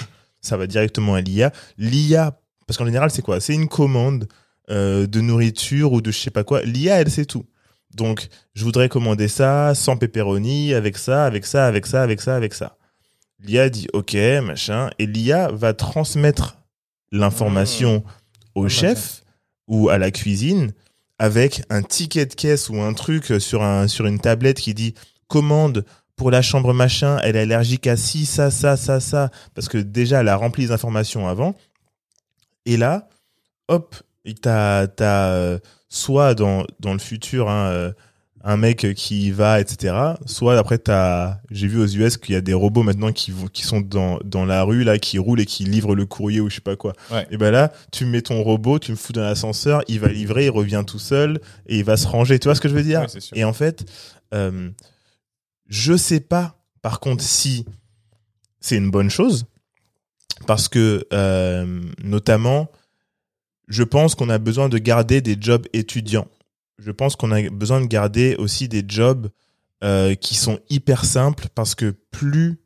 Ça 0.42 0.56
va 0.56 0.66
directement 0.66 1.14
à 1.14 1.20
l'IA. 1.20 1.52
L'IA, 1.78 2.38
parce 2.66 2.76
qu'en 2.76 2.84
général 2.84 3.10
c'est 3.10 3.22
quoi? 3.22 3.40
C'est 3.40 3.54
une 3.54 3.68
commande 3.68 4.28
de 4.70 5.20
nourriture 5.22 5.92
ou 5.94 6.02
de 6.02 6.10
je 6.10 6.18
sais 6.18 6.30
pas 6.30 6.44
quoi. 6.44 6.60
L'IA 6.60 7.00
elle 7.00 7.10
sait 7.10 7.24
tout. 7.24 7.46
Donc 7.94 8.28
je 8.54 8.64
voudrais 8.64 8.88
commander 8.88 9.28
ça 9.28 9.74
sans 9.74 9.96
pepperoni, 9.96 10.74
avec 10.74 10.98
ça, 10.98 11.24
avec 11.24 11.46
ça, 11.46 11.66
avec 11.66 11.86
ça, 11.86 12.02
avec 12.02 12.20
ça, 12.20 12.36
avec 12.36 12.54
ça. 12.54 12.76
L'IA 13.40 13.70
dit 13.70 13.88
OK, 13.92 14.14
machin, 14.42 14.90
et 14.98 15.06
l'IA 15.06 15.48
va 15.52 15.72
transmettre 15.72 16.58
l'information 17.12 18.04
au 18.54 18.62
Pas 18.62 18.68
mal, 18.68 18.70
chef 18.70 19.22
ou 19.66 19.88
à 19.88 19.98
la 19.98 20.10
cuisine 20.10 20.72
avec 21.18 21.62
un 21.70 21.82
ticket 21.82 22.26
de 22.26 22.34
caisse 22.34 22.68
ou 22.68 22.80
un 22.80 22.92
truc 22.94 23.40
sur 23.40 23.62
un 23.62 23.88
sur 23.88 24.06
une 24.06 24.20
tablette 24.20 24.60
qui 24.60 24.74
dit 24.74 24.94
commande 25.26 25.84
pour 26.18 26.30
la 26.32 26.42
chambre 26.42 26.74
machin, 26.74 27.18
elle 27.22 27.36
est 27.36 27.42
allergique 27.42 27.86
à 27.86 27.96
ci, 27.96 28.26
ça, 28.26 28.50
ça, 28.50 28.76
ça, 28.76 28.98
ça, 28.98 29.30
parce 29.54 29.68
que 29.68 29.78
déjà 29.78 30.20
elle 30.20 30.28
a 30.28 30.36
rempli 30.36 30.64
les 30.64 30.72
informations 30.72 31.28
avant. 31.28 31.54
Et 32.66 32.76
là, 32.76 33.08
hop, 33.68 33.94
t'as 34.42 34.88
soit 35.88 36.34
dans 36.34 36.64
dans 36.80 36.92
le 36.92 36.98
futur 36.98 37.48
hein, 37.48 37.68
euh, 37.68 37.92
un 38.44 38.56
mec 38.56 38.94
qui 38.94 39.26
y 39.26 39.30
va, 39.30 39.60
etc. 39.60 39.94
Soit 40.26 40.58
après 40.58 40.78
t'as, 40.78 41.38
j'ai 41.50 41.66
vu 41.66 41.80
aux 41.80 41.86
US 41.86 42.16
qu'il 42.16 42.34
y 42.34 42.38
a 42.38 42.40
des 42.40 42.54
robots 42.54 42.82
maintenant 42.82 43.12
qui 43.12 43.32
qui 43.52 43.62
sont 43.62 43.80
dans 43.80 44.18
dans 44.24 44.44
la 44.44 44.62
rue 44.62 44.84
là, 44.84 44.98
qui 44.98 45.18
roulent 45.18 45.40
et 45.40 45.46
qui 45.46 45.64
livrent 45.64 45.94
le 45.94 46.06
courrier 46.06 46.40
ou 46.40 46.48
je 46.48 46.56
sais 46.56 46.60
pas 46.60 46.76
quoi. 46.76 46.92
Ouais. 47.10 47.26
Et 47.30 47.36
ben 47.36 47.50
là, 47.50 47.72
tu 47.90 48.06
mets 48.06 48.22
ton 48.22 48.42
robot, 48.42 48.78
tu 48.78 48.92
me 48.92 48.96
fous 48.96 49.12
dans 49.12 49.22
l'ascenseur, 49.22 49.82
il 49.88 50.00
va 50.00 50.08
livrer, 50.08 50.46
il 50.46 50.50
revient 50.50 50.84
tout 50.86 50.98
seul 50.98 51.40
et 51.66 51.78
il 51.78 51.84
va 51.84 51.96
se 51.96 52.06
ranger. 52.06 52.38
Tu 52.38 52.48
vois 52.48 52.54
ce 52.54 52.60
que 52.60 52.68
je 52.68 52.74
veux 52.74 52.82
dire? 52.82 53.00
Ouais. 53.00 53.20
Et 53.34 53.44
en 53.44 53.52
fait, 53.52 53.84
euh, 54.34 54.70
je 55.68 55.96
sais 55.96 56.20
pas. 56.20 56.54
Par 56.80 57.00
contre, 57.00 57.24
si 57.24 57.66
c'est 58.60 58.76
une 58.76 58.90
bonne 58.90 59.10
chose, 59.10 59.46
parce 60.46 60.68
que 60.68 61.06
euh, 61.12 61.82
notamment, 62.02 62.70
je 63.68 63.82
pense 63.82 64.14
qu'on 64.14 64.30
a 64.30 64.38
besoin 64.38 64.68
de 64.68 64.78
garder 64.78 65.20
des 65.20 65.36
jobs 65.38 65.66
étudiants. 65.72 66.26
Je 66.78 66.90
pense 66.90 67.16
qu'on 67.16 67.32
a 67.32 67.48
besoin 67.50 67.80
de 67.80 67.86
garder 67.86 68.34
aussi 68.38 68.68
des 68.68 68.84
jobs 68.86 69.28
euh, 69.84 70.14
qui 70.14 70.34
sont 70.34 70.58
hyper 70.70 71.04
simples 71.04 71.48
parce 71.54 71.74
que 71.74 71.94
plus 72.10 72.58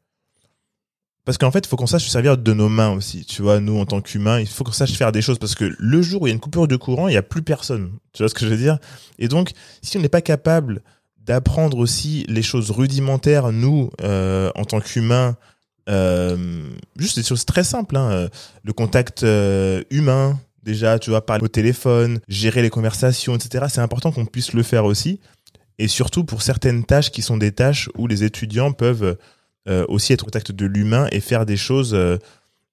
parce 1.25 1.38
qu'en 1.38 1.53
fait, 1.53 1.61
il 1.61 1.69
faut 1.69 1.77
qu'on 1.77 1.87
sache 1.87 2.05
se 2.05 2.11
servir 2.11 2.37
de 2.37 2.53
nos 2.53 2.69
mains 2.69 2.91
aussi. 2.91 3.25
Tu 3.25 3.43
vois, 3.43 3.61
nous, 3.61 3.79
en 3.79 3.87
tant 3.87 4.01
qu'humains, 4.01 4.41
il 4.41 4.49
faut 4.49 4.65
qu'on 4.65 4.73
sache 4.73 4.95
faire 4.95 5.12
des 5.12 5.23
choses 5.23 5.38
parce 5.38 5.55
que 5.55 5.73
le 5.79 6.03
jour 6.03 6.23
où 6.23 6.27
il 6.27 6.31
y 6.31 6.33
a 6.33 6.35
une 6.35 6.41
coupure 6.41 6.67
de 6.67 6.75
courant, 6.75 7.07
il 7.07 7.12
n'y 7.12 7.17
a 7.17 7.23
plus 7.23 7.43
personne. 7.43 7.93
Tu 8.12 8.25
vois 8.25 8.29
ce 8.29 8.35
que 8.35 8.45
je 8.45 8.51
veux 8.51 8.57
dire? 8.57 8.79
Et 9.21 9.29
donc, 9.29 9.53
si 9.83 9.97
on 9.97 10.01
n'est 10.01 10.09
pas 10.09 10.21
capable 10.21 10.83
d'apprendre 11.19 11.79
aussi 11.79 12.25
les 12.29 12.43
choses 12.43 12.73
rudimentaires, 12.73 13.53
nous, 13.53 13.91
euh, 14.01 14.51
en 14.57 14.65
tant 14.65 14.81
qu'humains, 14.81 15.37
euh, 15.88 16.69
juste 16.97 17.21
des 17.21 17.25
choses 17.25 17.45
très 17.45 17.62
simples, 17.62 17.97
hein, 17.97 18.29
le 18.65 18.73
contact 18.73 19.25
humain, 19.91 20.41
déjà, 20.62 20.98
tu 20.98 21.11
vois, 21.11 21.25
parler 21.25 21.44
au 21.44 21.48
téléphone, 21.48 22.20
gérer 22.29 22.62
les 22.62 22.70
conversations, 22.70 23.35
etc. 23.35 23.66
C'est 23.68 23.81
important 23.81 24.12
qu'on 24.12 24.27
puisse 24.27 24.53
le 24.53 24.62
faire 24.62 24.85
aussi. 24.85 25.20
Et 25.79 25.88
surtout 25.88 26.25
pour 26.25 26.42
certaines 26.42 26.85
tâches 26.85 27.11
qui 27.11 27.22
sont 27.22 27.37
des 27.37 27.53
tâches 27.53 27.88
où 27.96 28.07
les 28.07 28.25
étudiants 28.25 28.72
peuvent 28.72 29.16
euh, 29.68 29.85
aussi 29.88 30.12
être 30.12 30.22
au 30.22 30.27
contact 30.27 30.53
de 30.53 30.66
l'humain 30.66 31.09
et 31.12 31.20
faire 31.20 31.46
des 31.46 31.57
choses, 31.57 31.94
euh, 31.94 32.18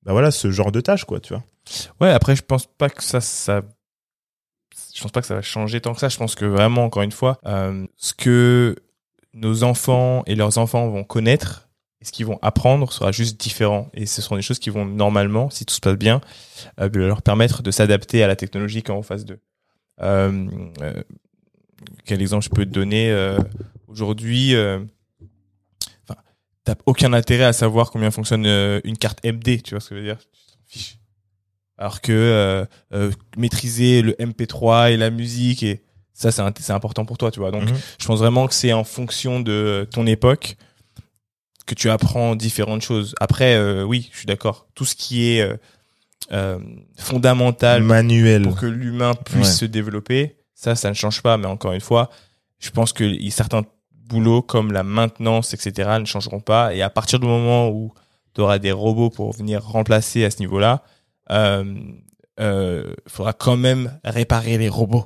bah 0.03 0.11
voilà, 0.11 0.31
ce 0.31 0.51
genre 0.51 0.71
de 0.71 0.81
tâches, 0.81 1.05
quoi, 1.05 1.19
tu 1.19 1.33
vois. 1.33 1.43
Ouais, 2.01 2.09
après, 2.09 2.35
je 2.35 2.41
pense 2.41 2.65
pas 2.65 2.89
que 2.89 3.03
ça, 3.03 3.21
ça, 3.21 3.61
je 4.93 5.01
pense 5.01 5.11
pas 5.11 5.21
que 5.21 5.27
ça 5.27 5.35
va 5.35 5.41
changer 5.41 5.81
tant 5.81 5.93
que 5.93 5.99
ça. 5.99 6.09
Je 6.09 6.17
pense 6.17 6.35
que 6.35 6.45
vraiment, 6.45 6.83
encore 6.83 7.03
une 7.03 7.11
fois, 7.11 7.39
euh, 7.45 7.85
ce 7.95 8.13
que 8.13 8.75
nos 9.33 9.63
enfants 9.63 10.23
et 10.25 10.35
leurs 10.35 10.57
enfants 10.57 10.89
vont 10.89 11.03
connaître 11.03 11.68
et 12.01 12.05
ce 12.05 12.11
qu'ils 12.11 12.25
vont 12.25 12.39
apprendre 12.41 12.91
sera 12.93 13.11
juste 13.11 13.39
différent. 13.39 13.89
Et 13.93 14.05
ce 14.05 14.21
seront 14.21 14.35
des 14.37 14.41
choses 14.41 14.59
qui 14.59 14.69
vont 14.69 14.85
normalement, 14.85 15.49
si 15.49 15.65
tout 15.65 15.73
se 15.73 15.81
passe 15.81 15.97
bien, 15.97 16.21
euh, 16.79 16.89
leur 16.93 17.21
permettre 17.21 17.61
de 17.61 17.71
s'adapter 17.71 18.23
à 18.23 18.27
la 18.27 18.35
technologie 18.35 18.83
quand 18.83 18.95
on 18.95 19.03
phase 19.03 19.25
2. 19.25 19.37
Euh, 20.01 20.47
euh, 20.81 21.03
quel 22.05 22.21
exemple 22.21 22.45
je 22.45 22.49
peux 22.49 22.65
te 22.65 22.69
donner 22.71 23.11
euh, 23.11 23.37
aujourd'hui 23.87 24.55
euh, 24.55 24.79
Enfin, 26.07 26.19
t'as 26.63 26.75
aucun 26.85 27.11
intérêt 27.13 27.43
à 27.45 27.53
savoir 27.53 27.91
combien 27.91 28.11
fonctionne 28.11 28.45
une 28.45 28.97
carte 28.97 29.19
MD. 29.25 29.61
Tu 29.61 29.71
vois 29.71 29.79
ce 29.81 29.89
que 29.89 29.95
je 29.95 29.99
veux 29.99 30.05
dire? 30.05 30.17
Fiches. 30.67 30.97
Alors 31.77 32.01
que 32.01 32.65
maîtriser 33.37 34.01
le 34.01 34.13
MP3 34.13 34.91
et 34.91 34.97
la 34.97 35.09
musique 35.09 35.63
et 35.63 35.81
ça 36.13 36.31
c'est 36.31 36.71
important 36.73 37.05
pour 37.05 37.17
toi, 37.17 37.31
tu 37.31 37.39
vois. 37.39 37.51
Donc 37.51 37.63
Mhm. 37.63 37.75
je 37.99 38.05
pense 38.05 38.19
vraiment 38.19 38.47
que 38.47 38.53
c'est 38.53 38.73
en 38.73 38.83
fonction 38.83 39.39
de 39.39 39.87
ton 39.91 40.05
époque 40.05 40.57
que 41.69 41.75
tu 41.75 41.89
apprends 41.89 42.35
différentes 42.35 42.81
choses. 42.81 43.13
Après, 43.19 43.55
euh, 43.55 43.83
oui, 43.83 44.09
je 44.11 44.17
suis 44.17 44.25
d'accord. 44.25 44.67
Tout 44.75 44.85
ce 44.85 44.95
qui 44.95 45.29
est 45.31 45.41
euh, 45.41 45.55
euh, 46.31 46.57
fondamental 46.97 47.83
manuel. 47.83 48.43
pour 48.43 48.55
que 48.59 48.65
l'humain 48.65 49.13
puisse 49.13 49.37
Ouais. 49.47 49.53
se 49.53 49.65
développer, 49.65 50.35
ça, 50.53 50.75
ça 50.75 50.89
ne 50.89 50.93
change 50.95 51.21
pas. 51.21 51.37
Mais 51.37 51.45
encore 51.47 51.73
une 51.73 51.81
fois, 51.81 52.09
je 52.59 52.69
pense 52.71 52.91
que 52.93 53.05
certains 53.29 53.63
boulots 53.93 54.41
comme 54.41 54.71
la 54.71 54.83
maintenance, 54.83 55.53
etc., 55.53 55.97
ne 55.99 56.05
changeront 56.05 56.39
pas. 56.39 56.73
Et 56.73 56.81
à 56.81 56.89
partir 56.89 57.19
du 57.19 57.27
moment 57.27 57.69
où 57.69 57.93
tu 58.33 58.41
auras 58.41 58.57
des 58.59 58.71
robots 58.71 59.09
pour 59.09 59.31
venir 59.33 59.63
remplacer 59.63 60.25
à 60.25 60.31
ce 60.31 60.39
niveau-là, 60.39 60.83
euh, 61.31 61.63
euh, 62.39 62.93
faudra 63.07 63.33
quand 63.33 63.57
même 63.57 63.99
réparer 64.03 64.57
les 64.57 64.69
robots. 64.69 65.05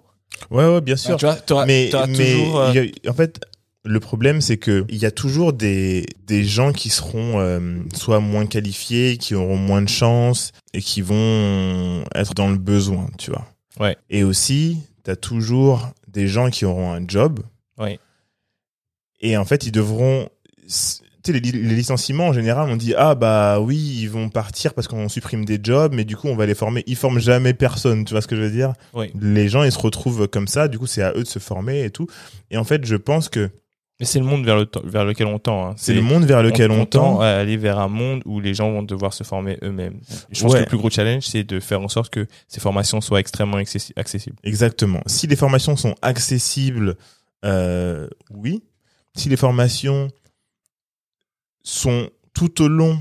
Ouais, 0.50 0.66
ouais, 0.66 0.82
bien 0.82 0.96
sûr. 0.96 1.18
Tu 1.18 1.26
vois, 1.54 1.66
mais 1.66 1.90
toujours, 1.90 2.60
euh, 2.60 2.72
il 2.74 3.08
a- 3.08 3.12
en 3.12 3.14
fait 3.14 3.40
le 3.86 4.00
problème 4.00 4.40
c'est 4.42 4.58
que 4.58 4.86
il 4.90 4.98
y 4.98 5.06
a 5.06 5.12
toujours 5.12 5.52
des 5.54 6.06
des 6.26 6.44
gens 6.46 6.72
qui 6.72 6.90
seront 6.90 7.40
euh, 7.40 7.60
soit 7.94 8.20
moins 8.22 8.46
qualifiés 8.46 9.18
qui 9.18 9.36
auront 9.36 9.58
moins 9.58 9.82
de 9.82 9.90
chance 9.90 10.52
et 10.74 10.82
qui 10.82 11.02
vont 11.02 12.04
être 12.16 12.34
dans 12.34 12.50
le 12.50 12.58
besoin 12.58 13.08
tu 13.18 13.32
vois 13.32 13.46
Ouais. 13.80 13.98
et 14.10 14.24
aussi 14.24 14.78
t'as 15.04 15.16
toujours 15.16 15.90
des 16.08 16.28
gens 16.28 16.50
qui 16.50 16.64
auront 16.64 16.94
un 16.94 17.04
job 17.08 17.40
Ouais. 17.78 18.00
et 19.20 19.36
en 19.36 19.46
fait 19.46 19.66
ils 19.66 19.72
devront 19.72 20.30
tu 20.66 21.32
sais, 21.32 21.40
les, 21.40 21.40
les 21.40 21.76
licenciements 21.76 22.28
en 22.28 22.34
général 22.34 22.70
on 22.70 22.76
dit 22.78 22.94
ah 22.98 23.16
bah 23.16 23.60
oui 23.60 23.78
ils 24.02 24.10
vont 24.10 24.30
partir 24.30 24.74
parce 24.74 24.88
qu'on 24.88 25.10
supprime 25.10 25.44
des 25.44 25.60
jobs 25.62 25.94
mais 25.94 26.04
du 26.06 26.16
coup 26.16 26.28
on 26.28 26.36
va 26.36 26.46
les 26.46 26.56
former 26.56 26.84
ils 26.88 26.96
forment 26.96 27.20
jamais 27.20 27.54
personne 27.54 28.06
tu 28.06 28.14
vois 28.14 28.22
ce 28.22 28.28
que 28.28 28.36
je 28.36 28.42
veux 28.42 28.52
dire? 28.52 28.74
Oui. 28.94 29.12
les 29.20 29.50
gens 29.50 29.64
ils 29.64 29.72
se 29.72 29.80
retrouvent 29.80 30.28
comme 30.28 30.48
ça 30.48 30.68
du 30.68 30.78
coup 30.80 30.86
c'est 30.88 31.02
à 31.02 31.12
eux 31.16 31.24
de 31.24 31.28
se 31.28 31.40
former 31.40 31.84
et 31.84 31.90
tout 31.90 32.08
et 32.52 32.58
en 32.58 32.64
fait 32.64 32.86
je 32.86 32.96
pense 32.96 33.28
que 33.30 33.50
Mais 34.04 34.08
c'est 34.08 34.20
le 34.20 34.26
monde 34.26 34.44
vers, 34.44 34.58
le 34.58 34.66
temps- 34.66 34.82
vers 34.84 35.06
lequel 35.06 35.28
on 35.28 35.40
tend. 35.40 35.70
hein. 35.70 35.74
c'est 35.78 35.94
le 35.94 36.02
monde 36.02 36.26
vers 36.26 36.44
lequel 36.44 36.72
on, 36.72 36.86
tend 36.86 37.22
à 37.22 37.28
aller 37.28 37.56
vers 37.56 37.80
un 37.80 37.88
monde 37.88 38.22
où 38.26 38.42
les 38.42 38.54
gens 38.54 38.70
vont 38.70 38.84
devoir 38.84 39.14
se 39.14 39.24
former 39.24 39.58
eux-mêmes. 39.64 40.02
Je 40.30 40.42
pense 40.42 40.52
Ouais. 40.52 40.58
que 40.60 40.64
le 40.66 40.68
plus 40.70 40.78
gros 40.78 40.90
challenge, 40.90 41.24
c'est 41.24 41.46
de 41.46 41.62
faire 41.62 41.80
en 41.80 41.88
sorte 41.88 42.10
que 42.12 42.28
ces 42.50 42.60
formations 42.60 43.00
soient 43.00 43.22
extrêmement 43.22 43.58
accessi- 43.60 43.94
accessibles. 43.96 44.36
exactement 44.44 45.00
si 45.06 45.26
les 45.28 45.38
formations 45.38 45.78
sont 45.78 45.96
accessibles 46.02 46.98
euh, 47.46 48.10
oui 48.30 48.62
si 49.16 49.30
les 49.30 49.38
formations 49.38 50.10
sont 51.64 52.10
tout 52.34 52.62
au 52.62 52.68
long 52.68 53.00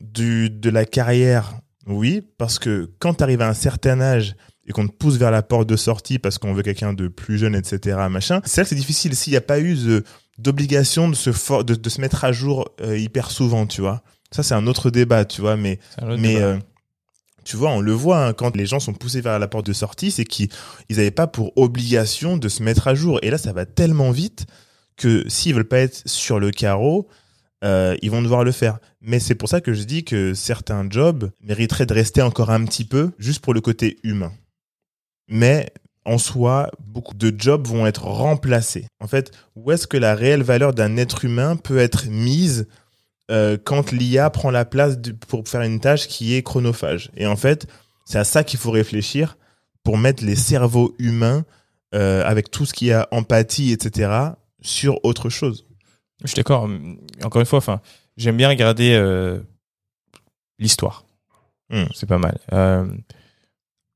du 0.00 0.50
de 0.50 0.70
la 0.70 0.84
carrière 0.84 1.54
oui 1.86 2.22
parce 2.38 2.58
que 2.58 2.90
quand 2.98 3.14
tu 3.14 3.22
arrives 3.22 3.42
à 3.42 3.48
un 3.48 3.54
certain 3.54 4.00
âge 4.00 4.34
et 4.66 4.72
qu'on 4.72 4.86
te 4.86 4.92
pousse 4.92 5.16
vers 5.16 5.30
la 5.32 5.42
porte 5.42 5.68
de 5.68 5.76
sortie 5.76 6.18
parce 6.20 6.38
qu'on 6.38 6.52
veut 6.54 6.62
quelqu'un 6.62 6.92
de 6.92 7.08
plus 7.08 7.36
jeune, 7.36 7.56
etc., 7.56 7.98
machin, 8.08 8.40
que 8.40 8.48
c'est 8.48 8.74
difficile 8.76 9.16
s'il 9.16 9.32
n'y 9.32 9.36
a 9.36 9.40
pas 9.40 9.58
eu 9.58 9.74
de- 9.74 10.04
d'obligation 10.38 11.08
de 11.08 11.14
se, 11.14 11.32
for- 11.32 11.64
de, 11.64 11.74
de 11.74 11.88
se 11.88 12.00
mettre 12.00 12.24
à 12.24 12.32
jour 12.32 12.68
euh, 12.80 12.98
hyper 12.98 13.30
souvent, 13.30 13.66
tu 13.66 13.80
vois. 13.80 14.02
Ça, 14.30 14.42
c'est 14.42 14.54
un 14.54 14.66
autre 14.66 14.90
débat, 14.90 15.24
tu 15.24 15.40
vois, 15.40 15.56
mais 15.56 15.78
Mais 16.20 16.36
euh, 16.42 16.58
tu 17.44 17.56
vois, 17.56 17.70
on 17.70 17.80
le 17.80 17.92
voit 17.92 18.26
hein, 18.26 18.32
quand 18.32 18.56
les 18.56 18.66
gens 18.66 18.80
sont 18.80 18.94
poussés 18.94 19.20
vers 19.20 19.38
la 19.38 19.48
porte 19.48 19.66
de 19.66 19.72
sortie, 19.72 20.10
c'est 20.10 20.24
qu'ils 20.24 20.48
n'avaient 20.90 21.10
pas 21.10 21.26
pour 21.26 21.52
obligation 21.56 22.36
de 22.36 22.48
se 22.48 22.62
mettre 22.62 22.88
à 22.88 22.94
jour. 22.94 23.18
Et 23.22 23.30
là, 23.30 23.36
ça 23.38 23.52
va 23.52 23.66
tellement 23.66 24.10
vite 24.10 24.46
que 24.96 25.28
s'ils 25.28 25.54
veulent 25.54 25.68
pas 25.68 25.80
être 25.80 26.02
sur 26.06 26.38
le 26.38 26.50
carreau, 26.50 27.08
euh, 27.64 27.96
ils 28.02 28.10
vont 28.10 28.22
devoir 28.22 28.44
le 28.44 28.52
faire. 28.52 28.78
Mais 29.00 29.18
c'est 29.20 29.34
pour 29.34 29.48
ça 29.48 29.60
que 29.60 29.72
je 29.74 29.82
dis 29.82 30.04
que 30.04 30.34
certains 30.34 30.86
jobs 30.88 31.30
mériteraient 31.42 31.86
de 31.86 31.94
rester 31.94 32.22
encore 32.22 32.50
un 32.50 32.64
petit 32.64 32.84
peu, 32.84 33.10
juste 33.18 33.40
pour 33.40 33.54
le 33.54 33.60
côté 33.60 33.98
humain. 34.02 34.32
Mais 35.28 35.72
en 36.04 36.18
soi, 36.18 36.70
beaucoup 36.80 37.14
de 37.14 37.32
jobs 37.36 37.66
vont 37.66 37.86
être 37.86 38.04
remplacés. 38.04 38.86
En 39.00 39.06
fait, 39.06 39.30
où 39.56 39.70
est-ce 39.70 39.86
que 39.86 39.96
la 39.96 40.14
réelle 40.14 40.42
valeur 40.42 40.74
d'un 40.74 40.96
être 40.96 41.24
humain 41.24 41.56
peut 41.56 41.78
être 41.78 42.06
mise 42.08 42.66
euh, 43.30 43.56
quand 43.62 43.92
l'IA 43.92 44.28
prend 44.30 44.50
la 44.50 44.64
place 44.64 44.98
de- 44.98 45.12
pour 45.12 45.46
faire 45.48 45.62
une 45.62 45.80
tâche 45.80 46.08
qui 46.08 46.34
est 46.34 46.42
chronophage? 46.42 47.10
Et 47.16 47.26
en 47.26 47.36
fait, 47.36 47.66
c'est 48.04 48.18
à 48.18 48.24
ça 48.24 48.42
qu'il 48.44 48.58
faut 48.58 48.70
réfléchir 48.72 49.36
pour 49.84 49.96
mettre 49.96 50.24
les 50.24 50.36
cerveaux 50.36 50.94
humains 50.98 51.44
euh, 51.94 52.24
avec 52.24 52.50
tout 52.50 52.66
ce 52.66 52.72
qui 52.72 52.90
a 52.92 53.06
empathie, 53.10 53.70
etc., 53.72 54.10
sur 54.60 55.04
autre 55.04 55.28
chose. 55.28 55.66
Je 56.22 56.28
suis 56.28 56.36
d'accord. 56.36 56.68
Encore 57.22 57.40
une 57.40 57.46
fois, 57.46 57.58
enfin, 57.58 57.80
j'aime 58.16 58.36
bien 58.36 58.48
regarder 58.48 58.92
euh, 58.94 59.40
l'histoire. 60.58 61.04
Hmm. 61.70 61.84
C'est 61.94 62.08
pas 62.08 62.18
mal. 62.18 62.38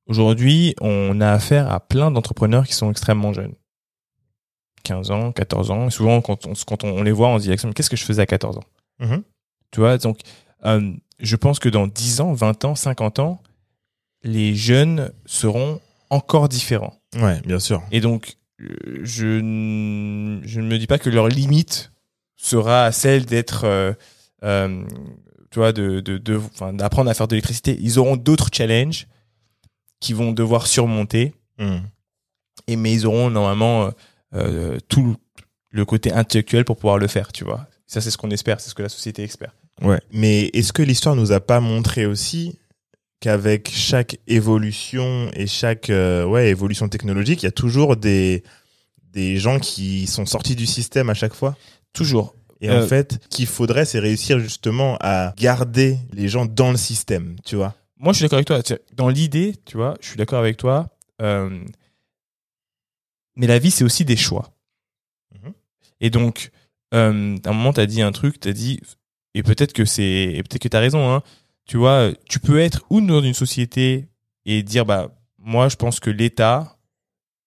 Aujourd'hui, 0.07 0.75
on 0.81 1.21
a 1.21 1.31
affaire 1.33 1.71
à 1.71 1.81
plein 1.81 2.11
d'entrepreneurs 2.11 2.67
qui 2.67 2.75
sont 2.75 2.91
extrêmement 2.91 3.33
jeunes. 3.33 3.55
15 4.85 5.11
ans, 5.11 5.33
14 5.33 5.71
ans. 5.71 5.89
Et 5.89 5.91
souvent, 5.91 6.21
quand 6.21 6.47
on, 6.47 6.53
quand 6.67 6.85
on 6.85 7.03
les 7.03 7.11
voit, 7.13 7.29
on 7.29 7.39
se 7.39 7.49
dit, 7.51 7.57
qu'est-ce 7.75 7.91
que 7.91 7.97
je 7.97 8.05
faisais 8.05 8.23
à 8.23 8.27
14 8.27 8.59
ans? 8.59 8.65
Mhm. 9.01 9.23
Tu 9.73 9.81
vois, 9.81 9.99
donc, 9.99 10.21
euh, 10.65 10.93
je 11.19 11.37
pense 11.37 11.59
que 11.59 11.69
dans 11.69 11.87
10 11.89 12.21
ans, 12.21 12.33
20 12.35 12.65
ans, 12.65 12.75
50 12.77 13.19
ans, 13.19 13.43
les 14.23 14.55
jeunes 14.55 15.13
seront 15.25 15.81
encore 16.11 16.49
différents. 16.49 16.95
Ouais, 17.17 17.41
bien 17.43 17.59
sûr. 17.59 17.83
Et 17.91 18.01
donc, 18.01 18.37
je, 18.59 19.41
n- 19.41 20.41
je 20.45 20.61
ne 20.61 20.67
me 20.69 20.79
dis 20.79 20.87
pas 20.87 20.99
que 20.99 21.11
leur 21.11 21.29
limite 21.29 21.91
sera 22.37 22.93
celle 22.93 23.27
d'être, 23.27 23.65
euh, 23.65 23.93
euh, 24.45 24.85
tu 25.51 25.59
vois, 25.59 25.73
de, 25.73 26.01
de, 26.01 26.17
de- 26.19 26.37
enfin, 26.55 26.73
d'apprendre 26.73 27.11
à 27.11 27.15
faire 27.15 27.27
de 27.27 27.33
l'électricité. 27.35 27.77
Ils 27.81 27.99
auront 27.99 28.17
d'autres 28.17 28.51
challenges 28.53 29.09
qu'ils 30.01 30.17
vont 30.17 30.33
devoir 30.33 30.67
surmonter, 30.67 31.33
Hmm. 31.59 31.79
et 32.67 32.77
mais 32.77 32.93
ils 32.93 33.07
auront 33.07 33.31
normalement 33.31 33.85
euh, 33.87 33.91
euh, 34.35 34.79
tout 34.89 35.17
le 35.71 35.85
côté 35.87 36.13
intellectuel 36.13 36.65
pour 36.67 36.77
pouvoir 36.77 36.99
le 36.99 37.07
faire, 37.07 37.33
tu 37.33 37.45
vois. 37.45 37.67
Ça, 37.87 38.01
c'est 38.03 38.11
ce 38.11 38.19
qu'on 38.19 38.31
espère, 38.31 38.61
c'est 38.61 38.69
ce 38.71 38.75
que 38.75 38.83
la 38.83 38.89
société 38.91 39.23
espère. 39.23 39.55
Ouais. 39.81 40.01
Mais 40.13 40.51
est-ce 40.53 40.73
que 40.73 40.83
l'histoire 40.83 41.17
nous 41.17 41.33
a 41.33 41.41
pas 41.41 41.61
montré 41.61 42.05
aussi 42.05 42.59
qu'avec 43.21 43.71
chaque 43.73 44.19
évolution 44.27 45.31
et 45.35 45.47
chaque 45.47 45.89
euh, 45.91 46.25
ouais, 46.27 46.49
évolution 46.51 46.89
technologique, 46.89 47.43
il 47.43 47.47
y 47.47 47.49
a 47.49 47.53
toujours 47.53 47.97
des, 47.97 48.43
des 49.13 49.39
gens 49.39 49.59
qui 49.59 50.07
sont 50.07 50.27
sortis 50.27 50.57
du 50.57 50.67
système 50.67 51.09
à 51.11 51.15
chaque 51.15 51.35
fois? 51.35 51.57
Toujours. 51.93 52.35
Et 52.61 52.69
Euh, 52.71 52.85
en 52.85 52.87
fait, 52.87 53.19
ce 53.23 53.29
qu'il 53.29 53.47
faudrait, 53.47 53.85
c'est 53.85 53.99
réussir 53.99 54.39
justement 54.39 54.97
à 55.01 55.33
garder 55.39 55.99
les 56.13 56.29
gens 56.29 56.45
dans 56.47 56.71
le 56.71 56.77
système, 56.77 57.37
tu 57.45 57.57
vois. 57.57 57.75
Moi, 57.99 58.13
je 58.13 58.19
suis 58.19 58.29
d'accord 58.29 58.57
avec 58.57 58.67
toi. 58.67 58.77
Dans 58.95 59.09
l'idée, 59.09 59.55
tu 59.65 59.77
vois, 59.77 59.97
je 60.01 60.09
suis 60.09 60.17
d'accord 60.17 60.39
avec 60.39 60.57
toi. 60.57 60.89
euh, 61.23 61.65
mais 63.37 63.47
la 63.47 63.59
vie, 63.59 63.71
c'est 63.71 63.85
aussi 63.85 64.05
des 64.05 64.17
choix. 64.17 64.51
Mhm. 65.35 65.53
Et 66.01 66.11
donc, 66.11 66.51
euh, 66.95 67.37
à 67.45 67.51
un 67.51 67.53
moment, 67.53 67.73
tu 67.73 67.81
as 67.81 67.87
dit 67.87 68.03
un 68.03 68.13
truc, 68.13 68.41
tu 68.41 68.49
as 68.49 68.53
dit, 68.53 68.81
et 69.35 69.43
peut-être 69.43 69.73
que 69.73 69.85
c'est, 69.85 70.43
peut-être 70.49 70.63
que 70.63 70.69
tu 70.69 70.77
as 70.77 70.81
raison, 70.81 71.13
hein, 71.13 71.23
tu 71.67 71.77
vois, 71.77 72.13
tu 72.29 72.39
peux 72.41 72.59
être 72.59 72.85
ou 72.91 73.01
dans 73.01 73.23
une 73.23 73.35
société 73.35 74.09
et 74.47 74.63
dire, 74.63 74.87
bah, 74.87 75.11
moi, 75.39 75.69
je 75.69 75.77
pense 75.77 76.01
que 76.01 76.11
l'État 76.11 76.79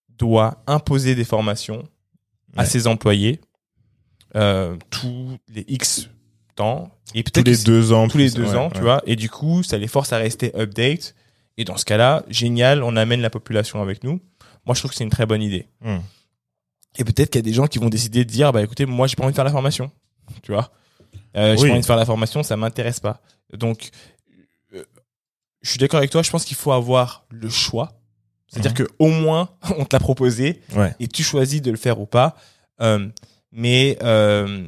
doit 0.09 0.63
imposer 0.67 1.15
des 1.15 1.23
formations 1.23 1.87
à 2.57 2.65
ses 2.65 2.87
employés 2.87 3.39
euh, 4.35 4.77
tous 4.89 5.37
les 5.47 5.65
X 5.67 6.09
temps. 6.60 6.91
Et 7.16 7.24
Tous 7.24 7.32
peut-être 7.32 7.47
les 7.47 7.53
que 7.53 7.57
c'est- 7.60 7.66
deux 7.66 7.91
ans. 7.93 8.07
tous 8.07 8.18
les 8.18 8.30
deux 8.32 8.45
ouais, 8.51 8.55
ans, 8.55 8.70
tu 8.70 8.82
vois. 8.82 9.01
Et 9.05 9.16
du 9.16 9.30
coup, 9.30 9.64
ça 9.64 9.78
les 9.78 9.88
force 9.88 10.14
à 10.14 10.18
rester 10.18 10.51
update. 10.55 11.16
Et 11.57 11.66
dans 11.66 11.76
ce 11.78 11.86
cas-là, 11.86 12.24
génial, 12.30 12.84
on 12.84 12.95
amène 12.95 13.22
la 13.22 13.30
population 13.30 13.82
avec 13.82 14.03
nous. 14.03 14.20
Moi, 14.66 14.76
je 14.76 14.80
trouve 14.82 14.91
que 14.91 14.97
c'est 14.97 15.03
une 15.03 15.10
très 15.10 15.26
bonne 15.26 15.41
idée. 15.41 15.68
Hmm. 15.82 15.97
Et 16.97 17.03
peut-être 17.03 17.30
qu'il 17.32 17.39
y 17.39 17.43
a 17.43 17.49
des 17.49 17.53
gens 17.53 17.68
qui 17.68 17.80
vont 17.80 17.89
décider 17.89 18.24
de 18.26 18.30
dire, 18.30 18.51
bah 18.53 18.62
écoutez, 18.62 18.86
moi, 18.86 19.07
j'ai 19.07 19.16
pas 19.16 19.24
envie 19.24 19.32
de 19.32 19.36
faire 19.36 19.45
la 19.45 19.51
formation. 19.51 19.91
Tu 20.43 20.51
vois 20.51 20.72
euh, 21.36 21.55
J'ai 21.57 21.64
Oui. 21.64 21.68
pas 21.70 21.74
envie 21.74 21.82
de 21.82 21.86
faire 21.86 21.95
la 21.97 22.05
formation, 22.05 22.43
ça 22.43 22.55
m'intéresse 22.57 22.99
pas. 22.99 23.22
Donc, 23.53 23.89
euh, 24.76 24.84
je 25.62 25.70
suis 25.70 25.80
d'accord 25.80 25.97
avec 25.99 26.12
toi. 26.12 26.22
Je 26.24 26.30
pense 26.30 26.45
qu'il 26.45 26.57
faut 26.57 26.72
avoir 26.72 27.26
le 27.30 27.49
choix. 27.49 27.93
C'est-à-dire 28.47 28.74
que 28.74 28.88
au 28.99 29.07
moins, 29.10 29.49
on 29.78 29.86
te 29.86 29.95
l'a 29.95 29.99
proposé 29.99 30.62
Ouais. 30.76 30.93
et 30.99 31.07
tu 31.07 31.24
choisis 31.24 31.62
de 31.62 31.72
le 31.72 31.78
faire 31.78 31.99
ou 31.99 32.05
pas. 32.05 32.36
Euh, 32.82 33.07
mais 33.51 33.97
euh, 34.03 34.68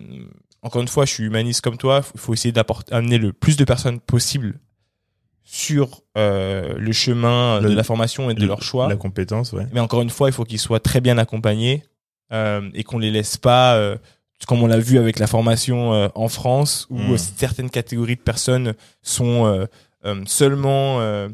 encore 0.61 0.81
une 0.81 0.87
fois, 0.87 1.05
je 1.05 1.11
suis 1.13 1.23
humaniste 1.25 1.61
comme 1.61 1.77
toi. 1.77 2.01
Il 2.13 2.19
faut 2.19 2.33
essayer 2.33 2.51
d'amener 2.51 3.17
le 3.17 3.33
plus 3.33 3.57
de 3.57 3.63
personnes 3.63 3.99
possible 3.99 4.59
sur 5.43 6.01
euh, 6.17 6.73
le 6.77 6.91
chemin 6.91 7.59
Le- 7.59 7.69
de 7.69 7.75
la 7.75 7.83
formation 7.83 8.29
et 8.29 8.33
de 8.33 8.41
Le- 8.41 8.47
leur 8.47 8.61
choix. 8.63 8.87
La 8.87 8.95
compétence, 8.95 9.51
ouais. 9.53 9.65
Mais 9.73 9.79
encore 9.79 10.01
une 10.01 10.09
fois, 10.09 10.29
il 10.29 10.33
faut 10.33 10.43
qu'ils 10.45 10.59
soient 10.59 10.79
très 10.79 11.01
bien 11.01 11.17
accompagnés 11.17 11.83
euh, 12.31 12.69
et 12.73 12.83
qu'on 12.83 12.99
les 12.99 13.11
laisse 13.11 13.37
pas, 13.37 13.75
euh, 13.75 13.97
comme 14.47 14.61
on 14.63 14.67
l'a 14.67 14.79
vu 14.79 14.97
avec 14.97 15.19
la 15.19 15.27
formation 15.27 15.93
euh, 15.93 16.07
en 16.15 16.29
France, 16.29 16.87
où 16.89 16.97
Mm. 16.97 17.11
euh, 17.13 17.17
certaines 17.17 17.69
catégories 17.69 18.15
de 18.15 18.21
personnes 18.21 18.73
sont 19.01 19.67
seulement, 20.25 20.99
euh, 21.01 21.27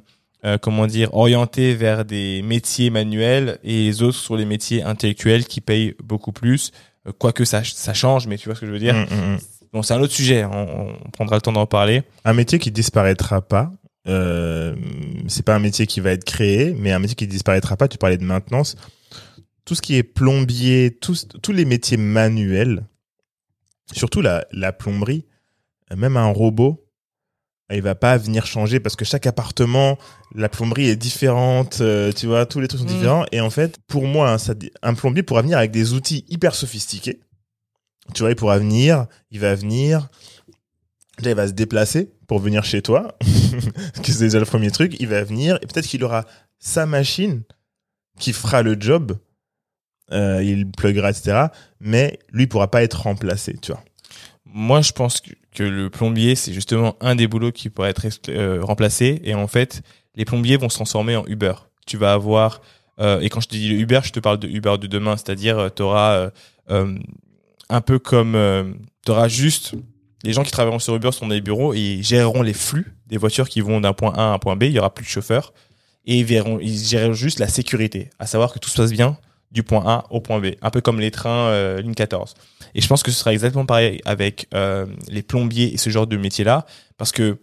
euh, 0.46 0.58
comment 0.58 0.88
dire, 0.88 1.14
orientées 1.14 1.74
vers 1.76 2.04
des 2.06 2.42
métiers 2.42 2.90
manuels 2.90 3.60
et 3.64 3.86
les 3.86 4.02
autres 4.02 4.18
sur 4.18 4.36
les 4.36 4.46
métiers 4.46 4.84
intellectuels 4.84 5.46
qui 5.46 5.62
payent 5.62 5.96
beaucoup 6.04 6.32
plus. 6.32 6.72
Quoique 7.20 7.46
ça, 7.46 7.64
ça 7.64 7.94
change, 7.94 8.28
mais 8.28 8.38
tu 8.38 8.50
vois 8.50 8.56
ce 8.56 8.62
que 8.62 8.68
je 8.68 8.72
veux 8.72 8.80
dire. 8.80 8.96
Hmm, 8.96 9.04
hmm, 9.04 9.34
hmm. 9.36 9.38
Bon, 9.74 9.82
c'est 9.82 9.94
un 9.94 10.00
autre 10.00 10.14
sujet. 10.14 10.46
On, 10.46 10.96
on 11.06 11.10
prendra 11.12 11.36
le 11.36 11.42
temps 11.42 11.52
d'en 11.52 11.66
parler. 11.66 12.04
Un 12.26 12.34
métier 12.34 12.60
qui 12.60 12.72
disparaîtra 12.72 13.42
pas. 13.42 13.72
Euh, 14.08 14.76
c'est 15.28 15.44
pas 15.44 15.56
un 15.56 15.60
métier 15.60 15.86
qui 15.86 16.00
va 16.00 16.12
être 16.12 16.24
créé, 16.24 16.74
mais 16.78 16.92
un 16.92 17.00
métier 17.00 17.16
qui 17.16 17.28
disparaîtra 17.28 17.76
pas. 17.76 17.88
Tu 17.88 17.98
parlais 17.98 18.18
de 18.18 18.24
maintenance. 18.24 18.76
Tout 19.66 19.76
ce 19.76 19.82
qui 19.82 19.96
est 19.96 20.04
plombier, 20.04 20.98
tous, 21.02 21.28
tous 21.42 21.52
les 21.52 21.66
métiers 21.66 21.98
manuels, 21.98 22.86
surtout 23.92 24.22
la, 24.22 24.46
la 24.52 24.72
plomberie, 24.72 25.26
même 25.96 26.16
un 26.16 26.28
robot, 26.28 26.87
il 27.76 27.82
va 27.82 27.96
pas 27.96 28.18
venir 28.18 28.46
changer 28.46 28.80
parce 28.80 28.96
que 28.96 29.04
chaque 29.06 29.28
appartement, 29.28 29.98
la 30.34 30.48
plomberie 30.50 30.88
est 30.88 30.96
différente, 30.96 31.80
euh, 31.82 32.12
tu 32.14 32.26
vois, 32.28 32.46
tous 32.46 32.60
les 32.62 32.68
trucs 32.68 32.82
sont 32.82 32.88
Mhm. 32.88 32.94
différents. 32.94 33.26
Et 33.32 33.42
en 33.42 33.50
fait, 33.50 33.78
pour 33.88 34.06
moi, 34.08 34.32
hein, 34.32 34.38
ça, 34.38 34.54
un 34.84 34.94
plombier 34.94 35.22
pourra 35.24 35.42
venir 35.42 35.58
avec 35.58 35.72
des 35.72 35.94
outils 35.94 36.24
hyper 36.30 36.56
sophistiqués. 36.56 37.20
Tu 38.14 38.22
vois, 38.22 38.30
il 38.32 38.36
pourra 38.38 38.58
venir, 38.58 39.08
il 39.32 39.40
va 39.42 39.54
venir, 39.54 40.08
déjà 41.18 41.32
il 41.32 41.36
va 41.36 41.48
se 41.48 41.54
déplacer 41.54 42.12
pour 42.28 42.40
venir 42.40 42.64
chez 42.64 42.82
toi, 42.82 43.18
parce 43.20 44.00
que 44.06 44.12
c'est 44.14 44.24
déjà 44.26 44.40
le 44.40 44.46
premier 44.46 44.72
truc. 44.72 44.96
Il 45.00 45.08
va 45.08 45.24
venir 45.24 45.58
et 45.62 45.68
peut-être 45.68 45.88
qu'il 45.88 46.04
aura 46.06 46.26
sa 46.60 46.86
machine 46.86 47.44
qui 48.20 48.32
fera 48.34 48.62
le 48.64 48.78
job, 48.80 49.18
euh, 50.14 50.42
il 50.42 50.72
pluguera, 50.72 51.10
etc. 51.10 51.48
Mais 51.82 52.18
lui 52.32 52.48
pourra 52.48 52.72
pas 52.72 52.82
être 52.82 53.02
remplacé, 53.02 53.58
tu 53.62 53.74
vois. 53.74 53.84
Moi, 54.46 54.82
je 54.82 54.94
pense 54.94 55.20
que, 55.20 55.32
que 55.58 55.64
le 55.64 55.90
plombier, 55.90 56.36
c'est 56.36 56.54
justement 56.54 56.96
un 57.02 57.16
des 57.16 57.28
boulots 57.28 57.52
qui 57.52 57.70
pourrait 57.70 57.90
être 57.90 58.06
euh, 58.30 58.60
remplacé. 58.62 59.22
Et 59.24 59.34
en 59.34 59.48
fait, 59.48 59.82
les 60.16 60.26
plombiers 60.26 60.58
vont 60.58 60.70
se 60.70 60.76
transformer 60.76 61.16
en 61.16 61.26
Uber. 61.26 61.54
Tu 61.86 61.98
vas 61.98 62.14
avoir, 62.14 62.62
euh, 63.00 63.20
et 63.22 63.30
quand 63.30 63.42
je 63.42 63.48
te 63.48 63.56
dis 63.56 63.70
Uber, 63.70 64.02
je 64.04 64.12
te 64.12 64.20
parle 64.20 64.38
de 64.38 64.48
Uber 64.48 64.78
de 64.80 64.88
demain, 64.88 65.18
c'est-à-dire 65.18 65.70
tu 65.76 65.82
auras 65.82 66.30
un 66.70 67.82
peu 67.82 68.00
comme, 68.00 68.78
tu 69.06 69.12
auras 69.12 69.28
juste 69.28 69.76
les 70.24 70.34
gens 70.34 70.44
qui 70.44 70.52
travailleront 70.52 70.80
sur 70.80 70.96
Uber 70.96 71.12
sont 71.12 71.28
dans 71.28 71.34
les 71.34 71.42
bureaux 71.42 71.74
et 71.74 71.80
ils 71.80 72.04
géreront 72.04 72.42
les 72.42 72.54
flux 72.54 72.98
des 73.08 73.18
voitures 73.18 73.50
qui 73.50 73.62
vont 73.62 73.80
d'un 73.80 73.94
point 73.94 74.14
A 74.14 74.32
à 74.32 74.34
un 74.34 74.40
point 74.40 74.56
B. 74.56 74.64
Il 74.64 74.72
y 74.72 74.80
aura 74.80 74.94
plus 74.94 75.06
de 75.06 75.10
chauffeurs 75.10 75.54
et 76.06 76.20
ils 76.20 76.26
verront, 76.26 76.60
ils 76.60 76.78
géreront 76.78 77.14
juste 77.14 77.40
la 77.40 77.48
sécurité, 77.48 78.10
à 78.20 78.26
savoir 78.26 78.54
que 78.54 78.60
tout 78.60 78.70
se 78.70 78.78
passe 78.78 78.92
bien 78.92 79.18
du 79.52 79.64
point 79.64 79.84
A 79.86 80.06
au 80.10 80.20
point 80.22 80.40
B, 80.40 80.48
un 80.62 80.70
peu 80.70 80.82
comme 80.82 81.00
les 81.00 81.12
trains 81.12 81.48
euh, 81.50 81.82
ligne 81.82 81.94
14. 81.94 82.34
Et 82.76 82.82
je 82.82 82.88
pense 82.88 83.02
que 83.04 83.12
ce 83.12 83.20
sera 83.20 83.32
exactement 83.34 83.66
pareil 83.66 84.02
avec 84.06 84.48
euh, 84.54 84.86
les 85.08 85.22
plombiers 85.24 85.74
et 85.74 85.78
ce 85.78 85.90
genre 85.90 86.06
de 86.08 86.18
métier-là, 86.18 86.66
parce 86.98 87.12
que 87.12 87.38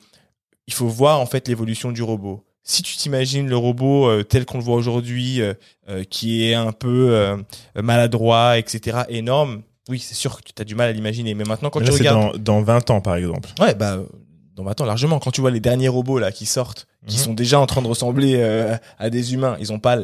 il 0.66 0.72
faut 0.74 0.86
voir 0.88 1.20
en 1.20 1.26
fait 1.26 1.48
l'évolution 1.48 1.92
du 1.92 2.02
robot. 2.02 2.44
Si 2.62 2.82
tu 2.82 2.96
t'imagines 2.96 3.48
le 3.48 3.56
robot 3.56 4.08
euh, 4.08 4.22
tel 4.22 4.46
qu'on 4.46 4.58
le 4.58 4.64
voit 4.64 4.76
aujourd'hui, 4.76 5.40
euh, 5.42 5.54
qui 6.08 6.46
est 6.48 6.54
un 6.54 6.72
peu 6.72 7.36
maladroit, 7.82 8.58
etc., 8.58 9.00
énorme, 9.08 9.62
oui, 9.88 9.98
c'est 9.98 10.14
sûr 10.14 10.36
que 10.38 10.42
tu 10.54 10.62
as 10.62 10.64
du 10.64 10.74
mal 10.74 10.88
à 10.88 10.92
l'imaginer. 10.92 11.34
Mais 11.34 11.44
maintenant, 11.44 11.68
quand 11.70 11.80
Mais 11.80 11.86
tu 11.86 12.02
là, 12.02 12.12
regardes, 12.14 12.38
dans, 12.38 12.60
dans 12.60 12.62
20 12.62 12.90
ans, 12.90 13.00
par 13.00 13.16
exemple. 13.16 13.50
ouais, 13.60 13.74
bah, 13.74 13.98
dans 14.56 14.66
attends 14.66 14.86
largement. 14.86 15.18
Quand 15.18 15.30
tu 15.30 15.40
vois 15.42 15.50
les 15.50 15.60
derniers 15.60 15.88
robots 15.88 16.18
là 16.18 16.32
qui 16.32 16.46
sortent, 16.46 16.86
qui 17.06 17.16
Mhm. 17.16 17.22
sont 17.22 17.34
déjà 17.34 17.60
en 17.60 17.66
train 17.66 17.82
de 17.82 17.86
ressembler 17.88 18.36
euh, 18.38 18.76
à 18.98 19.10
des 19.10 19.34
humains, 19.34 19.56
ils 19.60 19.72
ont 19.72 19.78
pas 19.80 19.98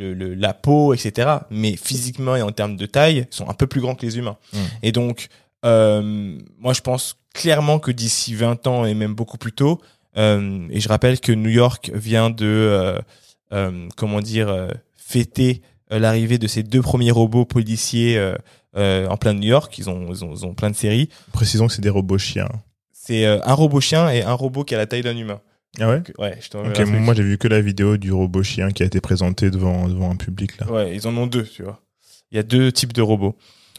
le, 0.00 0.14
le, 0.14 0.34
la 0.34 0.54
peau, 0.54 0.94
etc. 0.94 1.28
Mais 1.50 1.76
physiquement 1.76 2.34
et 2.34 2.42
en 2.42 2.50
termes 2.50 2.76
de 2.76 2.86
taille, 2.86 3.26
sont 3.30 3.48
un 3.48 3.54
peu 3.54 3.66
plus 3.66 3.80
grands 3.80 3.94
que 3.94 4.06
les 4.06 4.18
humains. 4.18 4.38
Mhm. 4.52 4.60
Et 4.82 4.92
donc, 4.92 5.28
euh, 5.64 6.38
moi, 6.58 6.72
je 6.72 6.80
pense 6.80 7.16
clairement 7.34 7.78
que 7.78 7.90
d'ici 7.90 8.34
20 8.34 8.66
ans 8.66 8.84
et 8.86 8.94
même 8.94 9.14
beaucoup 9.14 9.38
plus 9.38 9.52
tôt, 9.52 9.80
euh, 10.16 10.66
et 10.70 10.80
je 10.80 10.88
rappelle 10.88 11.20
que 11.20 11.32
New 11.32 11.50
York 11.50 11.90
vient 11.94 12.30
de, 12.30 12.98
euh, 13.52 13.88
comment 13.96 14.20
dire, 14.20 14.68
fêter 14.96 15.62
l'arrivée 15.90 16.38
de 16.38 16.46
ces 16.46 16.62
deux 16.62 16.82
premiers 16.82 17.10
robots 17.10 17.44
policiers 17.44 18.18
en 18.74 19.16
plein 19.16 19.34
New 19.34 19.48
York. 19.48 19.76
Ils 19.78 19.90
ont, 19.90 20.08
ils 20.10 20.24
ont, 20.24 20.34
ils 20.34 20.46
ont 20.46 20.54
plein 20.54 20.70
de 20.70 20.76
séries. 20.76 21.08
Précisons 21.32 21.66
que 21.66 21.74
c'est 21.74 21.82
des 21.82 21.90
robots 21.90 22.18
chiens. 22.18 22.48
C'est 22.92 23.26
un 23.26 23.54
robot 23.54 23.80
chien 23.80 24.08
et 24.08 24.22
un 24.22 24.34
robot 24.34 24.64
qui 24.64 24.74
a 24.74 24.78
la 24.78 24.86
taille 24.86 25.02
d'un 25.02 25.16
humain. 25.16 25.40
Ah 25.78 25.88
ouais 25.88 26.02
Ouais, 26.18 26.38
je 26.40 26.58
Ok, 26.58 26.80
moi 26.88 27.14
j'ai 27.14 27.22
vu 27.22 27.38
que 27.38 27.46
la 27.46 27.60
vidéo 27.60 27.96
du 27.96 28.12
robot 28.12 28.42
chien 28.42 28.70
qui 28.72 28.82
a 28.82 28.86
été 28.86 29.00
présenté 29.00 29.50
devant, 29.50 29.88
devant 29.88 30.10
un 30.10 30.16
public 30.16 30.58
là. 30.58 30.70
Ouais, 30.70 30.94
ils 30.94 31.06
en 31.06 31.16
ont 31.16 31.26
deux, 31.26 31.44
tu 31.44 31.62
vois. 31.62 31.80
Il 32.32 32.36
y 32.36 32.38
a 32.38 32.42
deux 32.42 32.72
types 32.72 32.92
de 32.92 33.02
robots. 33.02 33.36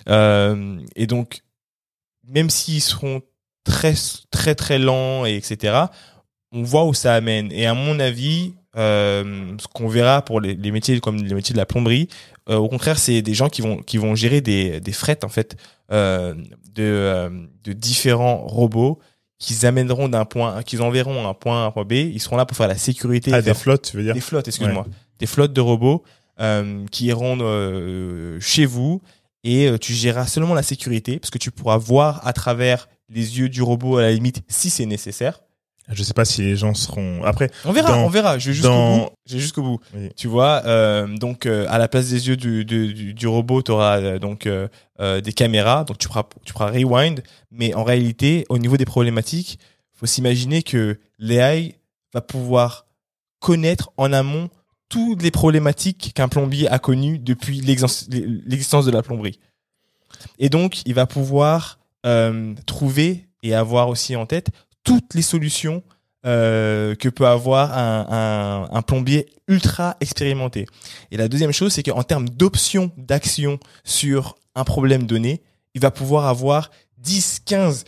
Euh, 0.09 0.79
et 0.95 1.07
donc, 1.07 1.41
même 2.27 2.49
s'ils 2.49 2.81
seront 2.81 3.21
très, 3.63 3.93
très, 4.29 4.55
très 4.55 4.79
lents, 4.79 5.25
et 5.25 5.35
etc., 5.35 5.75
on 6.51 6.63
voit 6.63 6.85
où 6.85 6.93
ça 6.93 7.13
amène. 7.13 7.51
Et 7.51 7.65
à 7.65 7.73
mon 7.73 7.99
avis, 7.99 8.53
euh, 8.75 9.55
ce 9.59 9.67
qu'on 9.67 9.87
verra 9.87 10.23
pour 10.23 10.41
les, 10.41 10.55
les 10.55 10.71
métiers 10.71 10.99
comme 10.99 11.17
les 11.17 11.33
métiers 11.33 11.53
de 11.53 11.57
la 11.57 11.65
plomberie, 11.65 12.07
euh, 12.49 12.57
au 12.57 12.67
contraire, 12.67 12.99
c'est 12.99 13.21
des 13.21 13.33
gens 13.33 13.49
qui 13.49 13.61
vont, 13.61 13.77
qui 13.77 13.97
vont 13.97 14.15
gérer 14.15 14.41
des, 14.41 14.79
des 14.79 14.91
frettes, 14.93 15.23
en 15.23 15.29
fait, 15.29 15.55
de, 15.89 17.29
de 17.63 17.73
différents 17.73 18.47
robots 18.47 18.99
qu'ils 19.41 19.65
amèneront 19.65 20.07
d'un 20.07 20.23
point, 20.23 20.61
qu'ils 20.61 20.83
enverront 20.83 21.27
un 21.27 21.33
point 21.33 21.61
A 21.61 21.63
à 21.63 21.67
un 21.67 21.71
point 21.71 21.83
B. 21.83 21.93
Ils 21.93 22.21
seront 22.21 22.37
là 22.37 22.45
pour 22.45 22.55
faire 22.55 22.67
la 22.67 22.77
sécurité. 22.77 23.33
Ah, 23.33 23.41
des 23.41 23.55
flottes, 23.55 23.89
tu 23.89 23.97
veux 23.97 24.03
dire 24.03 24.13
des 24.13 24.21
flottes, 24.21 24.47
excuse-moi. 24.47 24.85
Des 25.19 25.25
flottes 25.25 25.51
de 25.51 25.61
robots 25.61 26.03
euh, 26.39 26.85
qui 26.91 27.07
iront 27.07 27.37
euh, 27.41 28.39
chez 28.39 28.65
vous 28.65 29.01
et 29.43 29.67
euh, 29.67 29.77
tu 29.79 29.93
géreras 29.93 30.27
seulement 30.27 30.53
la 30.53 30.61
sécurité 30.61 31.19
parce 31.19 31.31
que 31.31 31.39
tu 31.39 31.49
pourras 31.49 31.77
voir 31.77 32.25
à 32.25 32.33
travers 32.33 32.87
les 33.09 33.39
yeux 33.39 33.49
du 33.49 33.63
robot 33.63 33.97
à 33.97 34.03
la 34.03 34.11
limite 34.11 34.43
si 34.47 34.69
c'est 34.69 34.85
nécessaire. 34.85 35.41
Je 35.89 36.03
sais 36.03 36.13
pas 36.13 36.25
si 36.25 36.41
les 36.41 36.55
gens 36.55 36.73
seront. 36.73 37.23
Après, 37.23 37.49
On 37.65 37.71
verra, 37.73 37.91
Dans- 37.91 38.05
on 38.05 38.09
verra. 38.09 38.37
Je 38.39 38.47
vais 38.49 38.53
jusqu'au 38.53 38.69
dans- 38.69 38.97
bout. 38.99 39.09
Jusqu'au 39.25 39.61
bout. 39.61 39.79
Oui. 39.93 40.09
Tu 40.15 40.27
vois, 40.27 40.61
euh, 40.65 41.07
donc 41.17 41.45
euh, 41.45 41.65
à 41.69 41.77
la 41.77 41.87
place 41.87 42.09
des 42.09 42.27
yeux 42.29 42.37
du, 42.37 42.63
du, 42.65 43.27
robot, 43.27 43.61
tu 43.61 43.71
auras 43.71 44.17
donc 44.19 44.45
euh, 44.45 44.67
euh, 45.01 45.19
des 45.21 45.33
caméras, 45.33 45.83
donc 45.83 45.97
tu 45.97 46.07
pourras 46.07 46.23
tu 46.45 46.53
pourras 46.53 46.71
rewind. 46.71 47.23
Mais 47.51 47.73
en 47.73 47.83
réalité, 47.83 48.45
au 48.49 48.57
niveau 48.57 48.77
des 48.77 48.85
problématiques, 48.85 49.59
faut 49.93 50.05
s'imaginer 50.05 50.63
que 50.63 50.97
l'AI 51.19 51.75
va 52.13 52.21
pouvoir 52.21 52.85
connaître 53.39 53.91
en 53.97 54.13
amont 54.13 54.49
toutes 54.87 55.21
les 55.23 55.31
problématiques 55.31 56.11
qu'un 56.13 56.27
plombier 56.27 56.67
a 56.69 56.77
connues 56.79 57.17
depuis 57.19 57.59
l'existence 57.61 58.85
de 58.85 58.91
la 58.91 59.01
plomberie. 59.01 59.39
Et 60.37 60.49
donc, 60.49 60.81
il 60.85 60.93
va 60.93 61.05
pouvoir 61.05 61.79
trouver 62.65 63.27
et 63.43 63.53
avoir 63.55 63.89
aussi 63.89 64.15
en 64.15 64.25
tête 64.25 64.49
toutes 64.83 65.13
les 65.13 65.21
solutions 65.21 65.83
euh, 66.25 66.95
que 66.95 67.09
peut 67.09 67.27
avoir 67.27 67.71
un, 67.75 68.81
plombier 68.83 69.27
ultra 69.47 69.97
expérimenté. 69.99 70.67
Et 71.11 71.17
la 71.17 71.27
deuxième 71.27 71.51
chose, 71.51 71.73
c'est 71.73 71.83
qu'en 71.83 72.03
termes 72.03 72.29
d'options 72.29 72.91
d'action 72.97 73.59
sur 73.83 74.35
un 74.55 74.63
problème 74.63 75.03
donné, 75.03 75.41
il 75.73 75.81
va 75.81 75.91
pouvoir 75.91 76.27
avoir 76.27 76.69
10, 76.99 77.41
15, 77.45 77.85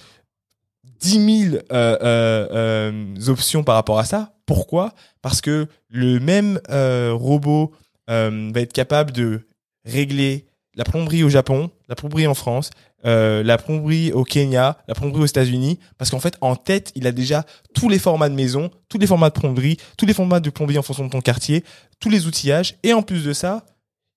10 1.00 1.50
000 1.50 1.56
euh, 1.56 1.62
euh, 1.72 2.48
euh, 2.52 3.28
options 3.28 3.64
par 3.64 3.76
rapport 3.76 4.00
à 4.00 4.06
ça. 4.06 4.34
Pourquoi? 4.46 4.94
Parce 5.22 5.42
que 5.42 5.68
le 5.90 6.20
même 6.20 6.60
euh, 6.70 7.14
robot 7.14 7.72
euh, 8.10 8.52
va 8.54 8.62
être 8.62 8.74
capable 8.74 9.12
de 9.12 9.48
régler 9.86 10.46
la 10.76 10.84
plomberie 10.84 11.24
au 11.24 11.30
Japon, 11.30 11.70
la 11.88 11.96
plomberie 11.96 12.28
en 12.28 12.34
France, 12.34 12.72
euh, 13.06 13.44
la 13.44 13.58
plomberie 13.58 14.12
au 14.12 14.24
Kenya, 14.24 14.78
la 14.88 14.96
plomberie 14.96 15.24
aux 15.24 15.26
États-Unis, 15.26 15.80
parce 15.98 16.10
qu'en 16.10 16.20
fait, 16.20 16.38
en 16.42 16.56
tête, 16.56 16.92
il 16.96 17.08
a 17.08 17.12
déjà 17.12 17.46
tous 17.74 17.90
les 17.90 18.00
formats 18.00 18.30
de 18.30 18.36
maison, 18.36 18.72
tous 18.90 18.98
les 18.98 19.08
formats 19.08 19.30
de 19.30 19.40
plomberie, 19.40 19.78
tous 19.98 20.06
les 20.06 20.14
formats 20.14 20.40
de 20.40 20.50
plomberie 20.50 20.78
en 20.78 20.84
fonction 20.84 21.06
de 21.06 21.10
ton 21.10 21.22
quartier, 21.22 21.64
tous 22.00 22.10
les 22.10 22.28
outillages, 22.28 22.76
et 22.84 22.94
en 22.94 23.02
plus 23.02 23.24
de 23.24 23.34
ça, 23.34 23.66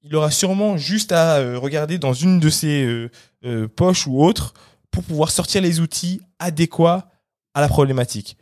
il 0.02 0.14
aura 0.14 0.30
sûrement 0.30 0.76
juste 0.76 1.10
à 1.12 1.38
euh, 1.38 1.58
regarder 1.58 1.98
dans 1.98 2.12
une 2.12 2.38
de 2.38 2.48
ses 2.48 3.08
euh, 3.44 3.68
poches 3.68 4.06
ou 4.06 4.24
autres 4.24 4.54
pour 4.90 5.02
pouvoir 5.02 5.30
sortir 5.30 5.62
les 5.62 5.80
outils 5.80 6.20
adéquats 6.38 7.10
à 7.54 7.60
la 7.60 7.68
problématique. 7.68 8.36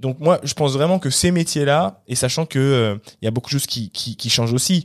Donc 0.00 0.18
moi, 0.18 0.40
je 0.42 0.54
pense 0.54 0.72
vraiment 0.72 0.98
que 0.98 1.10
ces 1.10 1.30
métiers-là, 1.30 2.02
et 2.08 2.16
sachant 2.16 2.46
que 2.46 3.00
il 3.20 3.24
y 3.24 3.28
a 3.28 3.30
beaucoup 3.30 3.48
de 3.48 3.58
choses 3.60 3.66
qui, 3.66 4.30
changent 4.30 4.52
aussi, 4.52 4.84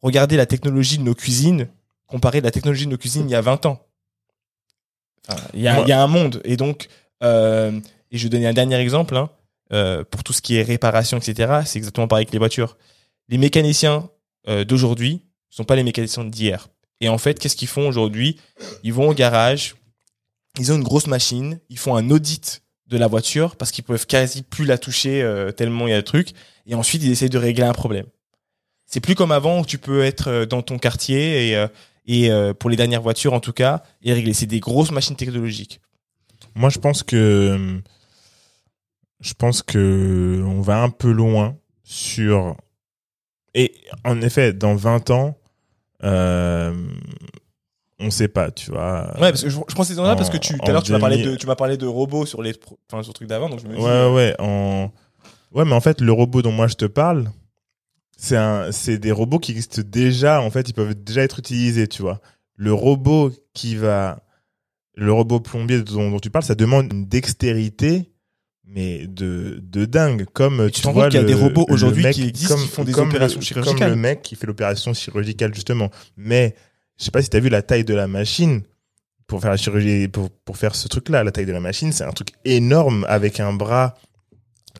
regardez 0.00 0.36
la 0.36 0.46
technologie 0.46 0.98
de 0.98 1.02
nos 1.02 1.14
cuisines 1.14 1.68
comparée 2.06 2.40
la 2.40 2.50
technologie 2.50 2.86
de 2.86 2.90
nos 2.90 2.98
cuisines 2.98 3.28
il 3.28 3.32
y 3.32 3.36
a 3.36 3.40
20 3.40 3.66
ans. 3.66 3.85
Il, 5.54 5.60
y 5.60 5.68
a, 5.68 5.74
Moi- 5.74 5.84
il 5.86 5.88
y 5.88 5.92
a 5.92 6.02
un 6.02 6.06
monde. 6.06 6.40
Et 6.44 6.56
donc, 6.56 6.88
euh, 7.22 7.72
et 8.10 8.18
je 8.18 8.22
vais 8.24 8.28
donner 8.28 8.46
un 8.46 8.52
dernier 8.52 8.76
exemple, 8.76 9.16
hein, 9.16 9.30
euh, 9.72 10.04
pour 10.04 10.22
tout 10.22 10.32
ce 10.32 10.40
qui 10.40 10.56
est 10.56 10.62
réparation, 10.62 11.18
etc., 11.18 11.60
c'est 11.64 11.78
exactement 11.78 12.08
pareil 12.08 12.26
que 12.26 12.32
les 12.32 12.38
voitures. 12.38 12.76
Les 13.28 13.38
mécaniciens 13.38 14.08
euh, 14.48 14.64
d'aujourd'hui 14.64 15.14
ne 15.14 15.54
sont 15.56 15.64
pas 15.64 15.76
les 15.76 15.82
mécaniciens 15.82 16.24
d'hier. 16.24 16.68
Et 17.00 17.08
en 17.08 17.18
fait, 17.18 17.38
qu'est-ce 17.38 17.56
qu'ils 17.56 17.68
font 17.68 17.88
aujourd'hui? 17.88 18.38
Ils 18.82 18.92
vont 18.92 19.10
au 19.10 19.14
garage, 19.14 19.74
ils 20.58 20.72
ont 20.72 20.76
une 20.76 20.82
grosse 20.84 21.08
machine, 21.08 21.58
ils 21.68 21.78
font 21.78 21.96
un 21.96 22.10
audit 22.10 22.62
de 22.86 22.96
la 22.96 23.06
voiture 23.08 23.56
parce 23.56 23.70
qu'ils 23.72 23.84
peuvent 23.84 24.06
quasi 24.06 24.42
plus 24.42 24.64
la 24.64 24.78
toucher 24.78 25.28
tellement 25.56 25.86
il 25.88 25.90
y 25.90 25.92
a 25.92 25.96
de 25.96 26.00
trucs. 26.06 26.30
Et 26.66 26.74
ensuite, 26.74 27.02
ils 27.02 27.10
essayent 27.10 27.28
de 27.28 27.36
régler 27.36 27.64
un 27.64 27.74
problème. 27.74 28.06
C'est 28.86 29.00
plus 29.00 29.14
comme 29.14 29.32
avant 29.32 29.60
où 29.60 29.66
tu 29.66 29.76
peux 29.76 30.02
être 30.04 30.46
dans 30.46 30.62
ton 30.62 30.78
quartier 30.78 31.50
et, 31.50 31.66
et 32.06 32.30
euh, 32.30 32.54
pour 32.54 32.70
les 32.70 32.76
dernières 32.76 33.02
voitures 33.02 33.32
en 33.34 33.40
tout 33.40 33.52
cas 33.52 33.82
et 34.02 34.12
régler. 34.12 34.32
C'est 34.34 34.46
des 34.46 34.60
grosses 34.60 34.90
machines 34.92 35.16
technologiques. 35.16 35.80
moi 36.54 36.68
je 36.70 36.78
pense 36.78 37.02
que. 37.02 37.80
Je 39.20 39.32
pense 39.34 39.62
que 39.62 40.42
on 40.46 40.60
va 40.60 40.82
un 40.82 40.90
peu 40.90 41.10
loin 41.10 41.56
sur. 41.82 42.54
Et 43.54 43.72
en 44.04 44.20
effet, 44.20 44.52
dans 44.52 44.74
20 44.76 45.08
ans, 45.10 45.38
euh, 46.04 46.74
on 47.98 48.10
sait 48.10 48.28
pas, 48.28 48.50
tu 48.50 48.70
vois. 48.70 49.10
Ouais, 49.14 49.30
parce 49.30 49.42
que 49.42 49.48
je, 49.48 49.56
je 49.56 49.74
prends 49.74 49.84
ces 49.84 49.94
là 49.94 50.12
En- 50.12 50.16
parce 50.16 50.28
que 50.28 50.36
tu 50.36 50.58
tout 50.58 50.64
à 50.66 50.72
l'heure 50.72 50.82
tu 50.82 50.92
m'as 50.92 50.98
parlé 50.98 51.16
2000. 51.16 51.32
de 51.32 51.36
tu 51.38 51.46
m'as 51.46 51.56
parlé 51.56 51.78
de 51.78 51.86
robots 51.86 52.26
sur 52.26 52.42
les 52.42 52.52
enfin 52.92 53.02
sur 53.02 53.10
le 53.12 53.14
truc 53.14 53.28
d'avant 53.28 53.48
donc 53.48 53.60
je 53.60 53.66
me 53.66 53.74
dis 53.74 53.80
Ouais, 53.82 54.10
ouais, 54.12 54.34
en... 54.38 54.92
ouais, 55.52 55.64
mais 55.64 55.72
en 55.72 55.80
fait, 55.80 56.02
le 56.02 56.12
robot 56.12 56.42
dont 56.42 56.52
moi 56.52 56.66
je 56.66 56.74
te 56.74 56.84
parle, 56.84 57.30
c'est 58.16 58.36
un, 58.36 58.72
c'est 58.72 58.98
des 58.98 59.12
robots 59.12 59.38
qui 59.38 59.52
existent 59.52 59.82
déjà. 59.84 60.40
En 60.40 60.50
fait, 60.50 60.68
ils 60.68 60.72
peuvent 60.72 60.94
déjà 60.94 61.22
être 61.22 61.38
utilisés, 61.38 61.86
tu 61.86 62.02
vois. 62.02 62.20
Le 62.56 62.72
robot 62.72 63.30
qui 63.52 63.76
va, 63.76 64.22
le 64.94 65.12
robot 65.12 65.40
plombier 65.40 65.82
dont, 65.82 66.10
dont 66.10 66.18
tu 66.18 66.30
parles, 66.30 66.44
ça 66.44 66.54
demande 66.54 66.90
une 66.92 67.06
dextérité, 67.06 68.10
mais 68.64 69.06
de, 69.06 69.60
de 69.62 69.84
dingue. 69.84 70.24
Comme 70.32 70.70
tu 70.70 70.80
vois 70.88 71.10
qu'il 71.10 71.20
y 71.20 71.22
a 71.22 71.26
des 71.26 71.34
robots 71.34 71.66
aujourd'hui 71.68 72.10
qui 72.10 72.26
existent, 72.26 72.56
qui 72.56 72.68
font 72.68 72.84
des 72.84 72.98
opérations 72.98 73.38
le, 73.38 73.44
chirurgicales. 73.44 73.78
Comme 73.78 73.88
le 73.90 73.96
mec 73.96 74.22
qui 74.22 74.34
fait 74.34 74.46
l'opération 74.46 74.94
chirurgicale 74.94 75.54
justement. 75.54 75.90
Mais 76.16 76.54
je 76.98 77.04
sais 77.04 77.10
pas 77.10 77.20
si 77.20 77.28
t'as 77.28 77.40
vu 77.40 77.50
la 77.50 77.60
taille 77.60 77.84
de 77.84 77.94
la 77.94 78.08
machine 78.08 78.62
pour 79.26 79.42
faire 79.42 79.50
la 79.50 79.58
chirurgie, 79.58 80.08
pour, 80.08 80.30
pour 80.30 80.56
faire 80.56 80.74
ce 80.74 80.88
truc-là. 80.88 81.22
La 81.22 81.32
taille 81.32 81.46
de 81.46 81.52
la 81.52 81.60
machine, 81.60 81.92
c'est 81.92 82.04
un 82.04 82.12
truc 82.12 82.30
énorme 82.46 83.04
avec 83.10 83.40
un 83.40 83.52
bras 83.52 83.98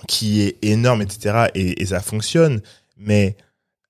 qui 0.09 0.41
est 0.41 0.57
énorme, 0.62 1.03
etc. 1.03 1.49
Et, 1.55 1.82
et 1.82 1.87
ça 1.87 2.01
fonctionne. 2.01 2.62
Mais 2.97 3.36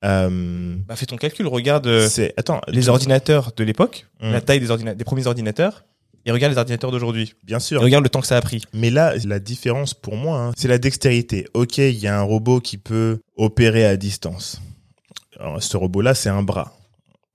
euh, 0.05 0.77
bah 0.87 0.97
fais 0.97 1.07
ton 1.07 1.17
calcul, 1.17 1.47
regarde 1.47 1.87
euh, 1.87 2.09
c'est 2.09 2.35
attends, 2.37 2.61
les 2.69 2.89
ordinateurs 2.89 3.53
de 3.57 3.65
l'époque, 3.65 4.07
Hum. 4.21 4.33
la 4.33 4.41
taille 4.41 4.61
des 4.61 5.05
premiers 5.05 5.27
ordinateurs 5.27 5.85
et 6.25 6.33
regarde 6.33 6.53
les 6.53 6.59
ordinateurs 6.59 6.91
d'aujourd'hui. 6.91 7.35
bien 7.45 7.59
Et 7.59 7.61
sûr. 7.61 7.81
regarde 7.81 8.03
le 8.05 8.11
temps 8.11 8.21
que 8.21 8.27
ça 8.27 8.37
a 8.37 8.41
pris. 8.41 8.63
Mais 8.73 8.91
là, 8.91 9.15
la 9.25 9.39
différence 9.39 9.95
pour 9.95 10.17
moi, 10.17 10.39
hein, 10.41 10.53
c'est 10.57 10.69
la 10.69 10.79
dextérité. 10.79 11.47
Ok, 11.55 11.79
il 11.79 11.95
y 11.99 12.09
a 12.09 12.19
un 12.19 12.23
robot 12.23 12.61
qui 12.61 12.79
peut 12.79 13.21
opérer 13.37 13.87
à 13.87 13.97
distance. 13.97 14.61
Alors, 15.39 15.63
ce 15.63 15.77
robot-là, 15.77 16.15
c'est 16.15 16.29
un 16.31 16.43
bras. 16.43 16.73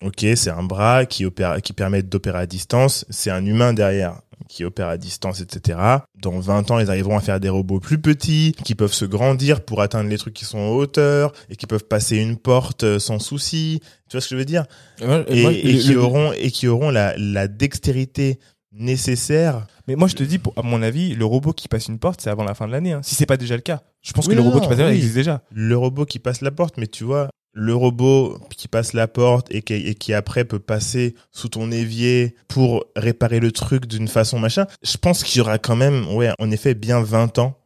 Ok, 0.03 0.25
c'est 0.35 0.49
un 0.49 0.63
bras 0.63 1.05
qui 1.05 1.25
opère, 1.25 1.61
qui 1.61 1.71
permet 1.73 2.01
d'opérer 2.03 2.39
à 2.39 2.45
distance. 2.47 3.05
C'est 3.09 3.29
un 3.31 3.45
humain 3.45 3.73
derrière 3.73 4.21
qui 4.49 4.63
opère 4.65 4.87
à 4.87 4.97
distance, 4.97 5.41
etc. 5.41 5.79
Dans 6.21 6.39
20 6.39 6.71
ans, 6.71 6.79
ils 6.79 6.89
arriveront 6.89 7.17
à 7.17 7.21
faire 7.21 7.39
des 7.39 7.49
robots 7.49 7.79
plus 7.79 7.99
petits, 7.99 8.53
qui 8.63 8.75
peuvent 8.75 8.93
se 8.93 9.05
grandir 9.05 9.61
pour 9.63 9.81
atteindre 9.81 10.09
les 10.09 10.17
trucs 10.17 10.33
qui 10.33 10.45
sont 10.45 10.57
en 10.59 10.69
hauteur 10.69 11.31
et 11.49 11.55
qui 11.55 11.67
peuvent 11.67 11.85
passer 11.85 12.17
une 12.17 12.37
porte 12.37 12.83
euh, 12.83 12.99
sans 12.99 13.19
souci. 13.19 13.79
Tu 14.09 14.17
vois 14.17 14.21
ce 14.21 14.27
que 14.29 14.35
je 14.35 14.39
veux 14.39 14.45
dire? 14.45 14.65
Et, 15.01 15.05
Moi, 15.05 15.23
et 15.53 15.71
le- 15.73 15.79
qui 15.79 15.93
le- 15.93 15.99
auront 16.01 16.31
et 16.33 16.51
qui 16.51 16.67
auront 16.67 16.89
la, 16.89 17.15
la 17.17 17.47
dextérité 17.47 18.39
nécessaire 18.73 19.67
Mais 19.87 19.95
moi, 19.95 20.07
je 20.07 20.15
te 20.15 20.23
dis, 20.23 20.37
pour- 20.37 20.53
à 20.57 20.61
mon 20.61 20.81
avis, 20.81 21.13
le 21.15 21.25
robot 21.25 21.53
qui 21.53 21.67
passe 21.67 21.87
une 21.87 21.99
porte, 21.99 22.21
c'est 22.21 22.29
avant 22.29 22.43
la 22.43 22.53
fin 22.53 22.67
de 22.67 22.71
l'année. 22.71 22.93
hein. 22.93 23.01
Si 23.03 23.15
c'est 23.15 23.25
pas 23.25 23.37
déjà 23.37 23.55
le 23.55 23.61
cas. 23.61 23.81
Je 24.01 24.13
pense 24.13 24.25
Oui, 24.27 24.31
que 24.33 24.37
le 24.37 24.43
non, 24.43 24.49
robot 24.51 24.61
qui 24.61 24.67
passe 24.69 24.79
oui. 24.79 24.95
existe 24.95 25.15
déjà. 25.15 25.41
le 25.51 25.75
robot 25.77 26.05
qui 26.05 26.19
passe 26.19 26.41
la 26.41 26.51
porte, 26.51 26.77
mais 26.77 26.87
tu 26.87 27.03
vois, 27.03 27.29
le 27.53 27.75
robot 27.75 28.39
qui 28.55 28.67
passe 28.67 28.93
la 28.93 29.07
porte 29.07 29.47
et 29.53 29.61
qui, 29.61 29.73
et 29.73 29.95
qui 29.95 30.13
après 30.13 30.45
peut 30.45 30.59
passer 30.59 31.15
sous 31.31 31.49
ton 31.49 31.69
évier 31.71 32.35
pour 32.47 32.85
réparer 32.95 33.39
le 33.39 33.51
truc 33.51 33.85
d'une 33.87 34.07
façon 34.07 34.39
machin, 34.39 34.67
je 34.83 34.95
pense 34.97 35.23
qu'il 35.23 35.39
y 35.39 35.41
aura 35.41 35.57
quand 35.57 35.75
même, 35.75 36.07
ouais, 36.13 36.31
en 36.39 36.49
effet, 36.51 36.73
bien 36.75 37.01
20 37.01 37.39
ans 37.39 37.57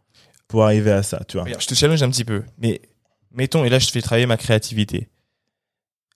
pour 0.48 0.64
arriver 0.64 0.92
à 0.92 1.04
ça, 1.04 1.22
tu 1.28 1.38
vois. 1.38 1.44
Regarde, 1.44 1.62
je 1.62 1.68
te 1.68 1.76
challenge 1.76 2.02
un 2.04 2.10
petit 2.10 2.26
peu. 2.26 2.44
Mais 2.58 2.82
mettons, 3.32 3.64
et 3.64 3.70
là, 3.70 3.78
je 3.80 3.88
te 3.88 3.92
fais 3.92 4.02
travailler 4.02 4.26
ma 4.26 4.38
créativité. 4.38 5.08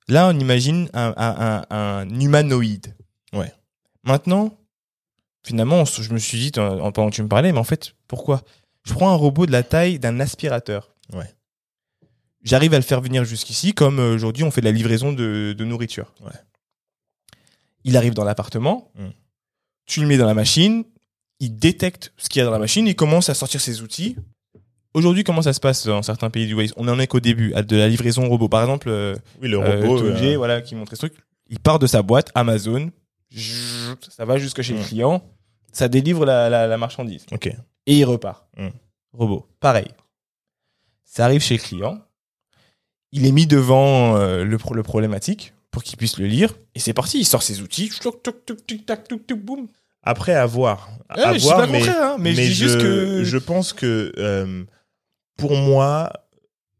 Là, 0.07 0.27
on 0.29 0.39
imagine 0.39 0.89
un, 0.93 1.13
un, 1.17 1.65
un, 1.69 1.75
un 1.77 2.19
humanoïde. 2.19 2.95
Ouais. 3.33 3.51
Maintenant, 4.03 4.57
finalement, 5.43 5.85
je 5.85 6.11
me 6.11 6.17
suis 6.17 6.39
dit, 6.39 6.59
en- 6.59 6.79
en- 6.79 6.91
pendant 6.91 7.09
que 7.11 7.15
tu 7.15 7.21
me 7.23 7.27
parlais, 7.27 7.51
mais 7.51 7.59
en 7.59 7.63
fait, 7.63 7.93
pourquoi? 8.07 8.41
Je 8.85 8.93
prends 8.93 9.11
un 9.11 9.15
robot 9.15 9.45
de 9.45 9.51
la 9.51 9.61
taille 9.61 9.99
d'un 9.99 10.19
aspirateur. 10.19 10.95
Ouais. 11.13 11.31
J'arrive 12.43 12.73
à 12.73 12.77
le 12.77 12.83
faire 12.83 13.01
venir 13.01 13.25
jusqu'ici, 13.25 13.73
comme 13.73 13.99
euh, 13.99 14.15
aujourd'hui, 14.15 14.43
on 14.43 14.51
fait 14.51 14.61
de 14.61 14.65
la 14.65 14.71
livraison 14.71 15.11
de, 15.11 15.53
de 15.57 15.65
nourriture. 15.65 16.13
Ouais. 16.21 16.31
Il 17.83 17.97
arrive 17.97 18.13
dans 18.13 18.23
l'appartement, 18.23 18.91
Mm. 18.95 19.09
tu 19.85 20.01
le 20.01 20.07
mets 20.07 20.17
dans 20.17 20.25
la 20.25 20.33
machine, 20.33 20.83
il 21.39 21.55
détecte 21.57 22.13
ce 22.17 22.29
qu'il 22.29 22.39
y 22.39 22.43
a 22.43 22.45
dans 22.45 22.51
la 22.51 22.59
machine, 22.59 22.87
il 22.87 22.95
commence 22.95 23.29
à 23.29 23.33
sortir 23.33 23.61
ses 23.61 23.81
outils. 23.81 24.15
aujourd'hui, 24.93 25.23
comment 25.23 25.41
ça 25.41 25.53
se 25.53 25.59
passe 25.59 25.85
dans 25.85 26.01
certains 26.01 26.29
pays 26.29 26.47
du 26.47 26.53
West? 26.55 26.73
On 26.77 26.87
en 26.87 26.99
est 26.99 27.07
qu'au 27.07 27.19
début, 27.19 27.53
à 27.53 27.61
de 27.63 27.75
la 27.77 27.87
livraison 27.87 28.27
robot. 28.27 28.49
Par 28.49 28.61
exemple, 28.61 28.89
euh, 28.89 29.15
Oui, 29.41 29.47
le 29.49 29.57
euh, 29.59 29.81
robot. 29.87 30.03
Euh, 30.03 30.35
voilà, 30.37 30.61
qui 30.61 30.75
montrait 30.75 30.95
ce 30.95 31.07
truc. 31.07 31.13
Il 31.49 31.59
part 31.59 31.79
de 31.79 31.87
sa 31.87 32.01
boîte, 32.01 32.31
Amazon, 32.35 32.91
ça 34.09 34.25
va 34.25 34.37
jusque 34.37 34.61
chez 34.61 34.73
le 34.73 34.79
Mm. 34.79 34.85
client, 34.85 35.23
ça 35.71 35.87
délivre 35.87 36.25
la, 36.25 36.49
la, 36.49 36.67
la 36.67 36.77
marchandise. 36.77 37.25
Ok. 37.31 37.47
Et 37.85 37.97
il 37.97 38.03
repart. 38.05 38.45
Mm. 38.57 38.69
Robot. 39.13 39.45
Pareil. 39.59 39.87
Ça 41.05 41.25
arrive 41.25 41.41
chez 41.41 41.55
le 41.57 41.61
client. 41.63 42.01
Il 43.11 43.25
est 43.25 43.31
mis 43.31 43.47
devant 43.47 44.15
euh, 44.17 44.43
le, 44.43 44.57
pro- 44.57 44.73
le 44.73 44.83
problématique 44.83 45.53
pour 45.71 45.83
qu'il 45.83 45.97
puisse 45.97 46.17
le 46.17 46.27
lire. 46.27 46.53
Et 46.75 46.79
c'est 46.79 46.93
parti. 46.93 47.19
Il 47.19 47.25
sort 47.25 47.41
ses 47.43 47.61
outils. 47.61 47.91
Boum. 49.35 49.67
Après, 50.03 50.33
à 50.33 50.45
voir. 50.45 50.89
Ouais, 51.15 51.23
à 51.23 51.37
je 51.37 51.43
voir, 51.43 51.67
mais, 51.67 51.87
hein, 51.89 52.15
mais, 52.19 52.33
je 52.33 52.41
dis 52.41 52.47
je, 52.47 52.53
juste 52.53 52.77
que. 52.79 53.23
je 53.23 53.37
pense 53.37 53.73
que 53.73 54.11
euh, 54.17 54.63
pour 55.37 55.55
moi, 55.55 56.11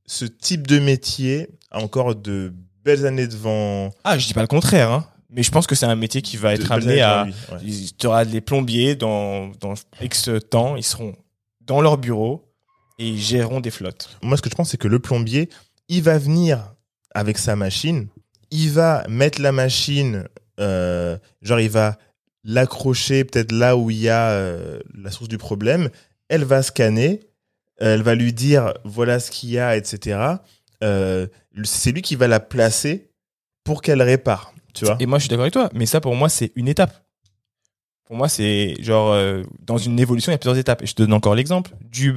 ce 0.06 0.26
type 0.26 0.68
de 0.68 0.80
métier 0.80 1.48
a 1.72 1.82
encore 1.82 2.16
de 2.16 2.54
belles 2.84 3.06
années 3.06 3.28
devant. 3.28 3.92
Ah, 4.04 4.18
je 4.18 4.28
dis 4.28 4.34
pas 4.34 4.42
le 4.42 4.48
contraire. 4.48 4.92
Hein. 4.92 5.06
Mais 5.32 5.44
je 5.44 5.52
pense 5.52 5.68
que 5.68 5.76
c'est 5.76 5.86
un 5.86 5.96
métier 5.96 6.22
qui 6.22 6.38
va 6.38 6.54
être 6.54 6.72
amené 6.72 7.02
à. 7.02 7.26
lui, 7.26 7.34
ouais. 7.52 7.86
Tu 7.98 8.08
auras 8.08 8.26
des 8.26 8.42
plombiers 8.42 8.96
dans, 8.96 9.50
dans 9.60 9.74
X 10.02 10.30
temps. 10.50 10.76
Ils 10.76 10.84
seront 10.84 11.16
dans 11.62 11.82
leur 11.82 11.98
bureau 11.98 12.52
et 12.98 13.08
ils 13.08 13.20
géreront 13.20 13.60
des 13.60 13.70
flottes. 13.72 14.10
Moi, 14.24 14.38
ce 14.38 14.42
que 14.42 14.50
je 14.50 14.56
pense, 14.56 14.70
c'est 14.72 14.78
que 14.78 14.88
le 14.88 15.00
plombier, 15.00 15.50
il 15.90 16.04
va 16.04 16.18
venir 16.18 16.74
avec 17.14 17.38
sa 17.38 17.56
machine, 17.56 18.08
il 18.52 18.72
va 18.72 19.06
mettre 19.10 19.42
la 19.42 19.52
machine, 19.52 20.28
euh, 20.60 21.18
genre 21.42 21.60
il 21.60 21.70
va 21.70 21.98
l'accrocher 22.44 23.26
peut-être 23.26 23.52
là 23.52 23.76
où 23.76 23.90
il 23.92 23.98
y 23.98 24.10
a 24.10 24.30
euh, 24.30 24.80
la 24.96 25.12
source 25.12 25.28
du 25.28 25.38
problème, 25.38 25.90
elle 26.30 26.46
va 26.46 26.64
scanner, 26.64 27.20
elle 27.78 28.04
va 28.04 28.16
lui 28.16 28.34
dire 28.34 28.74
voilà 28.86 29.20
ce 29.20 29.32
qu'il 29.32 29.50
y 29.50 29.60
a, 29.60 29.76
etc. 29.76 30.38
Euh, 30.84 31.28
c'est 31.64 31.92
lui 31.92 32.02
qui 32.02 32.16
va 32.16 32.28
la 32.28 32.40
placer 32.40 33.10
pour 33.64 33.82
qu'elle 33.82 34.02
répare, 34.02 34.54
tu 34.74 34.86
vois. 34.86 34.98
Et 35.00 35.06
moi, 35.06 35.20
je 35.20 35.24
suis 35.24 35.30
d'accord 35.30 35.44
avec 35.44 35.54
toi. 35.54 35.70
Mais 35.74 35.86
ça, 35.86 36.02
pour 36.02 36.16
moi, 36.16 36.30
c'est 36.30 36.52
une 36.56 36.68
étape. 36.68 37.06
Pour 38.06 38.16
moi, 38.16 38.30
c'est 38.30 38.76
genre, 38.82 39.12
euh, 39.12 39.44
dans 39.60 39.78
une 39.78 40.00
évolution, 40.00 40.32
il 40.32 40.34
y 40.34 40.36
a 40.36 40.40
plusieurs 40.40 40.58
étapes. 40.58 40.82
Et 40.82 40.88
je 40.88 40.96
te 40.96 41.04
donne 41.04 41.14
encore 41.14 41.36
l'exemple 41.36 41.72
du. 41.82 42.16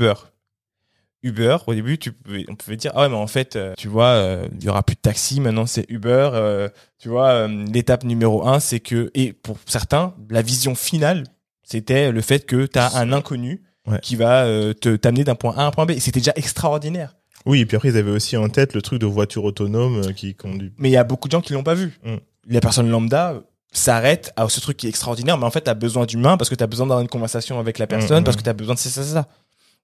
Uber, 1.22 1.56
au 1.66 1.74
début, 1.74 1.98
tu 1.98 2.12
pouvais, 2.12 2.44
on 2.48 2.54
pouvait 2.54 2.76
dire, 2.76 2.92
ah 2.94 3.02
ouais, 3.02 3.08
mais 3.08 3.16
en 3.16 3.26
fait, 3.26 3.56
euh, 3.56 3.74
tu 3.78 3.88
vois, 3.88 4.06
euh, 4.08 4.46
il 4.58 4.64
y 4.64 4.68
aura 4.68 4.82
plus 4.82 4.94
de 4.96 5.00
taxi, 5.00 5.40
maintenant 5.40 5.66
c'est 5.66 5.84
Uber. 5.88 6.30
euh, 6.34 6.68
tu 6.98 7.08
vois, 7.08 7.46
l'étape 7.48 8.04
numéro 8.04 8.46
un, 8.46 8.60
c'est 8.60 8.80
que, 8.80 9.10
et 9.14 9.32
pour 9.32 9.56
certains, 9.66 10.14
la 10.30 10.42
vision 10.42 10.74
finale, 10.74 11.24
c'était 11.62 12.10
le 12.12 12.20
fait 12.20 12.44
que 12.46 12.66
tu 12.66 12.78
as 12.78 12.96
un 12.96 13.12
inconnu 13.12 13.62
Ouais. 13.88 13.98
qui 14.00 14.14
va 14.14 14.44
te 14.80 14.94
t'amener 14.94 15.24
d'un 15.24 15.34
point 15.34 15.54
A 15.56 15.62
à 15.62 15.66
un 15.66 15.72
point 15.72 15.86
B. 15.86 15.90
Et 15.90 15.98
c'était 15.98 16.20
déjà 16.20 16.32
extraordinaire. 16.36 17.16
Oui, 17.46 17.58
et 17.62 17.66
puis 17.66 17.76
après, 17.76 17.88
ils 17.88 17.96
avaient 17.96 18.12
aussi 18.12 18.36
en 18.36 18.48
tête 18.48 18.74
le 18.74 18.80
truc 18.82 19.00
de 19.00 19.06
voiture 19.06 19.42
autonome 19.42 20.14
qui 20.14 20.36
conduit. 20.36 20.72
Mais 20.78 20.88
il 20.88 20.92
y 20.92 20.96
a 20.96 21.02
beaucoup 21.02 21.26
de 21.26 21.32
gens 21.32 21.40
qui 21.40 21.52
l'ont 21.52 21.64
pas 21.64 21.74
vu. 21.74 21.98
Mm. 22.04 22.14
Les 22.46 22.60
personnes 22.60 22.88
lambda 22.88 23.42
s'arrêtent 23.72 24.32
à 24.36 24.48
ce 24.48 24.60
truc 24.60 24.76
qui 24.76 24.86
est 24.86 24.88
extraordinaire, 24.88 25.36
mais 25.36 25.46
en 25.46 25.50
fait, 25.50 25.62
tu 25.62 25.70
as 25.70 25.74
besoin 25.74 26.06
d'humain 26.06 26.36
parce 26.36 26.48
que 26.48 26.54
tu 26.54 26.62
as 26.62 26.68
besoin 26.68 26.86
d'avoir 26.86 27.00
une 27.00 27.08
conversation 27.08 27.58
avec 27.58 27.78
la 27.80 27.88
personne, 27.88 28.20
Mm, 28.20 28.24
parce 28.24 28.36
mm. 28.36 28.38
que 28.38 28.44
tu 28.44 28.50
as 28.50 28.54
besoin 28.54 28.74
de 28.74 28.78
ça, 28.78 28.88
ça, 28.90 29.02
ça. 29.02 29.28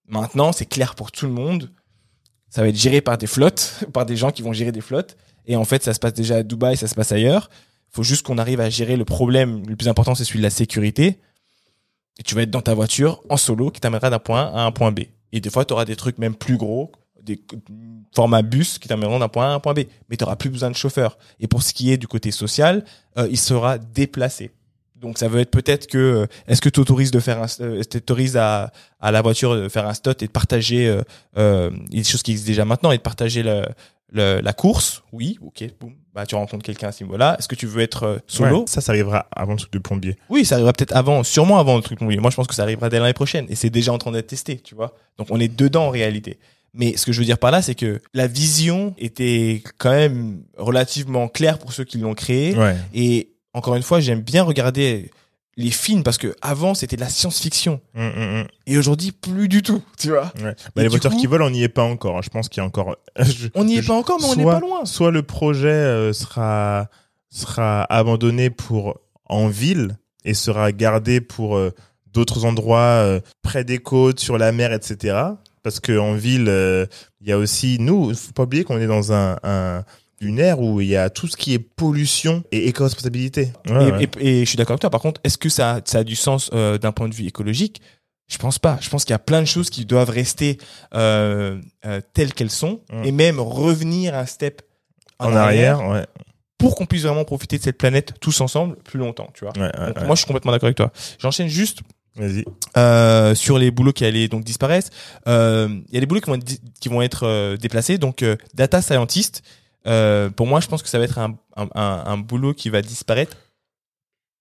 Maintenant, 0.08 0.52
c'est 0.52 0.66
clair 0.66 0.94
pour 0.94 1.12
tout 1.12 1.26
le 1.26 1.32
monde. 1.32 1.70
Ça 2.48 2.62
va 2.62 2.68
être 2.68 2.76
géré 2.76 3.00
par 3.00 3.18
des 3.18 3.26
flottes, 3.26 3.84
par 3.92 4.06
des 4.06 4.16
gens 4.16 4.30
qui 4.30 4.42
vont 4.42 4.52
gérer 4.52 4.72
des 4.72 4.80
flottes. 4.80 5.16
Et 5.46 5.56
en 5.56 5.64
fait, 5.64 5.82
ça 5.82 5.94
se 5.94 6.00
passe 6.00 6.14
déjà 6.14 6.36
à 6.36 6.42
Dubaï, 6.42 6.76
ça 6.76 6.88
se 6.88 6.94
passe 6.94 7.12
ailleurs. 7.12 7.50
Il 7.92 7.96
faut 7.96 8.02
juste 8.02 8.26
qu'on 8.26 8.38
arrive 8.38 8.60
à 8.60 8.68
gérer 8.70 8.96
le 8.96 9.04
problème. 9.04 9.62
Le 9.66 9.76
plus 9.76 9.88
important, 9.88 10.14
c'est 10.14 10.24
celui 10.24 10.40
de 10.40 10.44
la 10.44 10.50
sécurité. 10.50 11.20
Et 12.18 12.22
tu 12.22 12.34
vas 12.34 12.42
être 12.42 12.50
dans 12.50 12.62
ta 12.62 12.74
voiture 12.74 13.22
en 13.28 13.36
solo 13.36 13.70
qui 13.70 13.80
t'amènera 13.80 14.10
d'un 14.10 14.18
point 14.18 14.46
A 14.46 14.62
à 14.62 14.64
un 14.64 14.72
point 14.72 14.92
B. 14.92 15.00
Et 15.32 15.40
des 15.40 15.50
fois, 15.50 15.64
tu 15.64 15.72
auras 15.72 15.84
des 15.84 15.96
trucs 15.96 16.18
même 16.18 16.34
plus 16.34 16.56
gros, 16.56 16.92
des 17.22 17.40
formats 18.14 18.42
bus 18.42 18.78
qui 18.78 18.88
t'amèneront 18.88 19.18
d'un 19.18 19.28
point 19.28 19.46
A 19.46 19.52
à 19.52 19.54
un 19.54 19.60
point 19.60 19.74
B. 19.74 19.80
Mais 20.08 20.16
tu 20.16 20.24
n'auras 20.24 20.36
plus 20.36 20.50
besoin 20.50 20.70
de 20.70 20.76
chauffeur. 20.76 21.18
Et 21.40 21.46
pour 21.46 21.62
ce 21.62 21.72
qui 21.72 21.92
est 21.92 21.96
du 21.96 22.08
côté 22.08 22.30
social, 22.30 22.84
euh, 23.18 23.28
il 23.30 23.38
sera 23.38 23.78
déplacé. 23.78 24.50
Donc 25.00 25.18
ça 25.18 25.28
veut 25.28 25.40
être 25.40 25.50
peut-être 25.50 25.86
que 25.86 25.98
euh, 25.98 26.26
est-ce 26.48 26.60
que 26.60 26.68
tu 26.68 26.80
autorises 26.80 27.10
de 27.10 27.20
faire 27.20 27.40
un 27.42 27.46
euh, 27.60 27.82
t'autorises 27.84 28.36
à 28.36 28.72
à 29.00 29.12
la 29.12 29.22
voiture 29.22 29.54
de 29.56 29.68
faire 29.68 29.86
un 29.86 29.94
stot 29.94 30.10
et 30.20 30.26
de 30.26 30.30
partager 30.32 30.88
euh, 30.88 31.02
euh, 31.36 31.70
des 31.90 32.02
choses 32.04 32.22
qui 32.22 32.32
existent 32.32 32.48
déjà 32.50 32.64
maintenant 32.64 32.90
et 32.90 32.96
de 32.96 33.02
partager 33.02 33.42
le, 33.44 33.62
le- 34.12 34.40
la 34.40 34.52
course? 34.52 35.02
Oui 35.12 35.38
ok 35.44 35.64
boum 35.80 35.92
bah 36.14 36.26
tu 36.26 36.34
rencontres 36.34 36.64
quelqu'un 36.64 36.88
à 36.88 36.92
ce 36.92 37.04
niveau-là 37.04 37.36
est-ce 37.38 37.46
que 37.46 37.54
tu 37.54 37.66
veux 37.66 37.80
être 37.80 38.02
euh, 38.04 38.18
solo? 38.26 38.60
Ouais, 38.60 38.64
ça, 38.66 38.80
ça 38.80 38.90
arrivera 38.90 39.28
avant 39.36 39.52
le 39.52 39.58
truc 39.58 39.72
de 39.72 39.78
plombier. 39.78 40.16
oui, 40.30 40.44
ça 40.44 40.56
arrivera 40.56 40.72
peut-être 40.72 40.96
avant, 40.96 41.22
sûrement 41.22 41.58
avant 41.60 41.76
le 41.76 41.82
truc 41.82 42.00
mobile. 42.00 42.20
Moi, 42.20 42.30
je 42.30 42.36
pense 42.36 42.48
que 42.48 42.54
ça 42.54 42.62
arrivera 42.64 42.88
dès 42.88 42.98
l'année 42.98 43.12
prochaine 43.12 43.46
et 43.48 43.54
c'est 43.54 43.70
déjà 43.70 43.92
en 43.92 43.98
train 43.98 44.10
d'être 44.10 44.26
testé, 44.26 44.58
tu 44.58 44.74
vois. 44.74 44.94
Donc, 45.16 45.28
on 45.30 45.38
est 45.38 45.46
dedans 45.54 45.86
en 45.86 45.90
réalité. 45.90 46.38
Mais 46.74 46.96
ce 46.96 47.06
que 47.06 47.12
je 47.12 47.20
veux 47.20 47.24
dire 47.24 47.38
par 47.38 47.50
là, 47.52 47.62
c'est 47.62 47.74
que 47.76 48.00
la 48.14 48.26
vision 48.26 48.94
était 48.98 49.62
quand 49.78 49.90
même 49.92 50.42
relativement 50.56 51.28
claire 51.28 51.58
pour 51.58 51.72
ceux 51.72 51.84
qui 51.84 51.98
l'ont 51.98 52.14
créé. 52.14 52.56
Ouais. 52.56 52.76
Et 52.94 53.30
encore 53.58 53.74
une 53.74 53.82
fois, 53.82 54.00
j'aime 54.00 54.20
bien 54.22 54.42
regarder 54.42 55.10
les 55.56 55.70
films 55.72 56.04
parce 56.04 56.18
que 56.18 56.34
avant 56.40 56.74
c'était 56.74 56.94
de 56.96 57.00
la 57.00 57.08
science-fiction 57.08 57.80
Hum, 57.96 58.12
hum, 58.16 58.40
hum. 58.40 58.46
et 58.66 58.78
aujourd'hui 58.78 59.10
plus 59.12 59.48
du 59.48 59.60
tout, 59.62 59.82
tu 59.98 60.10
vois. 60.10 60.32
Ouais. 60.40 60.54
Bah, 60.76 60.82
les 60.82 60.88
voitures 60.88 61.10
coup- 61.10 61.16
qui 61.18 61.26
volent, 61.26 61.46
on 61.46 61.50
n'y 61.50 61.62
est 61.64 61.68
pas 61.68 61.82
encore. 61.82 62.16
hein. 62.16 62.20
Je 62.22 62.28
pense 62.30 62.48
qu'il 62.48 62.60
y 62.60 62.64
a 62.64 62.66
encore. 62.66 62.96
je- 63.18 63.48
On 63.54 63.64
n'y 63.64 63.76
est 63.78 63.82
je- 63.82 63.88
pas 63.88 63.94
encore, 63.94 64.18
mais 64.20 64.26
on 64.26 64.36
n'est 64.36 64.42
soit- 64.44 64.54
pas 64.54 64.60
loin. 64.60 64.84
Soit 64.84 65.10
le 65.10 65.22
projet 65.22 65.68
euh, 65.68 66.12
sera 66.12 66.88
sera 67.30 67.82
abandonné 67.92 68.50
pour 68.50 68.98
en 69.26 69.48
ville 69.48 69.98
et 70.24 70.32
sera 70.34 70.72
gardé 70.72 71.20
pour 71.20 71.56
euh, 71.56 71.74
d'autres 72.06 72.44
endroits 72.44 72.78
euh, 73.02 73.20
près 73.42 73.64
des 73.64 73.78
côtes, 73.78 74.20
sur 74.20 74.38
la 74.38 74.52
mer, 74.52 74.72
etc. 74.72 75.16
Parce 75.64 75.80
que 75.80 75.98
en 75.98 76.14
ville, 76.14 76.46
il 77.20 77.28
y 77.28 77.32
a 77.32 77.36
aussi 77.36 77.78
nous. 77.80 78.14
Faut 78.14 78.32
pas 78.32 78.44
oublier 78.44 78.64
qu'on 78.64 78.78
est 78.80 78.86
dans 78.86 79.12
un, 79.12 79.36
un 79.42 79.84
une 80.20 80.38
ère 80.38 80.60
où 80.60 80.80
il 80.80 80.88
y 80.88 80.96
a 80.96 81.10
tout 81.10 81.28
ce 81.28 81.36
qui 81.36 81.54
est 81.54 81.58
pollution 81.58 82.42
et 82.52 82.68
éco-responsabilité. 82.68 83.52
Ouais, 83.68 83.88
et, 83.88 83.92
ouais. 83.92 84.08
et- 84.20 84.40
et 84.40 84.44
je 84.44 84.48
suis 84.48 84.56
d'accord 84.56 84.72
avec 84.74 84.80
toi. 84.80 84.90
Par 84.90 85.00
contre, 85.00 85.20
est-ce 85.24 85.38
que 85.38 85.48
ça, 85.48 85.80
ça 85.84 85.98
a 85.98 86.04
du 86.04 86.16
sens 86.16 86.50
euh, 86.52 86.78
d'un 86.78 86.92
point 86.92 87.08
de 87.08 87.14
vue 87.14 87.26
écologique? 87.26 87.80
Je 88.30 88.36
pense 88.36 88.58
pas. 88.58 88.76
Je 88.80 88.90
pense 88.90 89.04
qu'il 89.04 89.12
y 89.12 89.16
a 89.16 89.18
plein 89.20 89.40
de 89.40 89.46
choses 89.46 89.70
qui 89.70 89.86
doivent 89.86 90.10
rester 90.10 90.58
euh, 90.94 91.58
euh, 91.86 92.00
telles 92.12 92.34
qu'elles 92.34 92.50
sont 92.50 92.80
et 93.04 93.10
même 93.12 93.40
revenir 93.40 94.14
un 94.14 94.26
step 94.26 94.60
en, 95.18 95.32
en 95.32 95.36
arrière, 95.36 95.80
ouais. 95.88 96.04
pour 96.58 96.74
qu'on 96.74 96.84
puisse 96.84 97.04
vraiment 97.04 97.24
profiter 97.24 97.56
de 97.56 97.62
cette 97.62 97.78
planète 97.78 98.12
tous 98.20 98.40
ensemble 98.42 98.76
plus 98.84 98.98
longtemps. 98.98 99.30
Tu 99.34 99.44
vois. 99.46 99.54
ouais, 99.56 99.62
ouais, 99.62 99.86
Donc, 99.86 99.96
ouais. 100.00 100.04
Moi, 100.06 100.14
je 100.14 100.18
suis 100.18 100.26
complètement 100.26 100.52
d'accord 100.52 100.66
avec 100.66 100.76
toi. 100.76 100.92
J'enchaîne 101.18 101.48
juste 101.48 101.78
euh, 102.76 103.34
sur 103.34 103.58
les 103.58 103.70
boulots 103.70 103.92
qui 103.92 104.04
allaient 104.04 104.28
donc 104.28 104.44
disparaître. 104.44 104.90
Euh, 105.26 105.68
Il 105.88 105.94
y 105.94 105.96
a 105.96 106.00
des 106.00 106.06
boulots 106.06 106.20
qui 106.20 106.28
vont 106.30 106.36
être, 106.36 106.60
qui 106.80 106.88
vont 106.88 107.00
être 107.02 107.26
euh, 107.26 107.56
déplacés. 107.56 107.96
Donc, 107.98 108.22
euh, 108.22 108.36
data 108.54 108.82
scientist, 108.82 109.42
euh, 109.86 110.28
pour 110.30 110.46
moi, 110.46 110.60
je 110.60 110.66
pense 110.66 110.82
que 110.82 110.88
ça 110.88 110.98
va 110.98 111.04
être 111.04 111.18
un, 111.18 111.36
un, 111.56 111.68
un, 111.74 112.02
un 112.06 112.18
boulot 112.18 112.52
qui 112.54 112.68
va 112.70 112.82
disparaître 112.82 113.36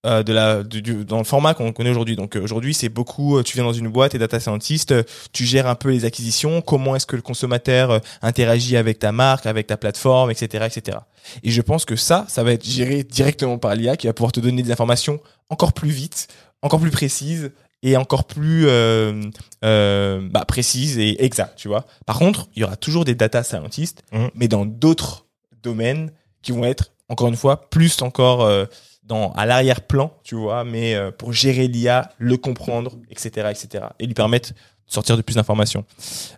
euh, 0.06 0.22
de 0.22 0.32
la, 0.32 0.62
du, 0.62 0.80
du- 0.80 1.04
dans 1.04 1.18
le 1.18 1.24
format 1.24 1.54
qu'on 1.54 1.72
connaît 1.72 1.90
aujourd'hui. 1.90 2.14
Donc, 2.16 2.36
euh, 2.36 2.40
aujourd'hui, 2.42 2.72
c'est 2.72 2.88
beaucoup, 2.88 3.42
tu 3.42 3.54
viens 3.54 3.64
dans 3.64 3.72
une 3.72 3.88
boîte 3.88 4.14
et 4.14 4.18
data 4.18 4.38
scientist, 4.38 4.94
tu 5.32 5.44
gères 5.44 5.66
un 5.66 5.74
peu 5.74 5.90
les 5.90 6.04
acquisitions, 6.04 6.60
comment 6.60 6.94
est-ce 6.94 7.06
que 7.06 7.16
le 7.16 7.22
consommateur 7.22 8.00
interagit 8.22 8.76
avec 8.76 8.98
ta 9.00 9.10
marque, 9.10 9.46
avec 9.46 9.66
ta 9.66 9.76
plateforme, 9.76 10.30
etc., 10.30 10.66
etc. 10.72 10.98
Et 11.42 11.50
je 11.50 11.60
pense 11.62 11.84
que 11.84 11.96
ça, 11.96 12.24
ça 12.28 12.44
va 12.44 12.52
être 12.52 12.64
géré 12.64 13.02
directement 13.02 13.58
par 13.58 13.74
l'IA 13.74 13.96
qui 13.96 14.06
va 14.06 14.12
pouvoir 14.12 14.30
te 14.32 14.40
donner 14.40 14.62
des 14.62 14.70
informations 14.70 15.18
encore 15.50 15.72
plus 15.72 15.90
vite, 15.90 16.28
encore 16.62 16.80
plus 16.80 16.90
précises 16.92 17.50
et 17.82 17.96
encore 17.96 18.24
plus 18.24 18.66
euh, 18.68 19.20
euh, 19.64 20.20
bah, 20.30 20.44
précises 20.44 20.98
et 20.98 21.24
exactes, 21.24 21.56
tu 21.58 21.68
vois. 21.68 21.86
Par 22.06 22.18
contre, 22.18 22.48
il 22.56 22.60
y 22.60 22.64
aura 22.64 22.76
toujours 22.76 23.04
des 23.04 23.14
data 23.14 23.42
scientists, 23.42 24.02
Mhm. 24.12 24.30
mais 24.34 24.48
dans 24.48 24.64
d'autres 24.64 25.26
domaines 25.62 26.10
qui 26.42 26.52
vont 26.52 26.64
être, 26.64 26.92
encore 27.08 27.28
une 27.28 27.36
fois, 27.36 27.68
plus 27.70 28.00
encore 28.02 28.42
euh, 28.42 28.66
dans 29.02 29.32
à 29.32 29.46
l'arrière-plan, 29.46 30.12
tu 30.22 30.34
vois, 30.34 30.64
mais 30.64 30.94
euh, 30.94 31.10
pour 31.10 31.32
gérer 31.32 31.68
l'IA, 31.68 32.12
le 32.18 32.36
comprendre, 32.36 32.98
etc., 33.10 33.48
etc., 33.50 33.86
et 33.98 34.06
lui 34.06 34.14
permettre 34.14 34.50
de 34.50 34.92
sortir 34.92 35.16
de 35.16 35.22
plus 35.22 35.34
d'informations. 35.34 35.84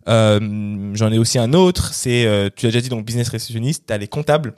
Euh, 0.09 0.91
J'en 0.95 1.13
ai 1.13 1.19
aussi 1.19 1.39
un 1.39 1.53
autre, 1.53 1.93
c'est, 1.95 2.51
tu 2.57 2.67
as 2.67 2.71
déjà 2.71 2.81
dit, 2.81 2.89
donc 2.89 3.05
business 3.05 3.29
réceptionniste, 3.29 3.85
tu 3.87 3.93
as 3.93 3.99
les 3.99 4.09
comptables. 4.09 4.55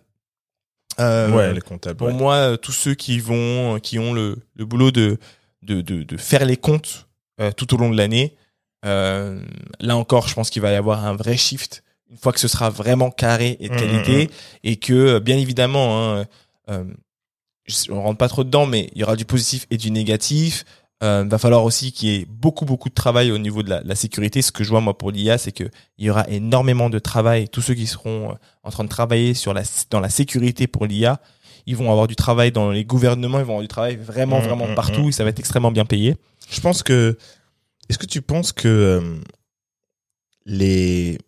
Ouais, 0.98 1.52
les 1.54 1.60
comptables. 1.60 1.96
pour 1.96 2.08
ouais. 2.08 2.12
moi, 2.12 2.58
tous 2.58 2.72
ceux 2.72 2.94
qui 2.94 3.18
vont, 3.18 3.80
qui 3.80 3.98
ont 3.98 4.12
le, 4.12 4.36
le 4.54 4.64
boulot 4.66 4.90
de, 4.90 5.18
de, 5.62 5.80
de, 5.80 6.02
de 6.02 6.16
faire 6.16 6.44
les 6.44 6.56
comptes 6.56 7.08
tout 7.56 7.74
au 7.74 7.78
long 7.78 7.90
de 7.90 7.96
l'année, 7.96 8.36
là 8.82 9.96
encore, 9.96 10.28
je 10.28 10.34
pense 10.34 10.50
qu'il 10.50 10.62
va 10.62 10.70
y 10.70 10.76
avoir 10.76 11.06
un 11.06 11.16
vrai 11.16 11.36
shift 11.36 11.82
une 12.12 12.18
fois 12.18 12.32
que 12.32 12.38
ce 12.40 12.46
sera 12.46 12.68
vraiment 12.70 13.10
carré 13.10 13.56
et 13.58 13.68
de 13.68 13.74
Mm, 13.74 13.78
qualité 13.78 14.30
et 14.62 14.76
que, 14.76 14.92
euh, 14.92 15.20
bien 15.20 15.36
évidemment, 15.38 16.12
hein, 16.18 16.26
euh, 16.70 16.84
je- 17.66 17.90
on 17.90 18.02
rentre 18.02 18.18
pas 18.18 18.28
trop 18.28 18.44
dedans, 18.44 18.66
mais 18.66 18.90
il 18.94 19.00
y 19.00 19.02
aura 19.02 19.16
du 19.16 19.24
positif 19.24 19.66
et 19.70 19.76
du 19.78 19.90
négatif. 19.90 20.64
Euh, 21.02 21.24
va 21.28 21.38
falloir 21.38 21.64
aussi 21.64 21.90
qu'il 21.90 22.08
y 22.10 22.14
ait 22.14 22.26
beaucoup 22.28 22.64
beaucoup 22.64 22.88
de 22.88 22.94
travail 22.94 23.32
au 23.32 23.38
niveau 23.38 23.64
de 23.64 23.70
la, 23.70 23.80
la 23.82 23.96
sécurité. 23.96 24.40
Ce 24.40 24.52
que 24.52 24.62
je 24.62 24.68
vois 24.68 24.80
moi 24.80 24.96
pour 24.96 25.10
l'IA, 25.10 25.36
c'est 25.36 25.50
que 25.50 25.64
il 25.98 26.04
y 26.04 26.10
aura 26.10 26.28
énormément 26.28 26.90
de 26.90 27.00
travail. 27.00 27.48
Tous 27.48 27.60
ceux 27.62 27.74
qui 27.74 27.88
seront 27.88 28.30
euh, 28.30 28.34
en 28.62 28.70
train 28.70 28.84
de 28.84 28.88
travailler 28.88 29.34
sur 29.34 29.52
la 29.52 29.62
dans 29.90 29.98
la 29.98 30.10
sécurité 30.10 30.68
pour 30.68 30.86
l'IA, 30.86 31.18
ils 31.66 31.74
vont 31.76 31.90
avoir 31.90 32.06
du 32.06 32.14
travail 32.14 32.52
dans 32.52 32.70
les 32.70 32.84
gouvernements, 32.84 33.38
ils 33.40 33.44
vont 33.44 33.54
avoir 33.54 33.62
du 33.62 33.68
travail 33.68 33.96
vraiment 33.96 34.38
vraiment 34.40 34.66
partout 34.76 35.08
et 35.08 35.12
ça 35.12 35.24
va 35.24 35.30
être 35.30 35.40
extrêmement 35.40 35.72
bien 35.72 35.84
payé. 35.86 36.14
Je 36.50 36.60
pense 36.60 36.82
que. 36.84 37.16
Est-ce 37.88 37.98
que 37.98 38.06
tu 38.06 38.22
penses 38.22 38.52
que 38.52 38.68
euh, 38.68 39.16
les 40.46 41.18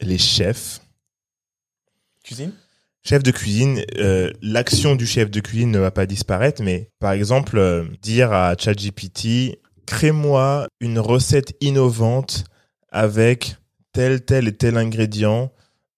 les 0.00 0.18
chefs 0.18 0.80
Cuisine? 2.24 2.52
Chef 3.02 3.22
de 3.22 3.30
cuisine, 3.30 3.82
euh, 3.96 4.30
l'action 4.42 4.94
du 4.94 5.06
chef 5.06 5.30
de 5.30 5.40
cuisine 5.40 5.70
ne 5.70 5.78
va 5.78 5.90
pas 5.90 6.04
disparaître, 6.04 6.62
mais 6.62 6.90
par 6.98 7.12
exemple, 7.12 7.56
euh, 7.56 7.84
dire 8.02 8.30
à 8.32 8.54
ChatGPT, 8.58 9.58
crée-moi 9.86 10.66
une 10.80 10.98
recette 10.98 11.56
innovante 11.62 12.44
avec 12.92 13.56
tel, 13.92 14.22
tel 14.22 14.48
et 14.48 14.52
tel 14.52 14.76
ingrédient, 14.76 15.50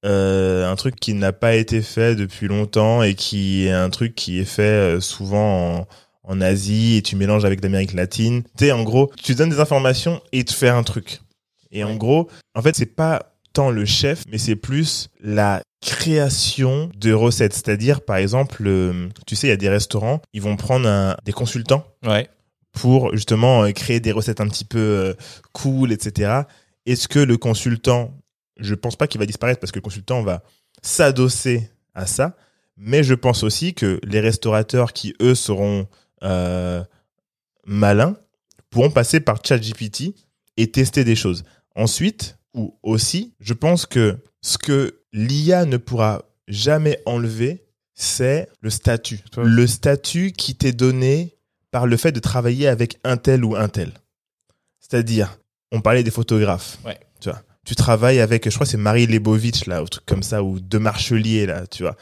euh, 0.05 0.71
un 0.71 0.77
truc 0.77 0.95
qui 0.95 1.15
n'a 1.15 1.33
pas 1.33 1.57
été 1.57 1.83
fait 1.83 2.15
depuis 2.15 2.47
longtemps 2.47 3.03
et 3.03 3.15
qui 3.15 3.67
est 3.67 3.73
un 3.73 3.91
truc 3.91 4.15
qui 4.15 4.39
est 4.39 4.45
fait 4.45 5.01
souvent 5.01 5.81
en, 5.81 5.87
en 6.23 6.41
Asie 6.41 6.97
et 6.97 7.03
tu 7.03 7.17
mélanges 7.17 7.45
avec 7.45 7.63
l'Amérique 7.63 7.95
latine. 7.95 8.45
Tu 8.57 8.67
sais, 8.67 8.73
en 8.73 8.85
gros, 8.85 9.11
tu 9.21 9.35
donnes 9.35 9.51
des 9.51 9.61
informations 9.61 10.23
et 10.33 10.39
il 10.39 10.45
te 10.45 10.55
fait 10.55 10.69
un 10.69 10.85
truc. 10.85 11.21
Et 11.73 11.83
en 11.83 11.97
gros, 11.97 12.31
en 12.55 12.63
fait, 12.63 12.77
c'est 12.77 12.87
pas 12.87 13.32
tant 13.53 13.71
le 13.71 13.85
chef, 13.85 14.25
mais 14.31 14.39
c'est 14.39 14.57
plus 14.57 15.09
la 15.21 15.63
création 15.81 16.91
de 16.97 17.13
recettes. 17.13 17.53
C'est-à-dire, 17.55 18.01
par 18.03 18.17
exemple, 18.17 18.63
euh, 18.67 19.09
tu 19.27 19.37
sais, 19.37 19.49
il 19.49 19.51
y 19.51 19.53
a 19.53 19.57
des 19.57 19.69
restaurants, 19.69 20.21
ils 20.33 20.41
vont 20.43 20.57
prendre 20.57 20.89
un- 20.89 21.17
des 21.25 21.33
consultants 21.33 21.85
Ouais. 22.07 22.29
pour 22.73 23.15
justement 23.15 23.65
euh, 23.65 23.73
créer 23.73 24.01
des 24.01 24.13
recettes 24.13 24.41
un 24.41 24.49
petit 24.49 24.65
peu 24.65 24.79
euh, 24.79 25.15
cool, 25.53 25.93
etc. 25.93 26.43
Est-ce 26.87 27.09
que 27.09 27.19
le 27.19 27.37
consultant, 27.37 28.17
je 28.59 28.75
pense 28.75 28.97
pas 28.97 29.07
qu'il 29.07 29.19
va 29.19 29.27
disparaître 29.27 29.61
parce 29.61 29.73
que 29.73 29.79
le 29.79 29.83
consultant 29.83 30.23
va 30.23 30.43
s'adosser 30.83 31.71
à 31.95 32.07
ça, 32.07 32.37
mais 32.77 33.03
je 33.05 33.15
pense 33.15 33.43
aussi 33.43 33.75
que 33.75 34.01
les 34.05 34.21
restaurateurs 34.21 34.93
qui 34.93 35.15
eux 35.21 35.35
seront 35.35 35.87
euh, 36.23 36.83
malins 37.67 38.17
pourront 38.71 38.91
passer 38.91 39.21
par 39.21 39.39
ChatGPT 39.45 40.15
et 40.57 40.71
tester 40.71 41.05
des 41.05 41.15
choses. 41.17 41.45
Ensuite, 41.77 42.39
ou 42.55 42.79
aussi, 42.83 43.35
je 43.41 43.55
pense 43.55 43.87
que 43.87 44.19
ce 44.41 44.59
que 44.59 45.01
l'IA 45.13 45.65
ne 45.65 45.77
pourra 45.77 46.25
jamais 46.49 47.01
enlever, 47.07 47.65
c'est 47.95 48.49
le 48.61 48.71
statut. 48.71 49.21
Le 49.37 49.67
statut 49.67 50.33
qui 50.33 50.55
t'est 50.55 50.73
donné 50.73 51.37
par 51.71 51.87
le 51.87 51.97
fait 51.97 52.13
de 52.13 52.21
travailler 52.21 52.69
avec 52.69 52.99
un 53.05 53.17
tel 53.17 53.45
ou 53.45 53.57
un 53.57 53.69
tel. 53.69 53.93
C'est-à-dire, 54.81 55.39
on 55.71 55.81
parlait 55.81 56.03
des 56.03 56.11
photographes. 56.11 56.79
Ouais. 56.85 56.99
Tu 57.21 57.31
vois, 57.31 57.43
tu 57.65 57.75
travailles 57.75 58.21
avec, 58.21 58.49
je 58.49 58.55
crois 58.55 58.67
c'est 58.67 58.77
Marie 58.77 59.07
Lebovitch, 59.07 59.67
là, 59.67 59.83
ou 59.83 59.89
truc 59.89 60.05
comme 60.05 60.23
ça, 60.23 60.43
ou 60.43 60.61
De 60.61 60.79
Marchelier, 60.79 61.47
là, 61.47 61.67
tu 61.67 61.85
vois. 61.85 61.97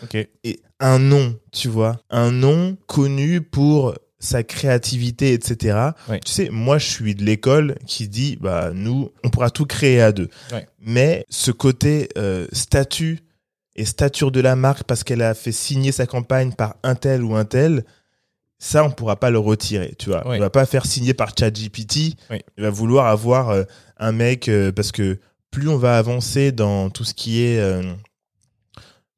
Et 0.45 0.61
un 0.81 0.99
nom, 0.99 1.39
tu 1.53 1.69
vois, 1.69 2.01
un 2.11 2.31
nom 2.31 2.77
connu 2.87 3.43
pour 3.43 3.95
sa 4.21 4.43
créativité, 4.43 5.33
etc. 5.33 5.79
Tu 6.25 6.31
sais, 6.31 6.49
moi, 6.51 6.79
je 6.79 6.87
suis 6.87 7.15
de 7.15 7.25
l'école 7.25 7.77
qui 7.87 8.07
dit, 8.07 8.37
bah, 8.41 8.71
nous, 8.73 9.11
on 9.25 9.31
pourra 9.31 9.51
tout 9.51 9.65
créer 9.65 10.01
à 10.01 10.13
deux. 10.13 10.29
Mais 10.79 11.25
ce 11.31 11.51
côté 11.51 12.09
euh, 12.17 12.47
statut 12.53 13.21
et 13.77 13.87
stature 13.87 14.31
de 14.31 14.41
la 14.41 14.57
marque 14.57 14.85
parce 14.85 15.05
qu'elle 15.05 15.23
a 15.23 15.35
fait 15.35 15.53
signer 15.53 15.91
sa 15.91 16.07
campagne 16.07 16.53
par 16.53 16.77
un 16.83 16.95
tel 16.95 17.23
ou 17.25 17.35
un 17.35 17.47
tel, 17.47 17.85
ça, 18.59 18.85
on 18.85 18.91
pourra 18.91 19.17
pas 19.17 19.31
le 19.31 19.39
retirer, 19.39 19.95
tu 19.99 20.11
vois. 20.11 20.23
On 20.27 20.39
va 20.39 20.51
pas 20.51 20.67
faire 20.67 20.85
signer 20.85 21.15
par 21.15 21.33
ChatGPT. 21.37 22.15
Il 22.59 22.63
va 22.63 22.69
vouloir 22.71 23.07
avoir 23.07 23.49
euh, 23.49 23.65
un 23.97 24.13
mec 24.13 24.49
euh, 24.49 24.71
parce 24.71 24.93
que 24.93 25.19
plus 25.51 25.69
on 25.69 25.79
va 25.79 25.97
avancer 25.97 26.53
dans 26.53 26.91
tout 26.91 27.05
ce 27.05 27.15
qui 27.15 27.43
est 27.43 27.59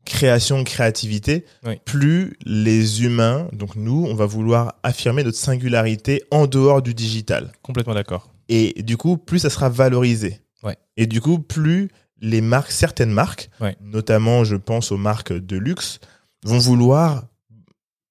création, 0.05 0.65
créativité, 0.65 1.45
Oui. 1.65 1.75
plus 1.85 2.37
les 2.45 3.05
humains, 3.05 3.49
donc 3.53 3.77
nous, 3.77 4.05
on 4.09 4.15
va 4.15 4.27
vouloir 4.27 4.75
affirmer 4.83 5.23
notre 5.25 5.39
singularité 5.39 6.23
en 6.31 6.47
dehors 6.47 6.83
du 6.83 6.95
digital. 6.95 7.53
Complètement 7.63 7.95
d'accord. 7.95 8.29
Et 8.49 8.83
du 8.83 8.97
coup, 8.97 9.17
plus 9.17 9.39
ça 9.41 9.51
sera 9.51 9.69
valorisé. 9.69 10.41
Ouais. 10.63 10.77
Et 10.97 11.07
du 11.07 11.21
coup, 11.21 11.39
plus 11.39 11.89
les 12.21 12.41
marques, 12.41 12.71
certaines 12.73 13.11
marques, 13.13 13.51
Ouais. 13.61 13.77
notamment 13.81 14.45
je 14.45 14.57
pense 14.57 14.93
aux 14.93 14.97
marques 14.97 15.33
de 15.33 15.57
luxe, 15.57 15.99
vont 16.45 16.59
vouloir, 16.59 17.25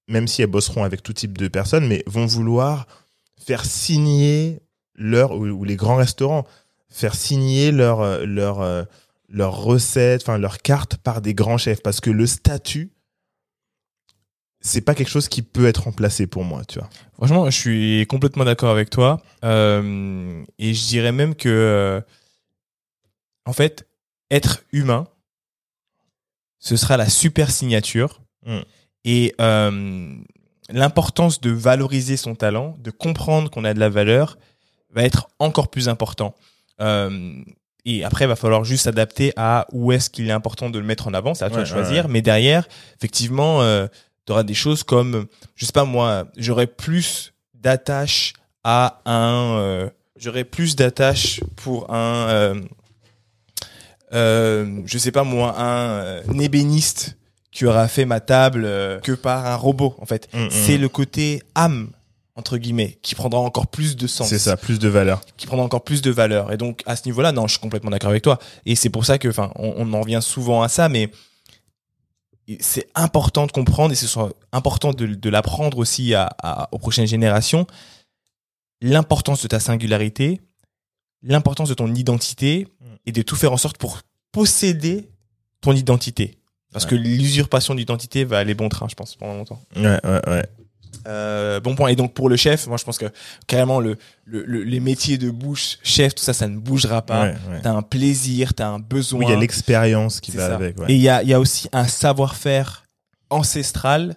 même 0.08 0.28
si 0.28 0.42
elles 0.42 0.48
bosseront 0.50 0.84
avec 0.84 1.04
tout 1.04 1.14
type 1.14 1.38
de 1.38 1.48
personnes, 1.48 1.88
mais 1.88 2.04
vont 2.08 2.26
vouloir 2.26 2.88
faire 3.46 3.66
signer 3.66 4.62
leur, 4.96 5.32
ou, 5.34 5.48
ou 5.48 5.64
les 5.64 5.76
grands 5.76 5.96
restaurants, 5.96 6.46
faire 6.90 7.16
signer 7.16 7.72
leur, 7.72 8.02
euh, 8.02 8.26
leur, 8.26 8.62
euh, 8.62 8.84
leurs 9.32 9.62
recettes, 9.62 10.22
enfin 10.24 10.38
leurs 10.38 10.60
cartes 10.60 10.98
par 10.98 11.22
des 11.22 11.34
grands 11.34 11.58
chefs. 11.58 11.82
Parce 11.82 12.00
que 12.00 12.10
le 12.10 12.28
statut, 12.28 12.92
c'est 14.60 14.82
pas 14.82 14.94
quelque 14.94 15.10
chose 15.10 15.28
qui 15.28 15.42
peut 15.42 15.66
être 15.66 15.84
remplacé 15.84 16.28
pour 16.28 16.44
moi, 16.44 16.64
tu 16.66 16.80
vois. 16.80 16.90
Franchement, 17.14 17.50
je 17.50 17.58
suis 17.58 18.08
complètement 18.08 18.46
d'accord 18.46 18.70
avec 18.70 18.90
toi. 18.90 19.22
Euh, 19.44 20.44
et 20.60 20.74
je 20.74 20.88
dirais 20.88 21.12
même 21.12 21.36
que, 21.36 21.50
euh, 21.50 22.02
en 23.46 23.54
fait, 23.54 23.88
être 24.30 24.64
humain, 24.72 25.08
ce 26.60 26.76
sera 26.76 26.96
la 26.96 27.10
super 27.10 27.50
signature. 27.50 28.22
Mm. 28.46 28.60
Et 29.04 29.36
euh, 29.42 30.16
l'importance 30.70 31.42
de 31.42 31.50
valoriser 31.50 32.18
son 32.18 32.36
talent, 32.36 32.76
de 32.80 32.92
comprendre 32.92 33.50
qu'on 33.50 33.66
a 33.66 33.74
de 33.74 33.80
la 33.80 33.90
valeur, 33.90 34.38
va 34.92 35.04
être 35.04 35.30
encore 35.40 35.70
plus 35.70 35.90
important. 35.90 36.36
Euh, 36.80 37.44
et 37.86 38.04
après, 38.04 38.26
il 38.26 38.28
va 38.28 38.36
falloir 38.36 38.64
juste 38.64 38.84
s'adapter 38.84 39.34
à 39.38 39.68
où 39.72 39.92
est-ce 39.92 40.10
qu'il 40.10 40.28
est 40.30 40.34
important 40.34 40.70
de 40.70 40.78
le 40.78 40.86
mettre 40.86 41.08
en 41.08 41.14
avant. 41.14 41.34
C'est 41.34 41.46
à 41.46 41.50
toi 41.50 41.62
de 41.62 41.66
choisir. 41.66 42.10
Mais 42.10 42.22
derrière, 42.22 42.68
effectivement, 42.98 43.62
euh, 43.62 43.88
tu 44.26 44.32
auras 44.32 44.44
des 44.44 44.54
choses 44.54 44.84
comme, 44.84 45.26
je 45.56 45.66
sais 45.66 45.72
pas 45.72 45.86
moi, 45.86 46.26
j'aurais 46.38 46.68
plus 46.68 47.34
d'attache 47.56 48.34
à 48.64 49.02
un, 49.06 49.58
euh, 49.58 49.90
j'aurais 50.16 50.44
plus 50.44 50.76
d'attache 50.76 51.42
pour 51.56 51.92
un, 51.92 52.30
euh, 52.30 52.62
euh, 54.14 54.82
je 54.86 54.98
sais 54.98 55.12
pas 55.12 55.24
moi, 55.24 55.56
un 55.60 56.40
ébéniste 56.40 57.18
qui 57.52 57.66
aura 57.66 57.88
fait 57.88 58.06
ma 58.06 58.20
table 58.20 58.64
que 59.04 59.14
par 59.14 59.46
un 59.46 59.56
robot. 59.56 59.96
En 60.00 60.06
fait, 60.06 60.30
Mm, 60.34 60.46
mm. 60.46 60.50
c'est 60.52 60.78
le 60.78 60.88
côté 60.88 61.42
âme 61.56 61.90
entre 62.42 62.58
guillemets 62.58 63.00
qui 63.02 63.16
prendra 63.16 63.40
encore 63.40 63.68
plus 63.68 63.96
de 63.96 64.08
sens 64.08 64.28
C'est 64.28 64.40
ça, 64.40 64.58
plus 64.58 64.78
de 64.80 64.90
valeur. 64.90 65.22
qui 65.38 65.48
prendra 65.48 65.64
encore 65.66 65.84
plus 65.84 66.02
de 66.02 66.12
valeur. 66.12 66.52
Et 66.52 66.58
donc 66.58 66.82
à 66.86 66.96
ce 66.96 67.04
niveau-là, 67.06 67.32
non, 67.32 67.48
je 67.48 67.54
suis 67.54 67.60
complètement 67.62 67.92
d'accord 67.92 68.10
avec 68.10 68.24
toi. 68.24 68.38
Et 68.66 68.76
c'est 68.76 68.90
pour 68.90 69.06
ça 69.06 69.18
que, 69.18 69.30
enfin, 69.30 69.52
on, 69.56 69.74
on 69.78 69.94
en 69.94 70.02
revient 70.02 70.20
souvent 70.22 70.62
à 70.62 70.68
ça, 70.70 70.90
mais 70.90 71.10
c'est 72.60 72.90
important 72.96 73.46
de 73.48 73.52
comprendre 73.52 73.94
et 73.94 73.96
c'est 73.96 74.08
important 74.52 74.92
de, 74.92 75.06
de 75.06 75.30
l'apprendre 75.30 75.78
aussi 75.78 76.14
à, 76.14 76.30
à- 76.44 76.68
aux 76.74 76.80
prochaines 76.80 77.08
générations 77.08 77.66
l'importance 78.82 79.42
de 79.44 79.48
ta 79.48 79.60
singularité, 79.60 80.42
l'importance 81.22 81.70
de 81.70 81.76
ton 81.76 81.94
identité 81.94 82.68
et 83.06 83.12
de 83.12 83.22
tout 83.22 83.36
faire 83.36 83.54
en 83.54 83.58
sorte 83.58 83.78
pour 83.78 84.00
posséder 84.32 85.08
ton 85.62 85.72
identité. 85.74 86.38
Parce 86.74 86.86
Ouais. 86.86 86.92
que 86.92 86.96
l'usurpation 86.96 87.76
d'identité 87.76 88.24
va 88.26 88.40
aller 88.40 88.54
bon 88.56 88.70
train, 88.70 88.88
je 88.90 88.96
pense, 88.96 89.16
pendant 89.16 89.36
longtemps. 89.36 89.62
Ouais, 89.76 90.00
ouais, 90.04 90.22
ouais. 90.30 90.46
Euh, 91.08 91.60
bon 91.60 91.76
point. 91.76 91.90
Et 91.90 91.96
donc 91.96 92.14
pour 92.14 92.30
le 92.30 92.36
chef, 92.36 92.68
moi 92.68 92.78
je 92.78 92.84
pense 92.84 92.98
que 92.98 93.06
carrément 93.48 93.80
le, 93.80 93.98
le, 94.26 94.44
le- 94.46 94.64
les 94.64 94.80
métiers 94.80 95.18
de 95.18 95.30
bouche, 95.32 95.78
chef, 95.84 96.14
tout 96.16 96.24
ça, 96.24 96.34
ça 96.34 96.48
ne 96.48 96.58
bougera 96.58 97.02
pas. 97.02 97.24
Ouais, 97.24 97.36
ouais. 97.50 97.62
T'as 97.64 97.72
un 97.72 97.82
plaisir, 97.82 98.54
t'as 98.54 98.68
un 98.68 98.80
besoin. 98.80 99.20
Oui, 99.20 99.26
il 99.28 99.32
y 99.32 99.36
a 99.36 99.40
l'expérience 99.40 100.20
qui 100.20 100.32
va 100.32 100.48
ça. 100.50 100.56
avec. 100.56 100.78
Ouais. 100.80 100.92
Et 100.92 100.96
il 100.96 101.02
y 101.02 101.10
a, 101.10 101.24
il 101.24 101.30
y 101.30 101.34
a 101.34 101.40
aussi 101.40 101.68
un 101.74 101.88
savoir-faire 101.88 102.84
ancestral 103.30 104.16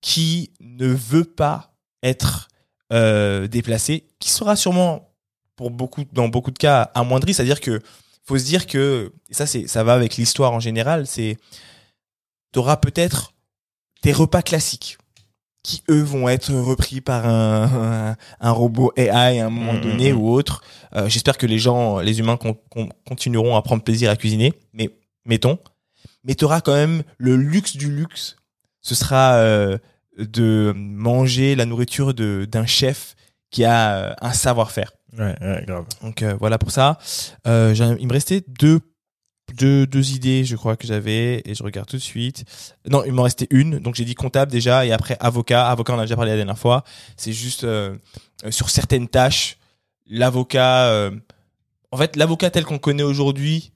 qui 0.00 0.50
ne 0.60 0.88
veut 0.88 1.24
pas 1.24 1.74
être 2.02 2.48
euh, 2.92 3.46
déplacé, 3.48 4.06
qui 4.20 4.30
sera 4.30 4.56
sûrement 4.56 5.10
pour 5.56 5.70
beaucoup, 5.70 6.04
dans 6.12 6.28
beaucoup 6.28 6.50
de 6.50 6.58
cas 6.58 6.82
amoindri. 6.94 7.32
C'est-à-dire 7.32 7.60
que 7.60 7.80
faut 8.26 8.36
se 8.38 8.44
dire 8.44 8.66
que 8.66 9.12
et 9.30 9.34
ça 9.34 9.46
c'est 9.46 9.66
ça 9.68 9.84
va 9.84 9.94
avec 9.94 10.16
l'histoire 10.16 10.52
en 10.52 10.60
général. 10.60 11.06
C'est 11.06 11.36
t'auras 12.52 12.76
peut-être 12.76 13.32
tes 14.02 14.12
repas 14.12 14.42
classiques 14.42 14.98
qui 15.64 15.82
eux 15.90 16.02
vont 16.02 16.28
être 16.28 16.52
repris 16.52 17.00
par 17.00 17.26
un, 17.26 18.12
un, 18.12 18.16
un 18.40 18.50
robot 18.52 18.92
AI 18.96 19.40
à 19.40 19.46
un 19.46 19.50
moment 19.50 19.72
Mhm, 19.72 19.80
donné 19.80 20.12
mhm. 20.12 20.18
ou 20.20 20.28
autre. 20.30 20.62
Euh, 20.94 21.08
J'espère 21.08 21.36
que 21.38 21.46
les 21.46 21.58
gens, 21.58 21.98
les 21.98 22.20
humains 22.20 22.36
con- 22.36 22.56
con- 22.70 22.90
continueront 23.08 23.56
à 23.56 23.62
prendre 23.62 23.82
plaisir 23.82 24.10
à 24.10 24.16
cuisiner, 24.16 24.52
mais 24.72 24.90
mettons. 25.24 25.58
Mais 26.22 26.34
tu 26.36 26.44
auras 26.44 26.60
quand 26.60 26.74
même 26.74 27.02
le 27.18 27.34
luxe 27.36 27.76
du 27.76 27.90
luxe. 27.90 28.36
Ce 28.82 28.94
sera 28.94 29.36
euh, 29.36 29.78
de 30.18 30.72
manger 30.76 31.56
la 31.56 31.64
nourriture 31.64 32.14
de 32.14 32.46
d'un 32.48 32.66
chef 32.66 33.16
qui 33.50 33.64
a 33.64 33.96
euh, 33.96 34.14
un 34.20 34.32
savoir-faire. 34.32 34.92
Ouais, 35.18 35.34
ouais, 35.40 35.64
grave. 35.66 35.86
Donc 36.02 36.22
euh, 36.22 36.34
voilà 36.38 36.58
pour 36.58 36.70
ça. 36.72 36.98
Euh, 37.46 37.74
il 38.00 38.06
me 38.06 38.12
restait 38.12 38.42
deux, 38.48 38.80
deux, 39.52 40.12
idées, 40.12 40.44
je 40.44 40.56
crois 40.56 40.76
que 40.76 40.86
j'avais, 40.86 41.42
et 41.44 41.54
je 41.54 41.62
regarde 41.62 41.88
tout 41.88 41.96
de 41.96 42.02
suite. 42.02 42.44
Non, 42.88 43.04
il 43.04 43.12
m'en 43.12 43.22
restait 43.22 43.46
une. 43.50 43.78
Donc 43.78 43.94
j'ai 43.94 44.04
dit 44.04 44.14
comptable 44.14 44.50
déjà, 44.50 44.84
et 44.86 44.92
après 44.92 45.16
avocat. 45.20 45.68
Avocat, 45.68 45.94
on 45.94 45.98
a 45.98 46.02
déjà 46.02 46.16
parlé 46.16 46.30
la 46.32 46.36
dernière 46.36 46.58
fois. 46.58 46.84
C'est 47.16 47.32
juste 47.32 47.64
euh, 47.64 47.96
sur 48.50 48.70
certaines 48.70 49.08
tâches, 49.08 49.58
l'avocat. 50.06 50.86
euh, 50.86 51.10
en 51.92 51.96
fait, 51.96 52.16
l'avocat 52.16 52.50
tel 52.50 52.64
qu'on 52.64 52.78
connaît 52.78 53.04
aujourd'hui 53.04 53.70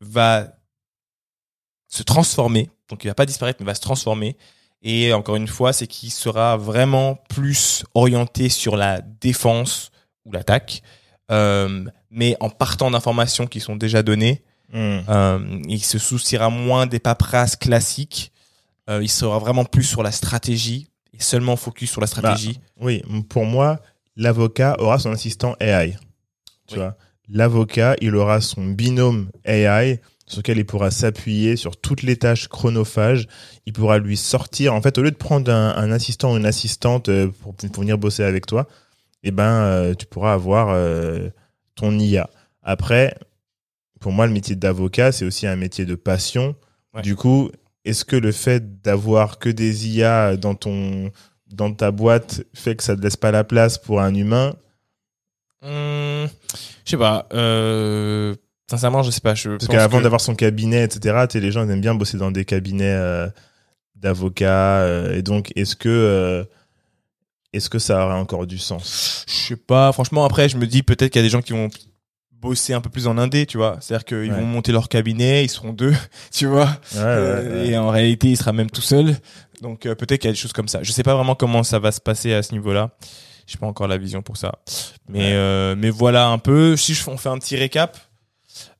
va 0.00 0.48
se 1.88 2.02
transformer. 2.02 2.70
Donc 2.88 3.04
il 3.04 3.08
va 3.08 3.14
pas 3.14 3.26
disparaître, 3.26 3.58
mais 3.60 3.66
va 3.66 3.74
se 3.74 3.80
transformer. 3.80 4.36
Et 4.82 5.14
encore 5.14 5.36
une 5.36 5.48
fois, 5.48 5.72
c'est 5.72 5.86
qu'il 5.86 6.10
sera 6.10 6.58
vraiment 6.58 7.16
plus 7.30 7.84
orienté 7.94 8.50
sur 8.50 8.76
la 8.76 9.00
défense 9.00 9.90
ou 10.26 10.32
l'attaque. 10.32 10.82
Euh, 11.30 11.84
mais 12.10 12.36
en 12.40 12.50
partant 12.50 12.90
d'informations 12.90 13.46
qui 13.46 13.60
sont 13.60 13.76
déjà 13.76 14.02
données. 14.02 14.44
Hmm. 14.74 14.98
Euh, 15.08 15.38
il 15.68 15.82
se 15.82 15.98
souciera 15.98 16.50
moins 16.50 16.86
des 16.86 16.98
paperasses 16.98 17.54
classiques. 17.56 18.32
Euh, 18.90 19.02
il 19.02 19.08
sera 19.08 19.38
vraiment 19.38 19.64
plus 19.64 19.84
sur 19.84 20.02
la 20.02 20.10
stratégie 20.12 20.88
et 21.16 21.22
seulement 21.22 21.54
focus 21.56 21.90
sur 21.92 22.00
la 22.00 22.06
stratégie. 22.08 22.60
Oui, 22.80 23.02
pour 23.28 23.46
moi, 23.46 23.80
l'avocat 24.16 24.74
aura 24.80 24.98
son 24.98 25.12
assistant 25.12 25.54
AI. 25.60 25.96
Tu 26.66 26.74
Oui. 26.74 26.80
vois, 26.80 26.96
l'avocat, 27.28 27.94
il 28.00 28.16
aura 28.16 28.40
son 28.40 28.64
binôme 28.66 29.30
AI 29.44 30.00
sur 30.26 30.38
lequel 30.40 30.58
il 30.58 30.66
pourra 30.66 30.90
s'appuyer 30.90 31.54
sur 31.56 31.76
toutes 31.76 32.02
les 32.02 32.16
tâches 32.16 32.48
chronophages. 32.48 33.28
Il 33.66 33.72
pourra 33.72 33.98
lui 33.98 34.16
sortir, 34.16 34.74
en 34.74 34.82
fait, 34.82 34.98
au 34.98 35.02
lieu 35.02 35.10
de 35.12 35.16
prendre 35.16 35.52
un, 35.52 35.76
un 35.76 35.92
assistant 35.92 36.32
ou 36.32 36.36
une 36.36 36.46
assistante 36.46 37.08
euh, 37.10 37.28
pour, 37.42 37.54
pour 37.54 37.80
venir 37.82 37.96
bosser 37.96 38.24
avec 38.24 38.46
toi, 38.46 38.66
eh 39.22 39.30
ben, 39.30 39.44
euh, 39.44 39.94
tu 39.94 40.06
pourras 40.06 40.32
avoir 40.34 40.76
ton 41.76 41.96
IA. 41.98 42.28
Après, 42.62 43.14
pour 44.04 44.12
moi, 44.12 44.26
le 44.26 44.34
métier 44.34 44.54
d'avocat, 44.54 45.12
c'est 45.12 45.24
aussi 45.24 45.46
un 45.46 45.56
métier 45.56 45.86
de 45.86 45.94
passion. 45.94 46.54
Ouais. 46.92 47.00
Du 47.00 47.16
coup, 47.16 47.50
est-ce 47.86 48.04
que 48.04 48.16
le 48.16 48.32
fait 48.32 48.82
d'avoir 48.82 49.38
que 49.38 49.48
des 49.48 49.88
IA 49.88 50.36
dans 50.36 50.54
ton 50.54 51.10
dans 51.50 51.72
ta 51.72 51.90
boîte 51.90 52.42
fait 52.52 52.76
que 52.76 52.82
ça 52.82 52.94
te 52.96 53.00
laisse 53.00 53.16
pas 53.16 53.30
la 53.30 53.44
place 53.44 53.78
pour 53.78 54.02
un 54.02 54.14
humain? 54.14 54.56
Hum, 55.62 56.28
je 56.84 56.90
sais 56.90 56.96
pas. 56.98 57.26
Euh, 57.32 58.34
sincèrement, 58.68 59.02
je 59.02 59.10
sais 59.10 59.22
pas. 59.22 59.34
Je 59.34 59.48
Parce 59.48 59.68
qu'avant 59.68 59.96
que- 59.98 60.02
d'avoir 60.02 60.20
son 60.20 60.34
cabinet, 60.34 60.84
etc., 60.84 61.24
les 61.32 61.50
gens 61.50 61.64
ils 61.64 61.70
aiment 61.70 61.80
bien 61.80 61.94
bosser 61.94 62.18
dans 62.18 62.30
des 62.30 62.44
cabinets 62.44 62.84
euh, 62.94 63.26
d'avocats. 63.96 64.80
euh, 64.82 65.14
et 65.16 65.22
donc, 65.22 65.50
est-ce 65.56 65.76
que 65.76 66.46
est-ce 67.54 67.70
que 67.70 67.78
ça 67.78 68.04
aurait 68.04 68.16
encore 68.16 68.46
du 68.46 68.58
sens? 68.58 69.24
Je 69.28 69.32
sais 69.32 69.56
pas. 69.56 69.92
Franchement, 69.92 70.26
après, 70.26 70.50
je 70.50 70.58
me 70.58 70.66
dis 70.66 70.82
peut-être 70.82 71.10
qu'il 71.10 71.20
y 71.22 71.24
a 71.24 71.26
des 71.26 71.30
gens 71.30 71.40
qui 71.40 71.52
vont 71.54 71.70
bosser 72.44 72.74
un 72.74 72.80
peu 72.80 72.90
plus 72.90 73.06
en 73.06 73.18
indé, 73.18 73.46
tu 73.46 73.56
vois. 73.56 73.78
C'est-à-dire 73.80 74.04
qu'ils 74.04 74.30
Ouais. 74.32 74.38
vont 74.40 74.44
monter 74.46 74.70
leur 74.70 74.88
cabinet, 74.88 75.44
ils 75.44 75.48
seront 75.48 75.72
deux, 75.72 75.94
tu 76.32 76.46
vois. 76.46 76.66
Ouais, 76.94 76.98
Euh. 77.00 77.64
Et 77.64 77.76
en 77.76 77.88
réalité, 77.90 78.28
il 78.28 78.36
sera 78.36 78.52
même 78.52 78.70
tout 78.70 78.82
seul. 78.82 79.16
Donc 79.62 79.86
euh, 79.86 79.94
peut-être 79.94 80.20
qu'il 80.20 80.28
y 80.28 80.32
a 80.32 80.32
des 80.32 80.38
choses 80.38 80.52
comme 80.52 80.68
ça. 80.68 80.82
Je 80.82 80.92
sais 80.92 81.02
pas 81.02 81.14
vraiment 81.14 81.34
comment 81.34 81.62
ça 81.62 81.78
va 81.78 81.90
se 81.92 82.00
passer 82.00 82.32
à 82.34 82.42
ce 82.42 82.52
niveau-là. 82.52 82.90
J'ai 83.46 83.58
pas 83.58 83.66
encore 83.66 83.88
la 83.88 83.98
vision 83.98 84.22
pour 84.22 84.36
ça. 84.36 84.52
Mais 85.08 85.32
euh, 85.34 85.74
mais 85.76 85.90
voilà 85.90 86.28
un 86.28 86.38
peu. 86.38 86.76
Si 86.76 86.94
je, 86.94 87.10
on 87.10 87.16
fait 87.16 87.28
un 87.28 87.38
petit 87.38 87.56
récap. 87.56 87.96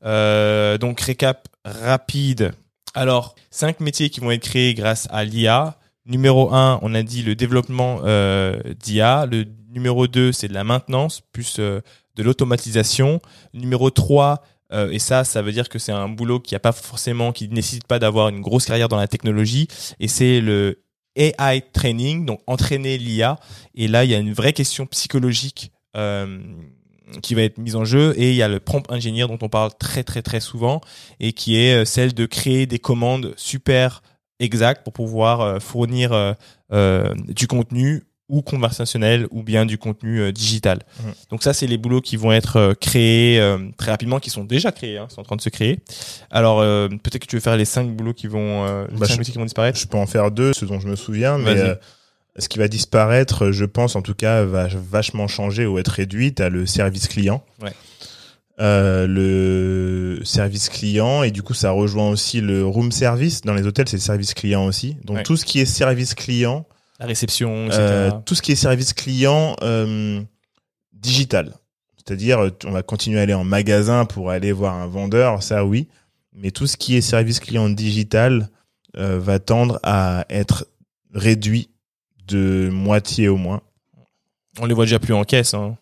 Donc 0.02 1.00
récap 1.00 1.48
rapide. 1.64 2.52
Alors 2.94 3.34
cinq 3.50 3.80
métiers 3.80 4.10
qui 4.10 4.20
vont 4.20 4.30
être 4.30 4.42
créés 4.42 4.74
grâce 4.74 5.08
à 5.10 5.24
l'IA. 5.24 5.76
Numéro 6.06 6.52
un, 6.54 6.78
on 6.82 6.94
a 6.94 7.02
dit 7.02 7.22
le 7.22 7.34
développement 7.34 8.00
euh, 8.04 8.58
d'IA. 8.78 9.26
Le 9.26 9.46
numéro 9.70 10.06
2, 10.06 10.32
c'est 10.32 10.48
de 10.48 10.54
la 10.54 10.62
maintenance 10.64 11.22
plus 11.32 11.56
euh, 11.58 11.80
de 12.16 12.22
l'automatisation. 12.22 13.20
Numéro 13.52 13.90
3, 13.90 14.42
euh, 14.72 14.90
et 14.90 14.98
ça, 14.98 15.24
ça 15.24 15.42
veut 15.42 15.52
dire 15.52 15.68
que 15.68 15.78
c'est 15.78 15.92
un 15.92 16.08
boulot 16.08 16.40
qui 16.40 16.54
a 16.54 16.60
pas 16.60 16.72
forcément, 16.72 17.32
qui 17.32 17.48
nécessite 17.48 17.86
pas 17.86 17.98
d'avoir 17.98 18.28
une 18.28 18.40
grosse 18.40 18.66
carrière 18.66 18.88
dans 18.88 18.96
la 18.96 19.08
technologie. 19.08 19.68
Et 20.00 20.08
c'est 20.08 20.40
le 20.40 20.82
AI 21.16 21.62
training, 21.72 22.26
donc 22.26 22.40
entraîner 22.46 22.98
l'IA. 22.98 23.38
Et 23.74 23.88
là, 23.88 24.04
il 24.04 24.10
y 24.10 24.14
a 24.14 24.18
une 24.18 24.32
vraie 24.32 24.52
question 24.52 24.86
psychologique 24.86 25.72
euh, 25.96 26.40
qui 27.22 27.34
va 27.34 27.42
être 27.42 27.58
mise 27.58 27.76
en 27.76 27.84
jeu. 27.84 28.14
Et 28.16 28.30
il 28.30 28.36
y 28.36 28.42
a 28.42 28.48
le 28.48 28.60
prompt 28.60 28.90
engineer 28.90 29.26
dont 29.26 29.38
on 29.42 29.48
parle 29.48 29.70
très 29.78 30.02
très 30.02 30.22
très 30.22 30.40
souvent 30.40 30.80
et 31.20 31.32
qui 31.32 31.56
est 31.56 31.82
euh, 31.82 31.84
celle 31.84 32.14
de 32.14 32.26
créer 32.26 32.66
des 32.66 32.78
commandes 32.78 33.34
super 33.36 34.02
exactes 34.40 34.84
pour 34.84 34.92
pouvoir 34.92 35.40
euh, 35.40 35.58
fournir 35.60 36.12
euh, 36.12 36.32
euh, 36.72 37.14
du 37.28 37.46
contenu 37.46 38.02
ou 38.34 38.42
conversationnel 38.42 39.26
ou 39.30 39.42
bien 39.42 39.64
du 39.66 39.78
contenu 39.78 40.20
euh, 40.20 40.32
digital. 40.32 40.80
Mhm. 41.02 41.12
Donc 41.30 41.42
ça, 41.42 41.52
c'est 41.52 41.66
les 41.66 41.78
boulots 41.78 42.00
qui 42.00 42.16
vont 42.16 42.32
être 42.32 42.56
euh, 42.56 42.74
créés 42.74 43.38
euh, 43.40 43.58
très 43.76 43.90
rapidement, 43.90 44.18
qui 44.18 44.30
sont 44.30 44.44
déjà 44.44 44.72
créés, 44.72 44.98
hein, 44.98 45.06
sont 45.08 45.20
en 45.20 45.24
train 45.24 45.36
de 45.36 45.40
se 45.40 45.48
créer. 45.50 45.78
Alors 46.30 46.58
peut-être 46.60 47.18
que 47.20 47.26
tu 47.26 47.36
veux 47.36 47.40
faire 47.40 47.56
les 47.56 47.64
cinq 47.64 47.88
boulots 47.94 48.14
qui 48.14 48.26
vont, 48.26 48.64
les 48.90 48.96
Bah, 48.98 49.06
cinq 49.06 49.14
je- 49.14 49.18
métiers 49.18 49.32
qui 49.32 49.38
vont 49.38 49.44
disparaître. 49.44 49.78
Je 49.78 49.86
peux 49.86 49.98
en 49.98 50.06
faire 50.06 50.30
deux, 50.30 50.52
ce 50.52 50.64
dont 50.64 50.80
je 50.80 50.88
me 50.88 50.96
souviens, 50.96 51.38
mais 51.38 51.56
ce 52.38 52.48
qui 52.48 52.58
va 52.58 52.66
disparaître, 52.66 53.52
je 53.52 53.64
pense 53.64 53.94
en 53.94 54.02
tout 54.02 54.14
cas, 54.14 54.42
va 54.44 54.66
vachement 54.66 55.28
changer 55.28 55.66
ou 55.66 55.78
être 55.78 55.88
réduit. 55.88 56.34
T'as 56.34 56.48
le 56.48 56.66
service 56.66 57.06
client. 57.06 57.44
Ouais. 57.62 57.70
Euh, 58.60 59.08
le 59.08 60.20
service 60.24 60.68
client 60.68 61.24
et 61.24 61.32
du 61.32 61.42
coup 61.42 61.54
ça 61.54 61.72
rejoint 61.72 62.08
aussi 62.08 62.40
le 62.40 62.64
room 62.64 62.92
service 62.92 63.40
dans 63.40 63.52
les 63.52 63.66
hôtels 63.66 63.88
c'est 63.88 63.98
service 63.98 64.32
client 64.32 64.64
aussi 64.64 64.96
donc 65.02 65.16
Ouais. 65.16 65.22
tout 65.24 65.36
ce 65.36 65.44
qui 65.44 65.58
est 65.58 65.64
service 65.64 66.14
client 66.14 66.64
La 67.04 67.08
réception, 67.08 67.66
etc. 67.66 67.78
Euh, 67.80 68.10
tout 68.24 68.34
ce 68.34 68.42
qui 68.42 68.52
est 68.52 68.56
service 68.56 68.92
client 68.92 69.56
euh, 69.62 70.20
digital. 70.92 71.54
C'est-à-dire, 71.96 72.38
euh, 72.40 72.50
on 72.64 72.70
va 72.70 72.82
continuer 72.82 73.18
à 73.18 73.22
aller 73.22 73.34
en 73.34 73.44
magasin 73.44 74.04
pour 74.04 74.30
aller 74.30 74.52
voir 74.52 74.74
un 74.74 74.86
vendeur, 74.86 75.42
ça 75.42 75.64
oui. 75.64 75.88
Mais 76.34 76.50
tout 76.50 76.66
ce 76.66 76.76
qui 76.76 76.96
est 76.96 77.00
service 77.00 77.40
client 77.40 77.68
digital 77.70 78.48
euh, 78.96 79.18
va 79.18 79.38
tendre 79.38 79.78
à 79.82 80.24
être 80.28 80.66
réduit 81.14 81.70
de 82.26 82.68
moitié 82.72 83.28
au 83.28 83.36
moins. 83.36 83.60
On 84.60 84.66
les 84.66 84.74
voit 84.74 84.84
déjà 84.84 84.98
plus 84.98 85.14
en 85.14 85.24
caisse. 85.24 85.54
Hein. 85.54 85.76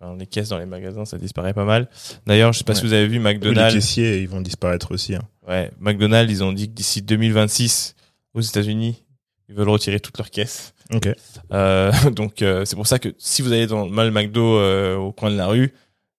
Enfin, 0.00 0.16
les 0.18 0.26
caisses 0.26 0.48
dans 0.48 0.58
les 0.58 0.66
magasins, 0.66 1.04
ça 1.04 1.16
disparaît 1.18 1.54
pas 1.54 1.64
mal. 1.64 1.88
D'ailleurs, 2.26 2.52
je 2.52 2.58
sais 2.58 2.64
pas 2.64 2.74
si 2.74 2.82
vous 2.82 2.92
avez 2.92 3.06
vu 3.06 3.14
Les 3.14 3.18
McDonald's. 3.20 3.74
caissiers, 3.74 4.20
ils 4.20 4.28
vont 4.28 4.40
disparaître 4.40 4.92
aussi. 4.92 5.14
hein. 5.14 5.22
Ouais, 5.48 5.70
McDonald's, 5.78 6.30
ils 6.32 6.42
ont 6.42 6.52
dit 6.52 6.68
que 6.68 6.74
d'ici 6.74 7.00
2026, 7.02 7.94
aux 8.34 8.40
États-Unis, 8.40 9.03
ils 9.48 9.54
veulent 9.54 9.68
retirer 9.68 10.00
toutes 10.00 10.18
leurs 10.18 10.30
caisses. 10.30 10.74
Ok. 10.92 11.08
Euh, 11.52 11.92
donc 12.10 12.42
euh, 12.42 12.64
c'est 12.64 12.76
pour 12.76 12.86
ça 12.86 12.98
que 12.98 13.14
si 13.18 13.42
vous 13.42 13.52
allez 13.52 13.66
dans 13.66 13.86
le 13.86 14.10
McDo 14.10 14.58
euh, 14.58 14.96
au 14.96 15.12
coin 15.12 15.30
de 15.30 15.36
la 15.36 15.46
rue, 15.46 15.74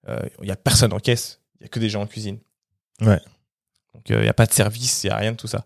euh, 0.07 0.19
il 0.41 0.47
y 0.47 0.51
a 0.51 0.55
personne 0.55 0.93
en 0.93 0.99
caisse, 0.99 1.41
il 1.59 1.63
y 1.63 1.65
a 1.65 1.69
que 1.69 1.79
des 1.79 1.89
gens 1.89 2.01
en 2.01 2.07
cuisine. 2.07 2.39
Ouais. 3.01 3.19
Donc 3.93 4.09
il 4.09 4.23
y 4.23 4.29
a 4.29 4.33
pas 4.33 4.45
de 4.45 4.53
service, 4.53 5.03
il 5.03 5.07
y 5.07 5.09
a 5.09 5.17
rien 5.17 5.31
de 5.31 5.37
tout 5.37 5.47
ça. 5.47 5.65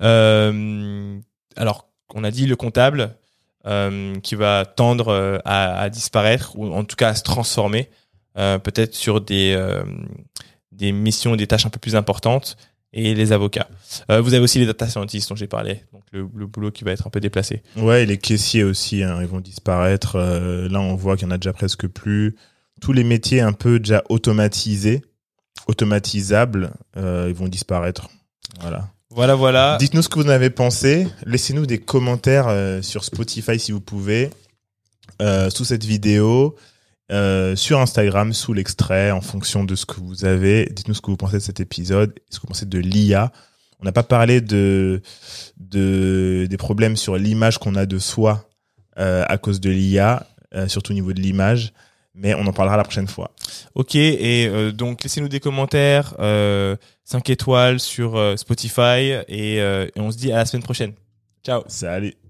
Alors 0.00 1.88
on 2.14 2.24
a 2.24 2.30
dit 2.30 2.46
le 2.46 2.56
comptable 2.56 3.14
qui 4.22 4.34
va 4.34 4.64
tendre 4.64 5.40
à, 5.44 5.80
à 5.80 5.90
disparaître 5.90 6.56
ou 6.56 6.72
en 6.72 6.84
tout 6.84 6.96
cas 6.96 7.10
à 7.10 7.14
se 7.14 7.22
transformer, 7.22 7.90
peut-être 8.34 8.94
sur 8.94 9.20
des 9.20 9.56
des 10.72 10.92
missions, 10.92 11.36
des 11.36 11.46
tâches 11.46 11.66
un 11.66 11.70
peu 11.70 11.78
plus 11.78 11.96
importantes 11.96 12.56
et 12.96 13.14
les 13.14 13.30
avocats. 13.32 13.68
Euh, 14.10 14.22
vous 14.22 14.32
avez 14.32 14.42
aussi 14.42 14.58
les 14.58 14.66
data 14.66 14.88
scientists 14.88 15.28
dont 15.28 15.36
j'ai 15.36 15.46
parlé, 15.46 15.82
donc 15.92 16.02
le, 16.12 16.26
le 16.34 16.46
boulot 16.46 16.70
qui 16.70 16.82
va 16.82 16.92
être 16.92 17.06
un 17.06 17.10
peu 17.10 17.20
déplacé. 17.20 17.62
Ouais, 17.76 18.02
et 18.02 18.06
les 18.06 18.16
caissiers 18.16 18.64
aussi, 18.64 19.02
hein, 19.02 19.18
ils 19.20 19.28
vont 19.28 19.40
disparaître. 19.40 20.16
Euh, 20.16 20.66
là, 20.68 20.80
on 20.80 20.96
voit 20.96 21.16
qu'il 21.16 21.28
y 21.28 21.30
en 21.30 21.34
a 21.34 21.38
déjà 21.38 21.52
presque 21.52 21.86
plus. 21.86 22.34
Tous 22.80 22.92
les 22.92 23.04
métiers 23.04 23.42
un 23.42 23.52
peu 23.52 23.78
déjà 23.78 24.02
automatisés, 24.08 25.02
automatisables, 25.68 26.72
euh, 26.96 27.26
ils 27.28 27.34
vont 27.34 27.48
disparaître. 27.48 28.08
Voilà. 28.60 28.88
Voilà, 29.10 29.34
voilà. 29.34 29.76
Dites-nous 29.78 30.02
ce 30.02 30.08
que 30.08 30.18
vous 30.18 30.26
en 30.26 30.30
avez 30.30 30.50
pensé. 30.50 31.06
Laissez-nous 31.26 31.66
des 31.66 31.78
commentaires 31.78 32.48
sur 32.82 33.04
Spotify 33.04 33.58
si 33.58 33.72
vous 33.72 33.80
pouvez, 33.80 34.28
sous 35.20 35.64
cette 35.64 35.84
vidéo, 35.84 36.54
euh, 37.12 37.54
sur 37.56 37.80
Instagram, 37.80 38.32
sous 38.32 38.52
l'extrait, 38.52 39.10
en 39.10 39.20
fonction 39.20 39.64
de 39.64 39.74
ce 39.74 39.86
que 39.86 40.00
vous 40.00 40.24
avez. 40.24 40.66
Dites-nous 40.66 40.94
ce 40.94 41.00
que 41.00 41.10
vous 41.10 41.16
pensez 41.16 41.36
de 41.36 41.42
cet 41.42 41.60
épisode, 41.60 42.14
ce 42.30 42.38
que 42.38 42.42
vous 42.42 42.48
pensez 42.48 42.66
de 42.66 42.78
l'IA. 42.78 43.32
On 43.80 43.84
n'a 43.84 43.92
pas 43.92 44.02
parlé 44.02 44.40
de, 44.40 45.02
de 45.58 46.46
des 46.48 46.56
problèmes 46.56 46.96
sur 46.96 47.16
l'image 47.16 47.58
qu'on 47.58 47.74
a 47.74 47.86
de 47.86 47.98
soi 47.98 48.48
euh, 48.98 49.24
à 49.28 49.38
cause 49.38 49.60
de 49.60 49.70
l'IA, 49.70 50.26
euh, 50.54 50.68
surtout 50.68 50.92
au 50.92 50.94
niveau 50.94 51.12
de 51.12 51.20
l'image, 51.20 51.72
mais 52.14 52.34
on 52.34 52.46
en 52.46 52.52
parlera 52.52 52.76
la 52.76 52.84
prochaine 52.84 53.06
fois. 53.06 53.32
Ok, 53.74 53.94
et 53.94 54.48
euh, 54.48 54.72
donc 54.72 55.02
laissez-nous 55.02 55.28
des 55.28 55.40
commentaires, 55.40 56.14
euh, 56.18 56.76
5 57.04 57.28
étoiles 57.30 57.78
sur 57.78 58.16
euh, 58.16 58.36
Spotify, 58.36 59.20
et, 59.28 59.60
euh, 59.60 59.86
et 59.94 60.00
on 60.00 60.10
se 60.10 60.16
dit 60.16 60.32
à 60.32 60.36
la 60.36 60.46
semaine 60.46 60.62
prochaine. 60.62 60.94
Ciao 61.44 61.62
Salut 61.68 62.25